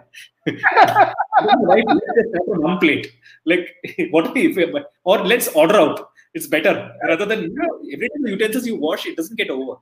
right? 0.49 1.85
Let's 1.87 2.13
just 2.19 2.35
have 2.39 2.61
one 2.67 2.79
plate. 2.79 3.09
Like, 3.45 3.69
what 4.11 4.37
if, 4.37 4.59
or 5.05 5.19
let's 5.33 5.49
order 5.49 5.77
out. 5.77 6.09
It's 6.35 6.47
better 6.47 6.75
rather 7.09 7.27
than 7.27 7.43
you 7.43 7.55
know, 7.55 7.79
every 7.95 8.09
time 8.09 8.23
the 8.23 8.31
utensils 8.31 8.67
you 8.67 8.77
wash, 8.77 9.05
it 9.07 9.17
doesn't 9.17 9.37
get 9.37 9.51
over. 9.51 9.75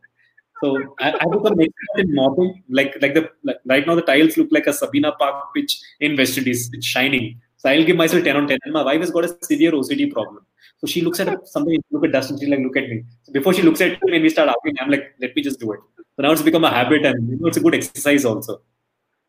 So 0.63 0.71
I, 0.99 1.13
I 1.13 1.25
become 1.35 1.61
expert 1.67 1.99
in 2.05 2.15
mopping. 2.15 2.63
Like 2.69 2.97
like 3.03 3.15
the 3.15 3.31
like, 3.45 3.59
right 3.67 3.87
now 3.87 3.95
the 3.95 4.03
tiles 4.03 4.37
look 4.37 4.49
like 4.51 4.67
a 4.67 4.73
Sabina 4.73 5.13
Park 5.13 5.55
pitch 5.55 5.79
in 6.01 6.17
West 6.17 6.37
Indies. 6.39 6.71
It's 6.73 6.87
shining. 6.87 7.41
So 7.66 7.72
I'll 7.72 7.84
give 7.84 7.98
myself 7.98 8.24
10 8.24 8.38
on 8.38 8.48
10. 8.48 8.60
And 8.64 8.74
my 8.74 8.84
wife 8.84 9.00
has 9.02 9.10
got 9.10 9.26
a 9.26 9.36
severe 9.42 9.72
OCD 9.72 10.12
problem. 10.14 10.46
So 10.78 10.86
she 10.86 11.02
looks 11.02 11.20
at 11.20 11.30
hmm. 11.30 11.36
something, 11.46 11.82
look 11.90 12.06
at 12.06 12.12
dust, 12.12 12.30
and 12.30 12.40
she's 12.40 12.48
like, 12.48 12.60
look 12.60 12.78
at 12.78 12.88
me. 12.88 13.04
So 13.24 13.34
before 13.34 13.56
she 13.56 13.64
looks 13.64 13.82
at 13.82 13.98
me 14.04 14.16
and 14.18 14.24
we 14.24 14.30
start 14.30 14.50
arguing, 14.50 14.76
I'm 14.80 14.92
like, 14.92 15.16
let 15.20 15.36
me 15.36 15.42
just 15.42 15.60
do 15.60 15.72
it. 15.72 15.80
So 15.98 16.22
now 16.22 16.32
it's 16.32 16.44
become 16.44 16.64
a 16.64 16.70
habit 16.70 17.04
and 17.06 17.28
you 17.28 17.38
know, 17.40 17.48
it's 17.48 17.58
a 17.58 17.62
good 17.62 17.74
exercise 17.74 18.24
also. 18.24 18.62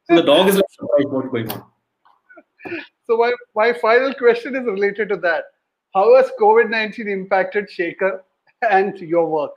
So 0.09 0.16
the 0.16 0.22
dog 0.22 0.49
is 0.49 0.57
like, 0.57 0.66
what's 1.09 1.28
going 1.30 1.51
on. 1.51 1.64
so 3.07 3.16
my, 3.16 3.32
my 3.55 3.72
final 3.72 4.12
question 4.12 4.55
is 4.55 4.66
related 4.66 5.09
to 5.09 5.16
that. 5.16 5.45
How 5.95 6.14
has 6.16 6.30
COVID 6.39 6.68
19 6.68 7.09
impacted 7.09 7.70
Shekhar 7.70 8.20
and 8.70 8.99
your 8.99 9.30
work? 9.30 9.57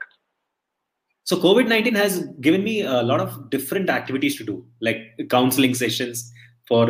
So 1.24 1.36
COVID 1.36 1.68
nineteen 1.68 1.94
has 1.94 2.24
given 2.40 2.64
me 2.64 2.80
a 2.80 3.02
lot 3.02 3.20
of 3.20 3.50
different 3.50 3.88
activities 3.90 4.36
to 4.38 4.44
do, 4.44 4.66
like 4.80 4.98
counseling 5.28 5.74
sessions 5.74 6.32
for 6.70 6.84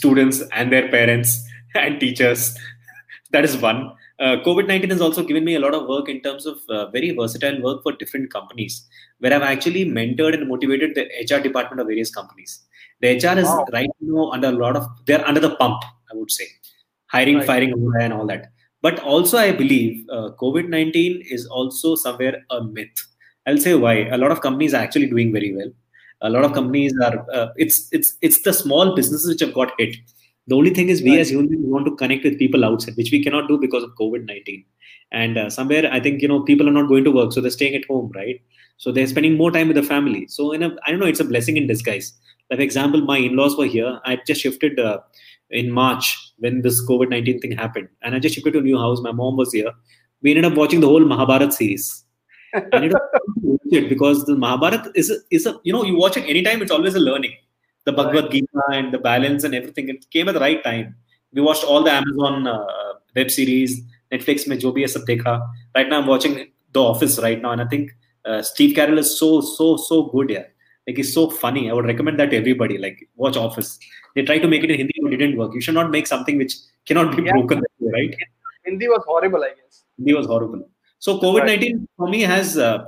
students 0.00 0.42
and 0.52 0.72
their 0.72 0.88
parents 0.96 1.32
and 1.84 2.00
teachers. 2.04 2.42
that 3.34 3.44
is 3.48 3.56
one. 3.68 3.80
Uh, 4.24 4.36
COVID 4.46 4.68
19 4.68 4.90
has 4.90 5.00
also 5.00 5.22
given 5.30 5.44
me 5.44 5.54
a 5.56 5.60
lot 5.64 5.74
of 5.78 5.88
work 5.92 6.08
in 6.08 6.20
terms 6.26 6.44
of 6.46 6.58
uh, 6.68 6.86
very 6.96 7.10
versatile 7.20 7.56
work 7.62 7.82
for 7.82 7.92
different 8.02 8.32
companies, 8.32 8.76
where 9.18 9.32
I've 9.36 9.42
actually 9.54 9.84
mentored 9.98 10.34
and 10.38 10.48
motivated 10.48 10.94
the 10.98 11.04
HR 11.30 11.40
department 11.46 11.80
of 11.80 11.88
various 11.88 12.12
companies. 12.18 12.52
The 13.00 13.08
HR 13.16 13.38
is 13.44 13.48
Wow. 13.52 13.66
right 13.72 13.90
now 14.00 14.30
under 14.36 14.48
a 14.48 14.58
lot 14.64 14.76
of, 14.80 14.86
they're 15.06 15.26
under 15.26 15.40
the 15.46 15.54
pump, 15.56 15.82
I 16.12 16.16
would 16.20 16.30
say, 16.30 16.46
hiring, 17.16 17.38
Right. 17.38 17.46
firing, 17.46 17.72
and 18.00 18.12
all 18.12 18.26
that. 18.28 18.52
But 18.82 19.00
also, 19.00 19.36
I 19.38 19.50
believe 19.50 20.06
uh, 20.10 20.28
COVID 20.42 20.68
19 20.68 21.22
is 21.38 21.46
also 21.46 21.94
somewhere 21.96 22.36
a 22.50 22.62
myth. 22.62 23.02
I'll 23.46 23.58
say 23.66 23.74
why. 23.74 23.94
A 24.18 24.18
lot 24.24 24.30
of 24.30 24.40
companies 24.46 24.74
are 24.74 24.82
actually 24.86 25.06
doing 25.14 25.32
very 25.32 25.50
well. 25.56 25.72
A 26.24 26.30
lot 26.30 26.44
of 26.44 26.52
companies 26.52 26.92
are, 27.06 27.16
uh, 27.32 27.48
it's, 27.56 27.88
it's, 27.92 28.16
it's 28.22 28.42
the 28.42 28.52
small 28.52 28.94
businesses 28.96 29.28
which 29.28 29.40
have 29.40 29.54
got 29.54 29.72
hit. 29.78 29.96
The 30.46 30.56
only 30.56 30.70
thing 30.74 30.88
is 30.88 31.02
we 31.02 31.12
Right. 31.12 31.20
as 31.20 31.30
humans 31.30 31.50
we 31.50 31.70
want 31.74 31.86
to 31.86 31.96
connect 31.96 32.24
with 32.24 32.38
people 32.38 32.64
outside 32.64 32.96
which 32.96 33.10
we 33.12 33.22
cannot 33.24 33.48
do 33.48 33.58
because 33.58 33.82
of 33.82 33.92
covid-19 34.00 34.64
and 35.12 35.38
uh, 35.38 35.48
somewhere 35.48 35.88
i 35.90 36.00
think 36.00 36.20
you 36.20 36.28
know 36.28 36.40
people 36.42 36.68
are 36.68 36.76
not 36.78 36.88
going 36.88 37.04
to 37.04 37.10
work 37.10 37.32
so 37.32 37.40
they're 37.40 37.50
staying 37.50 37.74
at 37.74 37.86
home 37.86 38.10
right? 38.14 38.40
So 38.76 38.92
they're 38.92 39.06
spending 39.06 39.36
more 39.38 39.50
time 39.52 39.68
with 39.68 39.76
the 39.76 39.82
family. 39.82 40.26
So 40.28 40.52
in 40.52 40.62
a 40.62 40.76
i 40.84 40.90
don't 40.90 41.00
know 41.00 41.06
it's 41.06 41.20
a 41.20 41.24
blessing 41.24 41.56
in 41.56 41.66
disguise. 41.66 42.12
Like 42.50 42.60
example 42.60 43.00
my 43.00 43.18
in-laws 43.18 43.56
were 43.56 43.66
here. 43.66 44.00
I 44.04 44.18
just 44.26 44.42
shifted 44.42 44.78
uh, 44.78 44.98
in 45.50 45.70
march 45.70 46.14
when 46.38 46.60
this 46.62 46.84
covid-19 46.90 47.40
thing 47.40 47.52
happened 47.52 47.88
and 48.02 48.14
i 48.14 48.18
just 48.18 48.34
shifted 48.34 48.52
to 48.52 48.58
a 48.58 48.62
new 48.62 48.76
house. 48.78 49.00
My 49.00 49.12
mom 49.12 49.36
was 49.38 49.52
here. 49.52 49.72
We 50.22 50.30
ended 50.32 50.44
up 50.52 50.58
watching 50.58 50.80
the 50.80 50.88
whole 50.88 51.04
mahabharat 51.14 51.52
series 51.54 52.03
and 52.54 52.84
it 52.84 52.92
was 52.92 53.02
fun 53.12 53.34
to 53.34 53.40
watch 53.52 53.72
it 53.80 53.88
because 53.88 54.24
the 54.24 54.36
mahabharat 54.36 54.90
is 54.94 55.10
a, 55.10 55.16
is 55.30 55.46
a 55.46 55.58
you 55.64 55.72
know 55.72 55.84
you 55.84 55.96
watch 55.96 56.16
it 56.16 56.24
anytime 56.34 56.62
it's 56.62 56.70
always 56.70 56.94
a 56.94 57.00
learning 57.00 57.34
the 57.86 57.92
Bhagavad 57.92 58.30
Gita 58.30 58.62
and 58.72 58.92
the 58.92 58.98
balance 58.98 59.44
and 59.44 59.54
everything. 59.54 59.88
It 59.90 60.06
came 60.10 60.28
at 60.28 60.32
the 60.34 60.40
right 60.40 60.62
time. 60.64 60.94
We 61.34 61.42
watched 61.42 61.64
all 61.64 61.82
the 61.82 61.92
Amazon 61.92 62.46
uh, 62.46 62.64
web 63.14 63.30
series, 63.30 63.82
Netflix 64.12 64.46
mein 64.48 64.58
jo 64.60 64.72
bhi 64.72 64.80
hai 64.80 64.86
sab 64.86 65.02
dekha. 65.10 65.34
Right 65.74 65.88
now 65.88 65.98
I'm 66.00 66.06
watching 66.06 66.50
The 66.72 66.82
Office 66.82 67.18
right 67.18 67.40
now, 67.42 67.50
and 67.50 67.60
I 67.60 67.66
think 67.66 67.90
uh, 68.24 68.40
Steve 68.42 68.74
Carell 68.76 68.98
is 68.98 69.18
so 69.18 69.40
so 69.40 69.76
so 69.76 70.04
good 70.14 70.30
here. 70.30 70.46
Like 70.86 70.96
he's 70.96 71.12
so 71.12 71.28
funny. 71.30 71.70
I 71.70 71.74
would 71.74 71.84
recommend 71.86 72.18
that 72.20 72.30
to 72.30 72.36
everybody. 72.36 72.78
Like 72.78 73.06
watch 73.16 73.36
Office. 73.36 73.78
They 74.14 74.22
tried 74.22 74.38
to 74.46 74.48
make 74.48 74.64
it 74.64 74.70
in 74.70 74.78
Hindi, 74.78 74.94
but 75.02 75.12
it 75.12 75.18
didn't 75.18 75.36
work. 75.36 75.54
You 75.54 75.60
should 75.60 75.74
not 75.74 75.90
make 75.90 76.06
something 76.06 76.38
which 76.38 76.54
cannot 76.86 77.16
be 77.16 77.24
Yeah. 77.24 77.32
broken, 77.32 77.62
right? 77.98 78.16
Hindi 78.64 78.88
was 78.88 79.02
horrible, 79.06 79.44
I 79.44 79.48
guess. 79.48 79.84
Hindi 79.98 80.14
was 80.14 80.26
horrible. 80.26 80.68
So 81.04 81.18
COVID 81.20 81.44
nineteen 81.46 81.86
for 81.98 82.08
me 82.08 82.20
has 82.22 82.56
uh, 82.56 82.78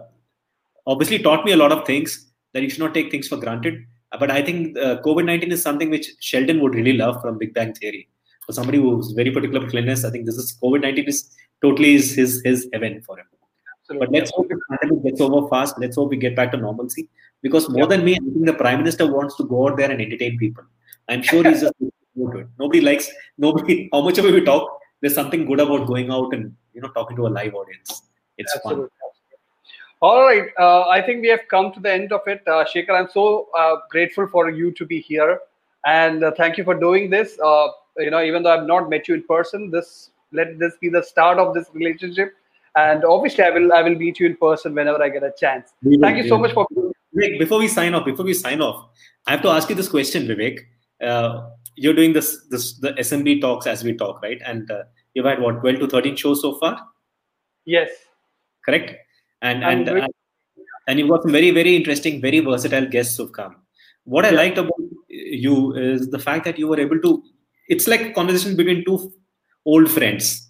obviously 0.86 1.18
taught 1.18 1.44
me 1.44 1.52
a 1.52 1.56
lot 1.62 1.70
of 1.70 1.84
things 1.88 2.12
that 2.54 2.62
you 2.62 2.70
should 2.70 2.84
not 2.84 2.94
take 2.94 3.10
things 3.10 3.28
for 3.28 3.36
granted. 3.36 3.84
But 4.18 4.30
I 4.30 4.40
think 4.40 4.78
uh, 4.78 5.02
COVID 5.06 5.26
nineteen 5.26 5.52
is 5.52 5.62
something 5.62 5.90
which 5.90 6.06
Sheldon 6.20 6.62
would 6.62 6.74
really 6.74 6.94
love 6.94 7.20
from 7.20 7.36
Big 7.36 7.52
Bang 7.52 7.74
Theory. 7.74 8.08
For 8.46 8.54
somebody 8.54 8.78
who's 8.78 9.10
very 9.10 9.30
particular 9.30 9.60
with 9.60 9.70
cleanliness, 9.70 10.06
I 10.06 10.10
think 10.10 10.24
this 10.24 10.36
is 10.36 10.56
COVID 10.62 10.80
nineteen 10.80 11.08
is 11.12 11.18
totally 11.60 11.94
is 11.96 12.14
his 12.14 12.40
his 12.42 12.66
heaven 12.72 13.02
for 13.02 13.18
him. 13.18 13.26
But 13.98 14.10
let's 14.10 14.32
hope 14.34 14.48
the 14.48 14.58
pandemic 14.70 15.04
gets 15.04 15.20
over 15.20 15.46
fast. 15.50 15.78
Let's 15.78 15.96
hope 15.96 16.08
we 16.08 16.16
get 16.16 16.34
back 16.34 16.52
to 16.52 16.56
normalcy. 16.56 17.10
Because 17.42 17.68
more 17.68 17.86
than 17.86 18.02
me, 18.02 18.14
I 18.14 18.24
think 18.32 18.46
the 18.46 18.54
prime 18.54 18.78
minister 18.78 19.12
wants 19.12 19.36
to 19.36 19.44
go 19.44 19.68
out 19.68 19.76
there 19.76 19.90
and 19.90 20.00
entertain 20.00 20.38
people. 20.38 20.64
I'm 21.10 21.22
sure 21.22 21.46
he's 21.46 21.60
just. 21.60 21.74
Nobody 22.58 22.80
likes 22.80 23.10
nobody. 23.36 23.90
How 23.92 24.00
much 24.00 24.18
ever 24.18 24.32
we 24.32 24.40
talk, 24.40 24.80
there's 25.02 25.14
something 25.14 25.44
good 25.44 25.60
about 25.60 25.86
going 25.86 26.10
out 26.10 26.32
and 26.32 26.56
you 26.72 26.80
know 26.80 26.88
talking 26.98 27.16
to 27.18 27.26
a 27.26 27.32
live 27.38 27.54
audience. 27.54 28.05
It's 28.38 28.56
fun. 28.60 28.88
All 30.00 30.22
right. 30.22 30.48
Uh, 30.58 30.88
I 30.88 31.00
think 31.00 31.22
we 31.22 31.28
have 31.28 31.40
come 31.50 31.72
to 31.72 31.80
the 31.80 31.92
end 31.92 32.12
of 32.12 32.20
it. 32.26 32.42
Uh, 32.46 32.64
Shekhar, 32.64 32.90
I'm 32.90 33.08
so 33.10 33.48
uh, 33.58 33.76
grateful 33.90 34.28
for 34.28 34.50
you 34.50 34.70
to 34.72 34.84
be 34.84 35.00
here. 35.00 35.40
And 35.86 36.22
uh, 36.22 36.32
thank 36.36 36.58
you 36.58 36.64
for 36.64 36.74
doing 36.74 37.08
this. 37.10 37.38
Uh, 37.42 37.68
you 37.96 38.10
know, 38.10 38.22
even 38.22 38.42
though 38.42 38.54
I've 38.58 38.66
not 38.66 38.90
met 38.90 39.08
you 39.08 39.14
in 39.14 39.22
person, 39.22 39.70
this 39.70 40.10
let 40.32 40.58
this 40.58 40.74
be 40.80 40.90
the 40.90 41.02
start 41.02 41.38
of 41.38 41.54
this 41.54 41.68
relationship. 41.72 42.34
And 42.74 43.04
obviously, 43.04 43.44
I 43.44 43.50
will 43.50 43.72
I 43.72 43.82
will 43.82 43.94
meet 43.94 44.20
you 44.20 44.26
in 44.26 44.36
person 44.36 44.74
whenever 44.74 45.02
I 45.02 45.08
get 45.08 45.22
a 45.22 45.32
chance. 45.38 45.72
We 45.82 45.96
Thank 45.98 46.18
you 46.18 46.24
we 46.24 46.28
so 46.28 46.38
much 46.38 46.52
for 46.52 46.66
Vivek, 47.16 47.38
before 47.38 47.58
we 47.58 47.68
sign 47.68 47.94
off, 47.94 48.04
before 48.04 48.24
we 48.24 48.34
sign 48.34 48.60
off, 48.60 48.90
I 49.26 49.30
have 49.32 49.42
to 49.42 49.48
ask 49.48 49.68
you 49.70 49.74
this 49.74 49.88
question, 49.88 50.26
Vivek. 50.26 50.60
Uh, 51.02 51.48
you're 51.76 51.94
doing 51.94 52.12
this, 52.12 52.44
this 52.50 52.78
the 52.78 52.92
SMB 52.92 53.40
talks 53.40 53.66
as 53.66 53.84
we 53.84 53.94
talk, 53.94 54.22
right? 54.22 54.40
And 54.44 54.70
uh, 54.70 54.84
you've 55.14 55.26
had 55.26 55.40
what 55.40 55.60
12 55.60 55.80
to 55.80 55.88
13 55.88 56.16
shows 56.16 56.42
so 56.42 56.58
far, 56.58 56.78
yes. 57.64 57.90
Correct? 58.66 58.94
And 59.42 59.64
I'm 59.64 59.88
and 59.88 60.02
uh, 60.02 60.08
and 60.86 60.98
you've 60.98 61.08
got 61.08 61.22
some 61.22 61.32
very 61.32 61.50
very 61.50 61.76
interesting, 61.76 62.20
very 62.20 62.40
versatile 62.40 62.86
guests 62.86 63.16
who've 63.16 63.32
come. 63.32 63.56
What 64.04 64.24
I 64.24 64.30
liked 64.30 64.58
about 64.58 64.80
you 65.08 65.74
is 65.74 66.10
the 66.10 66.18
fact 66.18 66.44
that 66.44 66.58
you 66.58 66.68
were 66.68 66.80
able 66.80 67.00
to. 67.00 67.22
It's 67.68 67.88
like 67.88 68.02
a 68.02 68.12
conversation 68.12 68.56
between 68.56 68.84
two 68.84 69.12
old 69.64 69.90
friends. 69.90 70.48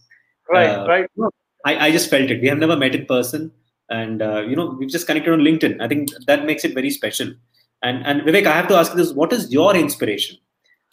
Right. 0.51 0.69
Uh, 0.69 0.87
right. 0.87 1.11
I, 1.65 1.87
I 1.87 1.91
just 1.91 2.11
felt 2.11 2.31
it. 2.31 2.41
We 2.41 2.49
have 2.49 2.59
never 2.59 2.77
met 2.77 2.95
in 2.95 3.07
person, 3.07 3.51
and 3.89 4.23
uh, 4.23 4.43
you 4.43 4.55
know 4.55 4.77
we've 4.79 4.89
just 4.89 5.07
connected 5.07 5.33
on 5.33 5.41
LinkedIn. 5.41 5.81
I 5.81 5.89
think 5.89 6.11
that 6.27 6.45
makes 6.45 6.65
it 6.65 6.75
very 6.75 6.91
special. 6.91 7.33
And 7.83 8.07
and 8.07 8.23
Vivek, 8.23 8.47
I 8.47 8.53
have 8.53 8.69
to 8.69 8.77
ask 8.77 8.93
you 8.93 8.99
this: 8.99 9.13
What 9.13 9.33
is 9.33 9.51
your 9.53 9.75
inspiration? 9.75 10.39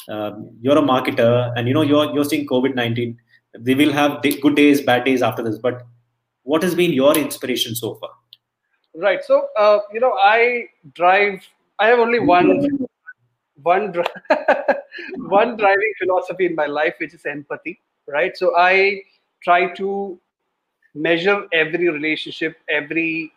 Um, 0.10 0.50
you're 0.62 0.78
a 0.78 0.82
marketer, 0.82 1.54
and 1.56 1.68
you 1.68 1.74
know 1.74 1.84
you're 1.84 2.14
you're 2.14 2.26
seeing 2.26 2.48
COVID 2.48 2.76
nineteen. 2.76 3.18
We 3.64 3.76
will 3.76 3.94
have 3.94 4.22
day, 4.24 4.40
good 4.40 4.56
days, 4.56 4.82
bad 4.82 5.06
days 5.06 5.22
after 5.22 5.44
this. 5.44 5.60
But 5.60 5.84
what 6.44 6.64
has 6.64 6.76
been 6.76 6.94
your 6.94 7.18
inspiration 7.18 7.76
so 7.76 7.96
far? 7.96 8.12
Right. 8.96 9.24
So, 9.24 9.48
uh, 9.58 9.80
you 9.92 10.00
know, 10.00 10.14
I 10.14 10.68
drive. 10.94 11.42
I 11.80 11.88
have 11.88 12.00
only 12.00 12.20
one 12.20 12.88
one 13.62 13.92
dri- 13.92 14.04
one 15.18 15.58
driving 15.58 15.94
philosophy 16.00 16.46
in 16.46 16.56
my 16.56 16.68
life, 16.68 16.96
which 17.00 17.14
is 17.14 17.26
empathy. 17.26 17.80
Right. 18.08 18.36
So 18.38 18.56
I 18.58 19.02
try 19.44 19.74
to 19.74 20.20
measure 20.94 21.48
every 21.52 21.90
relationship, 21.90 22.58
every 22.70 23.34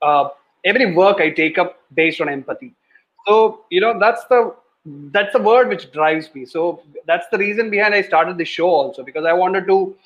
uh, 0.00 0.28
every 0.64 0.94
work 0.94 1.20
I 1.20 1.30
take 1.30 1.58
up 1.58 1.80
based 1.94 2.20
on 2.20 2.28
empathy. 2.28 2.74
So 3.26 3.64
you 3.70 3.80
know, 3.80 3.98
that's 3.98 4.24
the 4.24 4.54
that's 4.86 5.32
the 5.32 5.42
word 5.42 5.68
which 5.68 5.92
drives 5.92 6.32
me. 6.34 6.46
So 6.46 6.82
that's 7.06 7.26
the 7.30 7.38
reason 7.38 7.70
behind 7.70 7.94
I 7.94 8.02
started 8.02 8.38
the 8.38 8.44
show 8.44 8.68
also 8.68 9.02
because 9.02 9.24
I 9.24 9.32
wanted 9.32 9.66
to 9.66 9.96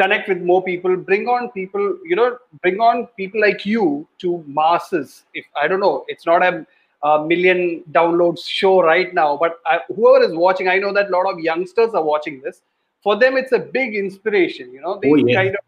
connect 0.00 0.28
with 0.32 0.40
more 0.50 0.62
people 0.66 0.96
bring 1.10 1.24
on 1.36 1.48
people 1.56 1.84
you 2.10 2.16
know 2.20 2.28
bring 2.62 2.78
on 2.88 3.06
people 3.20 3.40
like 3.46 3.64
you 3.72 3.84
to 4.24 4.32
masses 4.60 5.24
if 5.34 5.46
i 5.62 5.66
don't 5.68 5.80
know 5.86 6.04
it's 6.08 6.26
not 6.30 6.42
a, 6.48 6.66
a 7.10 7.26
million 7.32 7.82
downloads 7.98 8.46
show 8.60 8.74
right 8.82 9.14
now 9.14 9.36
but 9.36 9.58
I, 9.66 9.78
whoever 9.96 10.24
is 10.24 10.34
watching 10.34 10.68
i 10.68 10.78
know 10.84 10.92
that 10.98 11.08
a 11.08 11.16
lot 11.18 11.30
of 11.32 11.40
youngsters 11.40 11.94
are 11.94 12.04
watching 12.12 12.40
this 12.46 12.62
for 13.02 13.16
them 13.18 13.36
it's 13.36 13.52
a 13.52 13.58
big 13.58 13.94
inspiration 14.04 14.72
you 14.72 14.80
know 14.86 14.98
they 15.02 15.10
Oh, 15.10 15.16
yeah. 15.16 15.36
kind 15.42 15.54
of 15.60 15.64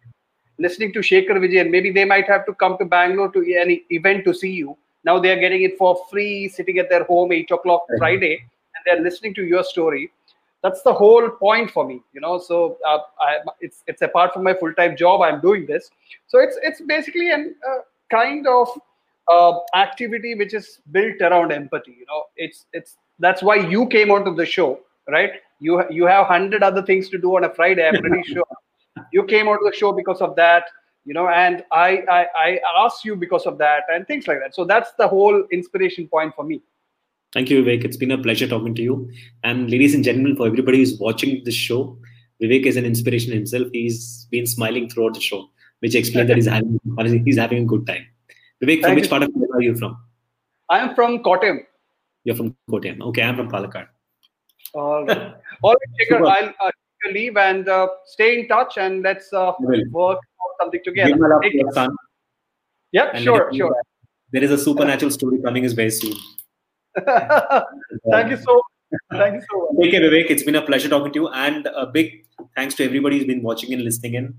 listening 0.59 0.93
to 0.93 1.01
Shekhar 1.01 1.37
Vijay, 1.43 1.61
and 1.63 1.71
maybe 1.71 1.91
they 1.91 2.05
might 2.05 2.29
have 2.29 2.45
to 2.47 2.53
come 2.55 2.77
to 2.79 2.85
Bangalore 2.85 3.31
to 3.33 3.41
any 3.61 3.85
event 3.91 4.25
to 4.27 4.35
see 4.35 4.51
you 4.63 4.77
now 5.05 5.19
they 5.19 5.31
are 5.35 5.41
getting 5.45 5.63
it 5.69 5.77
for 5.79 5.91
free 6.11 6.49
sitting 6.49 6.79
at 6.79 6.89
their 6.91 7.05
home 7.05 7.33
8 7.33 7.51
o'clock 7.51 7.87
Right. 7.89 7.99
Friday 7.99 8.33
and 8.75 8.83
they're 8.87 9.03
listening 9.07 9.35
to 9.35 9.45
your 9.45 9.65
story 9.65 10.05
that's 10.63 10.83
the 10.83 10.93
whole 10.93 11.29
point 11.29 11.71
for 11.71 11.87
me 11.87 12.01
you 12.13 12.21
know? 12.21 12.39
So 12.39 12.79
uh, 12.87 12.99
I, 13.21 13.39
it's 13.61 13.83
it's 13.87 14.03
apart 14.03 14.33
from 14.33 14.45
my 14.45 14.55
full-time 14.55 14.97
job 14.97 15.23
i'm 15.23 15.41
doing 15.41 15.67
this. 15.67 15.91
So 16.29 16.39
it's 16.39 16.59
it's 16.63 16.81
basically 16.81 17.31
an 17.31 17.55
uh, 17.69 17.79
kind 18.11 18.47
of 18.47 18.69
uh, 19.29 19.59
activity 19.75 20.35
which 20.35 20.55
is 20.55 20.81
built 20.91 21.21
around 21.21 21.53
empathy 21.53 21.97
you 21.99 22.07
know? 22.07 22.25
It's 22.37 22.67
it's 22.73 22.97
that's 23.19 23.43
why 23.43 23.57
you 23.57 23.87
came 23.87 24.11
onto 24.11 24.35
the 24.35 24.47
show 24.47 24.81
right? 25.09 25.33
You 25.61 25.85
you 25.91 26.07
have 26.07 26.29
100 26.29 26.63
other 26.63 26.83
things 26.83 27.09
to 27.11 27.19
do 27.19 27.37
on 27.37 27.45
a 27.45 27.51
friday 27.51 27.87
i'm 27.87 28.01
pretty 28.01 28.23
sure. 28.33 28.45
You 29.13 29.25
came 29.25 29.49
onto 29.49 29.65
the 29.65 29.77
show 29.77 29.93
because 29.93 30.21
of 30.21 30.37
that 30.37 30.65
you 31.05 31.15
know? 31.15 31.29
And 31.29 31.65
I, 31.73 32.03
I 32.09 32.27
i 32.39 32.59
asked 32.85 33.05
you 33.05 33.17
because 33.17 33.47
of 33.47 33.59
that 33.59 33.85
and 33.93 34.07
things 34.07 34.29
like 34.29 34.39
that. 34.41 34.55
So 34.55 34.65
that's 34.65 34.93
the 34.93 35.09
whole 35.09 35.45
inspiration 35.51 36.07
point 36.09 36.35
for 36.35 36.45
me 36.45 36.63
Thank 37.33 37.49
you, 37.49 37.63
Vivek. 37.65 37.85
It's 37.85 37.97
been 37.97 38.11
a 38.11 38.19
pleasure 38.19 38.47
talking 38.47 38.75
to 38.75 38.83
you. 38.83 39.11
And 39.43 39.71
ladies 39.71 39.95
and 39.95 40.05
gentlemen, 40.05 40.37
for 40.37 40.47
everybody 40.47 40.79
who's 40.79 40.99
watching 40.99 41.43
this 41.45 41.55
show, 41.55 41.99
Vivek 42.43 42.67
is 42.67 42.77
an 42.77 42.85
inspiration 42.85 43.33
himself. 43.33 43.69
He's 43.73 44.27
been 44.31 44.47
smiling 44.47 44.91
throughout 44.91 45.15
the 45.15 45.21
show, 45.21 45.49
which 45.81 45.95
explains 45.95 46.29
that 46.29 46.37
he's 46.37 46.47
having 46.99 47.25
he's 47.25 47.39
having 47.39 47.63
a 47.63 47.65
good 47.65 47.87
time. 47.87 48.07
Vivek, 48.63 48.81
from 48.81 48.83
Thank 48.83 48.97
which 48.97 49.05
you. 49.05 49.11
part 49.11 49.23
of 49.23 49.29
India 49.31 49.49
are 49.55 49.63
you 49.63 49.75
from? 49.77 49.97
i 50.71 50.79
am 50.79 50.95
from 50.95 51.23
kottayam 51.23 51.59
You're 52.25 52.37
from 52.37 52.55
Kottayam. 52.71 53.01
Okay, 53.09 53.23
I'm 53.23 53.37
from 53.37 53.51
Palakkad. 53.51 53.89
All 54.75 55.05
right. 55.07 55.35
All 55.63 55.75
right, 55.75 55.91
Shekhar. 56.01 56.29
I'll 56.29 56.69
uh, 56.69 56.71
leave 57.13 57.37
and 57.37 57.69
uh, 57.69 57.89
stay 58.07 58.39
in 58.39 58.49
touch 58.49 58.79
and 58.79 59.03
let's 59.03 59.33
uh, 59.33 59.53
work 59.91 60.19
on 60.19 60.53
something 60.61 60.81
Give 60.85 60.95
together. 60.95 61.17
my 61.17 61.29
love 61.29 61.43
to 61.43 61.57
your 61.57 61.73
son. 61.73 61.97
Yep, 62.93 63.11
and 63.15 63.25
sure, 63.25 63.39
let 63.39 63.53
him 63.53 63.59
know 63.59 63.67
sure. 63.67 63.83
There 64.33 64.45
is 64.45 64.51
a 64.51 64.59
supernatural 64.59 65.11
story 65.11 65.43
coming 65.43 65.65
his 65.65 65.75
way 65.75 65.91
soon. 65.91 66.15
thank 68.11 68.31
you 68.31 68.37
so 68.37 68.61
thank 69.11 69.35
you 69.35 69.41
so 69.41 69.69
much. 69.73 69.83
Take 69.83 69.93
care, 69.93 70.01
Vivek. 70.03 70.31
It's 70.31 70.43
been 70.43 70.57
a 70.57 70.63
pleasure 70.63 70.89
talking 70.89 71.13
to 71.13 71.21
you, 71.21 71.29
and 71.29 71.67
a 71.67 71.87
big 71.87 72.27
thanks 72.57 72.75
to 72.77 72.85
everybody 72.85 73.19
who's 73.19 73.27
been 73.27 73.43
watching 73.43 73.73
and 73.73 73.83
listening 73.83 74.15
in. 74.15 74.35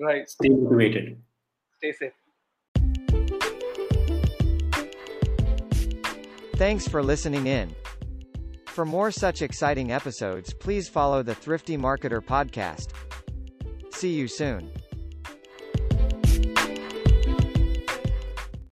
Right. 0.00 0.28
Stay 0.28 0.48
motivated. 0.48 1.20
Stay 1.78 1.92
safe. 1.92 2.12
Thanks 6.56 6.88
for 6.88 7.02
listening 7.02 7.46
in. 7.46 7.74
For 8.68 8.86
more 8.86 9.10
such 9.10 9.42
exciting 9.42 9.92
episodes, 9.92 10.54
please 10.54 10.88
follow 10.88 11.22
the 11.22 11.34
Thrifty 11.34 11.76
Marketer 11.76 12.20
podcast. 12.20 12.92
See 13.92 14.12
you 14.12 14.28
soon. 14.28 14.70